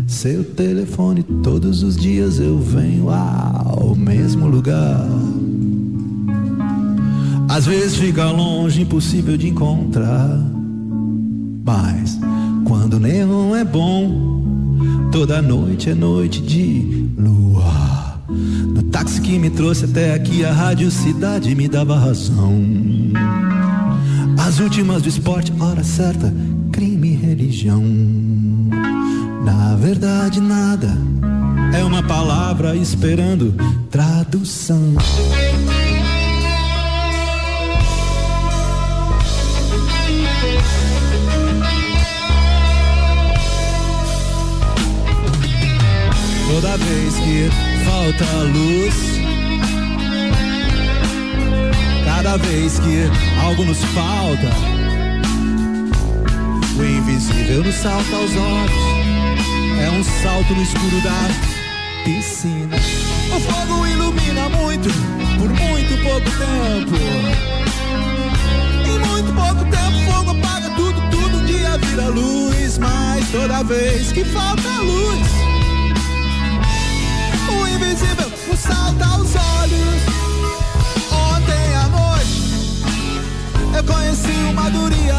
seu 0.06 0.42
telefone. 0.42 1.22
Todos 1.42 1.82
os 1.82 1.98
dias 1.98 2.38
eu 2.38 2.58
venho 2.58 3.10
ao 3.10 3.94
mesmo 3.94 4.48
lugar. 4.48 5.06
Às 7.46 7.66
vezes 7.66 7.96
fica 7.96 8.30
longe, 8.30 8.80
impossível 8.80 9.36
de 9.36 9.48
encontrar. 9.48 10.40
Mas 11.62 12.18
quando 12.64 12.98
nenhum 12.98 13.54
é 13.54 13.62
bom, 13.62 15.10
toda 15.12 15.42
noite 15.42 15.90
é 15.90 15.94
noite 15.94 16.40
de 16.40 17.06
lua. 17.18 18.18
No 18.30 18.82
táxi 18.84 19.20
que 19.20 19.38
me 19.38 19.50
trouxe 19.50 19.84
até 19.84 20.14
aqui, 20.14 20.42
a 20.42 20.54
rádio 20.54 20.90
cidade 20.90 21.54
me 21.54 21.68
dava 21.68 21.98
razão. 21.98 22.62
As 24.52 24.60
últimas 24.60 25.00
do 25.00 25.08
esporte, 25.08 25.50
hora 25.58 25.82
certa, 25.82 26.30
crime 26.70 27.14
religião. 27.14 27.82
Na 29.42 29.74
verdade, 29.76 30.42
nada 30.42 30.94
é 31.74 31.82
uma 31.82 32.02
palavra 32.02 32.76
esperando 32.76 33.54
tradução. 33.90 34.94
Toda 46.50 46.76
vez 46.76 47.14
que 47.14 47.48
falta 47.86 48.42
luz 48.52 49.21
cada 52.32 52.44
vez 52.46 52.78
que 52.78 53.10
algo 53.44 53.62
nos 53.64 53.84
falta. 53.84 54.48
O 56.78 56.82
invisível 56.82 57.62
nos 57.62 57.74
salta 57.74 58.16
aos 58.16 58.30
olhos, 58.30 58.72
é 59.78 59.90
um 59.90 60.02
salto 60.22 60.54
no 60.54 60.62
escuro 60.62 61.00
da 61.02 61.28
piscina. 62.04 62.76
O 63.36 63.40
fogo 63.40 63.86
ilumina 63.86 64.48
muito, 64.48 64.88
por 65.38 65.50
muito 65.50 66.02
pouco 66.02 66.30
tempo. 66.30 66.96
Em 68.86 68.98
muito 69.08 69.32
pouco 69.34 69.64
tempo, 69.70 69.98
o 69.98 70.12
fogo 70.12 70.30
apaga 70.30 70.70
tudo, 70.70 71.02
tudo 71.10 71.36
um 71.36 71.44
dia 71.44 71.76
vira 71.76 72.08
luz. 72.08 72.78
Mas 72.78 73.28
toda 73.30 73.62
vez 73.62 74.10
que 74.10 74.24
falta 74.24 74.80
luz, 74.80 75.28
o 77.50 77.68
invisível 77.68 78.32
nos 78.48 78.58
salta 78.58 79.04
aos 79.04 79.34
olhos. 79.34 80.21
Eu 83.82 83.94
conheci 83.94 84.30
uma 84.50 84.62
Maduria. 84.62 85.14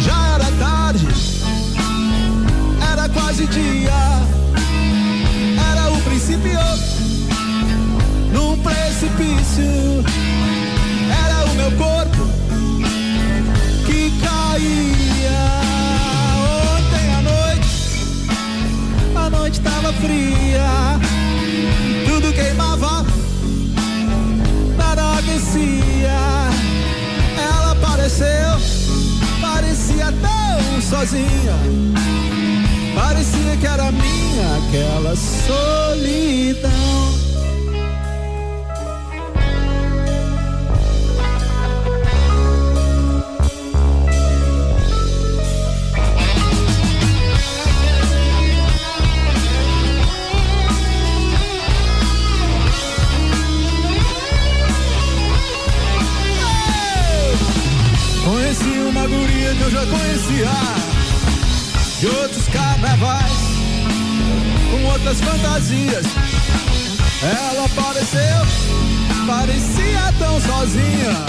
Já 0.00 0.34
era 0.34 0.50
tarde, 0.58 1.06
era 2.92 3.08
quase 3.08 3.46
dia. 3.46 3.92
Era 5.72 5.90
o 5.90 6.02
princípio 6.02 6.58
num 8.32 8.56
precipício. 8.58 10.04
Era 11.24 11.50
o 11.50 11.54
meu 11.54 11.72
corpo 11.72 12.03
sozinha. 31.04 31.56
Parecia 32.94 33.56
que 33.58 33.66
era 33.66 33.92
minha 33.92 34.56
aquela 34.68 35.14
solidão. 35.16 36.72
conheci 58.24 58.78
uma 58.88 59.06
guria 59.06 59.54
que 59.54 59.62
eu 59.62 59.70
já 59.70 59.86
conhecia 59.86 60.83
com 64.70 64.84
outras 64.86 65.20
fantasias. 65.20 66.04
Ela 67.22 67.64
apareceu, 67.64 68.46
parecia 69.26 70.12
tão 70.18 70.40
sozinha. 70.40 71.26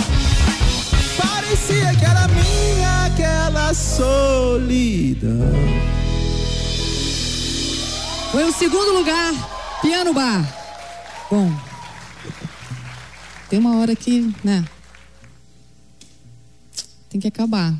Parecia 1.17 1.95
que 1.95 2.05
era 2.05 2.27
minha 2.27 3.05
aquela 3.05 3.73
solidão. 3.73 5.31
Foi 8.31 8.43
o 8.43 8.51
segundo 8.51 8.97
lugar, 8.97 9.33
Piano 9.81 10.13
Bar. 10.13 10.45
Bom, 11.31 11.51
tem 13.49 13.59
uma 13.59 13.77
hora 13.77 13.95
que, 13.95 14.33
né? 14.43 14.65
Tem 17.09 17.21
que 17.21 17.27
acabar. 17.27 17.73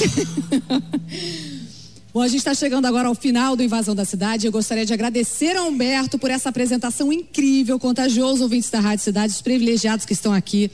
Bom, 2.12 2.22
a 2.22 2.26
gente 2.26 2.38
está 2.38 2.54
chegando 2.54 2.86
agora 2.86 3.06
ao 3.06 3.14
final 3.14 3.54
do 3.54 3.62
Invasão 3.62 3.94
da 3.94 4.04
Cidade. 4.04 4.46
Eu 4.46 4.52
gostaria 4.52 4.84
de 4.84 4.92
agradecer 4.92 5.56
a 5.56 5.62
Humberto 5.62 6.18
por 6.18 6.28
essa 6.28 6.48
apresentação 6.48 7.12
incrível, 7.12 7.78
contagioso, 7.78 8.42
ouvintes 8.42 8.68
da 8.68 8.80
Rádio 8.80 9.04
Cidade, 9.04 9.32
os 9.32 9.40
privilegiados 9.40 10.04
que 10.04 10.12
estão 10.12 10.32
aqui 10.32 10.68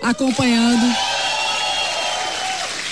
acompanhando. 0.00 0.94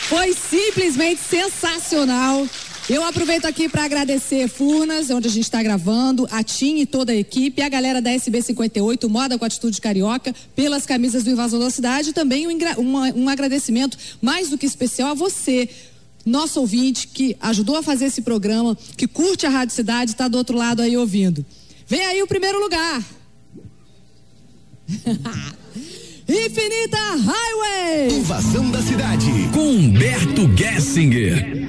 Foi 0.09 0.35
simplesmente 0.35 1.21
sensacional. 1.21 2.49
Eu 2.89 3.03
aproveito 3.03 3.47
aqui 3.47 3.69
para 3.69 3.85
agradecer 3.85 4.47
Furnas, 4.47 5.11
onde 5.11 5.27
a 5.27 5.31
gente 5.31 5.43
está 5.43 5.61
gravando, 5.61 6.29
a 6.31 6.45
Tim 6.45 6.77
e 6.77 6.87
toda 6.87 7.11
a 7.11 7.17
equipe, 7.17 7.61
a 7.61 7.69
galera 7.69 8.01
da 8.01 8.11
SB58, 8.11 9.09
Moda 9.09 9.37
com 9.37 9.45
Atitude 9.45 9.81
Carioca, 9.81 10.33
pelas 10.55 10.87
camisas 10.87 11.25
do 11.25 11.31
Invasão 11.31 11.59
da 11.59 11.69
Cidade, 11.69 12.11
e 12.11 12.13
também 12.13 12.47
um, 12.47 12.57
um, 12.79 13.25
um 13.25 13.29
agradecimento 13.29 13.99
mais 14.23 14.51
do 14.51 14.57
que 14.57 14.65
especial 14.65 15.11
a 15.11 15.15
você, 15.15 15.69
nosso 16.25 16.61
ouvinte, 16.61 17.09
que 17.09 17.37
ajudou 17.41 17.77
a 17.77 17.83
fazer 17.83 18.05
esse 18.05 18.23
programa, 18.23 18.79
que 18.97 19.09
curte 19.09 19.47
a 19.47 19.51
Rádio 19.51 19.75
Cidade, 19.75 20.13
está 20.13 20.29
do 20.29 20.39
outro 20.39 20.57
lado 20.57 20.81
aí 20.81 20.97
ouvindo. 20.97 21.45
Vem 21.89 22.07
aí 22.07 22.23
o 22.23 22.27
primeiro 22.29 22.61
lugar. 22.61 23.03
Infinita 26.29 26.99
Highway! 26.99 28.19
Invasão 28.19 28.69
da 28.71 28.83
Cidade 28.83 29.27
com 29.53 29.71
Humberto 29.71 30.51
Gessinger. 30.57 31.69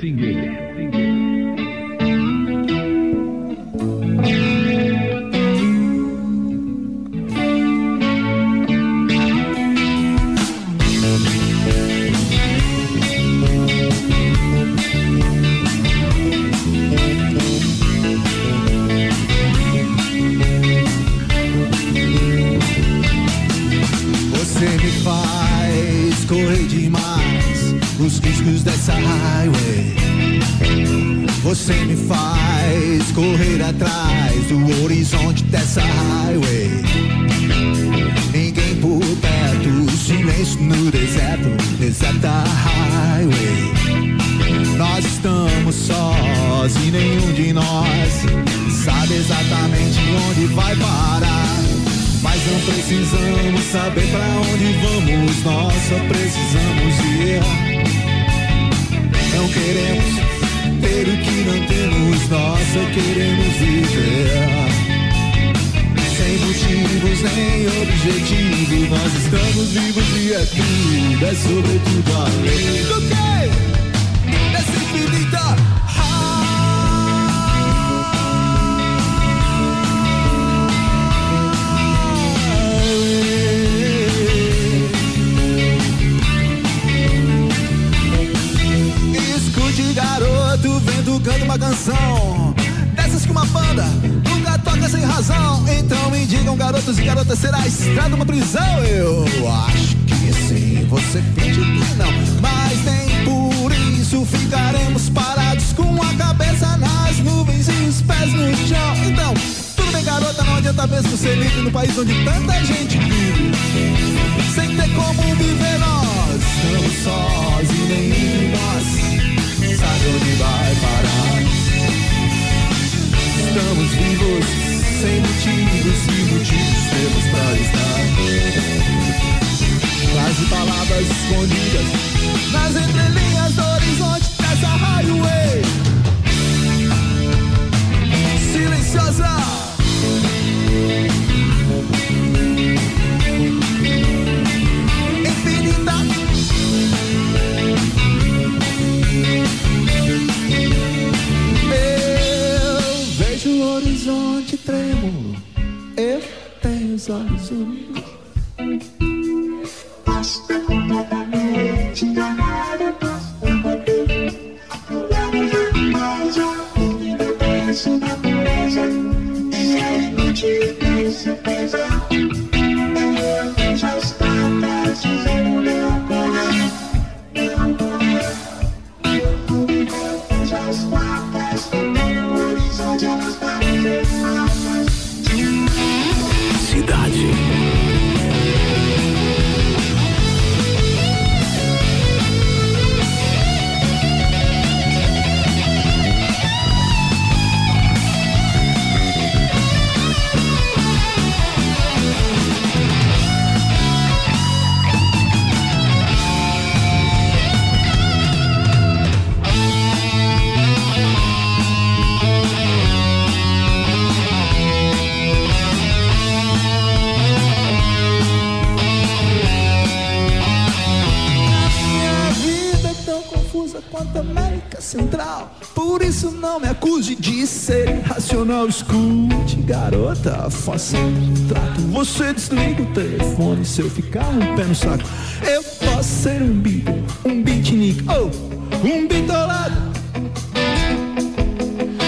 Garota, 230.07 230.49
faça 230.49 230.97
um 230.97 231.47
trato. 231.47 231.81
Você 231.91 232.33
desliga 232.33 232.81
o 232.81 232.85
telefone 232.87 233.65
se 233.65 233.81
eu 233.81 233.89
ficar 233.89 234.27
um 234.29 234.55
pé 234.55 234.63
no 234.63 234.75
saco. 234.75 235.03
Eu 235.45 235.61
posso 235.63 236.09
ser 236.09 236.41
um 236.41 236.59
beat, 236.59 236.85
um 237.25 237.43
beatnik, 237.43 238.03
ou 238.09 238.31
oh, 238.31 238.87
um 238.87 239.07
bitolado. 239.07 239.75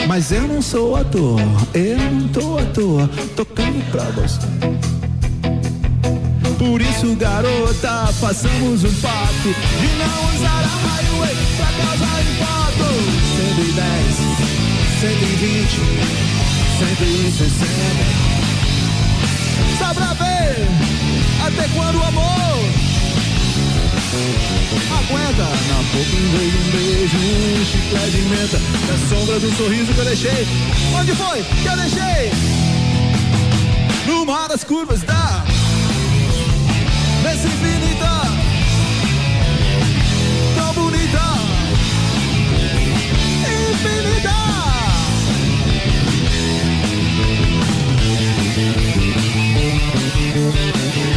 Mas 0.07 0.31
eu 0.31 0.47
não 0.47 0.61
sou 0.61 0.95
ator, 0.95 1.39
eu 1.73 1.97
não 1.97 2.27
tô 2.29 2.57
à 2.57 2.65
toa, 2.65 3.09
tocando 3.35 3.91
pra 3.91 4.03
você. 4.05 4.47
Por 6.57 6.81
isso, 6.81 7.15
garota, 7.15 8.07
façamos 8.19 8.83
um 8.83 8.93
pacto 9.01 9.49
de 9.49 9.87
não 9.97 10.35
usar 10.35 10.63
a 10.63 10.67
highway 10.87 11.35
pra 11.57 11.67
causar 11.85 12.21
impacto. 12.21 12.59
110, 13.55 14.19
120, 15.01 16.58
160. 16.79 17.65
Só 19.77 19.93
pra 19.93 20.13
ver 20.13 20.67
até 21.45 21.67
quando 21.75 21.95
o 21.99 22.03
amor 22.03 22.59
aguenta. 24.97 25.43
Na 25.67 25.83
boca 25.91 26.15
vez 26.37 26.51
de 26.51 26.57
um 26.57 26.71
beijo, 26.71 27.17
um 27.17 27.65
chiclete 27.65 28.11
de 28.11 28.21
menta. 28.29 28.59
Na 28.87 28.97
sombra 29.09 29.39
do 29.39 29.51
sorriso 29.57 29.93
que 29.93 29.99
eu 29.99 30.05
deixei. 30.05 30.47
Onde 30.97 31.15
foi 31.15 31.43
que 31.43 31.67
eu 31.67 31.77
deixei? 31.77 32.31
No 34.09 34.25
mar 34.25 34.47
das 34.47 34.63
curvas 34.63 35.03
da 35.03 35.43
Nessa 37.21 37.47
infinita 37.47 38.21
Tão 40.55 40.73
bonita 40.73 41.21
Infinita 43.71 44.38
Infinita 50.29 51.09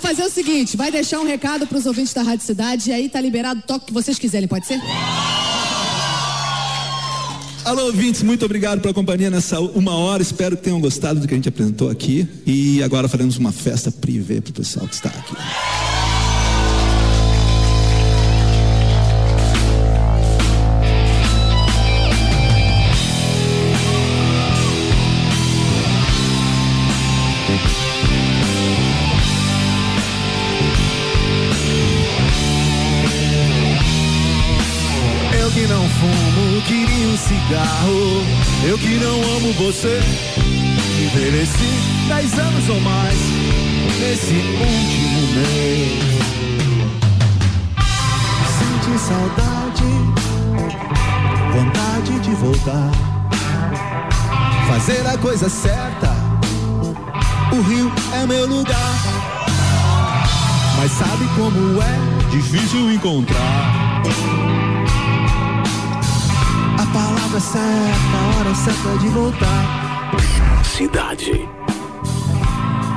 fazer 0.00 0.24
o 0.24 0.30
seguinte, 0.30 0.76
vai 0.76 0.90
deixar 0.90 1.20
um 1.20 1.26
recado 1.26 1.66
pros 1.66 1.86
ouvintes 1.86 2.12
da 2.12 2.22
Rádio 2.22 2.44
Cidade 2.44 2.90
e 2.90 2.92
aí 2.92 3.08
tá 3.08 3.20
liberado 3.20 3.60
o 3.60 3.62
toque 3.62 3.86
que 3.86 3.92
vocês 3.92 4.18
quiserem, 4.18 4.48
pode 4.48 4.66
ser? 4.66 4.80
Alô, 7.64 7.86
ouvintes, 7.86 8.22
muito 8.22 8.44
obrigado 8.44 8.80
pela 8.80 8.94
companhia 8.94 9.30
nessa 9.30 9.60
uma 9.60 9.94
hora. 9.94 10.22
Espero 10.22 10.56
que 10.56 10.62
tenham 10.62 10.80
gostado 10.80 11.20
do 11.20 11.28
que 11.28 11.34
a 11.34 11.36
gente 11.36 11.48
apresentou 11.48 11.90
aqui. 11.90 12.26
E 12.46 12.82
agora 12.82 13.06
faremos 13.06 13.36
uma 13.36 13.52
festa 13.52 13.92
privê 13.92 14.40
pro 14.40 14.52
pessoal 14.52 14.88
que 14.88 14.94
está 14.94 15.10
aqui. 15.10 15.36
Queria 36.70 37.08
um 37.08 37.16
cigarro. 37.16 38.24
Eu 38.64 38.78
que 38.78 38.94
não 38.98 39.16
amo 39.36 39.52
você. 39.54 40.00
Envelheci 41.02 42.06
dez 42.08 42.38
anos 42.38 42.68
ou 42.68 42.80
mais 42.80 43.18
nesse 43.98 44.34
último 44.34 45.20
mês. 45.34 46.20
Senti 48.58 48.98
saudade, 48.98 49.82
vontade 51.52 52.20
de 52.20 52.30
voltar. 52.36 52.90
Fazer 54.68 55.04
a 55.08 55.18
coisa 55.18 55.48
certa. 55.48 56.14
O 57.52 57.62
Rio 57.62 57.92
é 58.14 58.26
meu 58.26 58.46
lugar. 58.46 58.94
Mas 60.76 60.92
sabe 60.92 61.28
como 61.36 61.82
é 61.82 62.30
difícil 62.30 62.92
encontrar 62.92 63.90
a 67.30 67.38
palavra 67.38 67.40
certa, 67.40 68.16
a 68.16 68.38
hora 68.38 68.54
certa 68.54 68.98
de 68.98 69.08
voltar. 69.08 70.10
Cidade. 70.64 71.48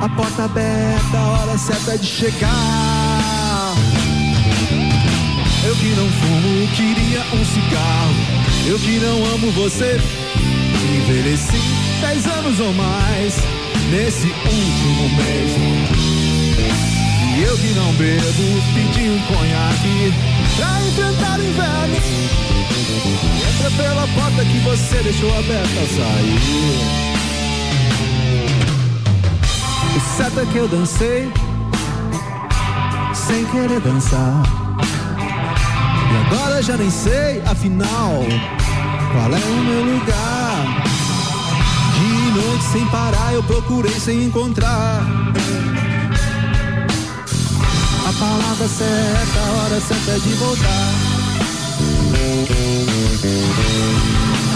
A 0.02 0.08
porta 0.08 0.44
aberta, 0.44 1.16
a 1.16 1.26
hora 1.30 1.58
certa 1.58 1.96
de 1.96 2.06
chegar. 2.06 3.74
Eu 5.64 5.76
que 5.76 5.94
não 5.94 6.08
fumo, 6.08 6.68
queria 6.74 7.20
um 7.20 7.44
cigarro. 7.44 8.14
Eu 8.66 8.78
que 8.78 8.98
não 8.98 9.24
amo 9.34 9.52
você. 9.52 10.00
Envelheci 10.96 11.60
dez 12.00 12.26
anos 12.26 12.58
ou 12.60 12.72
mais 12.74 13.36
nesse 13.90 14.26
último 14.26 15.08
mês. 15.16 15.52
E 17.36 17.42
eu 17.42 17.56
que 17.56 17.74
não 17.74 17.92
bebo, 17.94 18.62
pedi 18.74 19.10
um 19.10 19.20
conhaque 19.22 20.12
pra 20.56 20.82
enfrentar 20.82 21.38
o 21.38 21.44
inverno. 21.44 22.63
Entra 22.94 23.70
pela 23.70 24.06
porta 24.08 24.44
que 24.44 24.58
você 24.58 25.02
deixou 25.02 25.30
aberta 25.38 25.86
sair. 25.96 27.04
O 29.96 30.16
certo 30.16 30.40
é 30.40 30.46
que 30.46 30.56
eu 30.58 30.68
dancei 30.68 31.32
sem 33.14 33.44
querer 33.46 33.80
dançar. 33.80 34.42
E 36.12 36.16
agora 36.26 36.62
já 36.62 36.76
nem 36.76 36.90
sei, 36.90 37.42
afinal, 37.46 38.24
qual 39.12 39.34
é 39.34 39.44
o 39.44 39.64
meu 39.64 39.84
lugar. 39.94 40.84
De 41.94 42.40
noite 42.40 42.64
sem 42.72 42.86
parar, 42.86 43.32
eu 43.32 43.42
procurei 43.42 43.98
sem 43.98 44.24
encontrar. 44.24 45.02
A 48.06 48.12
palavra 48.12 48.68
certa, 48.68 49.40
a 49.40 49.52
hora 49.62 49.80
certa 49.80 50.20
de 50.20 50.34
voltar. 50.34 51.14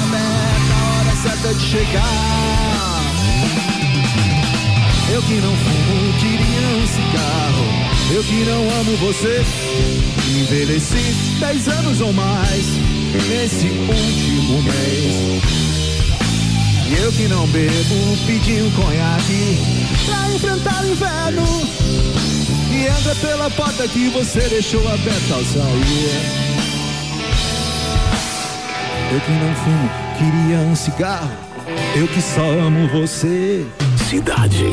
Aberta, 0.04 0.74
a 0.74 0.98
hora 0.98 1.16
certa 1.16 1.54
de 1.54 1.64
chegar. 1.64 3.02
Eu 5.10 5.22
que 5.22 5.34
não 5.40 5.56
fumo, 5.56 6.12
queria 6.20 6.76
um 6.76 6.86
cigarro. 6.86 7.64
Eu 8.12 8.22
que 8.24 8.44
não 8.44 8.70
amo 8.80 8.96
você. 8.98 9.42
Envelheci 10.38 11.16
dez 11.40 11.66
anos 11.66 12.02
ou 12.02 12.12
mais 12.12 12.66
nesse 13.28 13.68
último 13.68 14.62
mês. 14.62 15.42
E 16.90 17.02
eu 17.02 17.12
que 17.12 17.26
não 17.26 17.46
bebo, 17.46 18.18
pedi 18.26 18.62
um 18.62 18.70
conhaque 18.72 19.58
pra 20.04 20.30
enfrentar 20.30 20.84
o 20.84 20.88
inverno. 20.90 21.44
E 22.70 22.86
entra 22.86 23.14
pela 23.14 23.50
porta 23.50 23.88
que 23.88 24.10
você 24.10 24.40
deixou 24.40 24.86
aberta 24.86 25.34
ao 25.34 25.44
sair. 25.44 26.47
Eu 29.10 29.20
que 29.20 29.32
não 29.32 29.54
fumo, 29.54 29.90
queria 30.18 30.58
um 30.58 30.76
cigarro. 30.76 31.30
Eu 31.96 32.06
que 32.08 32.20
só 32.20 32.42
amo 32.42 32.86
você. 32.88 33.66
Cidade. 34.08 34.66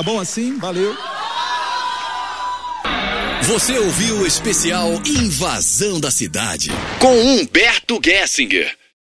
Tá 0.00 0.04
bom 0.04 0.18
assim? 0.18 0.56
Valeu. 0.56 0.96
Você 3.42 3.78
ouviu 3.78 4.20
o 4.20 4.26
especial 4.26 4.88
Invasão 5.04 6.00
da 6.00 6.10
Cidade 6.10 6.70
com 6.98 7.12
Humberto 7.12 8.00
Gessinger. 8.02 8.79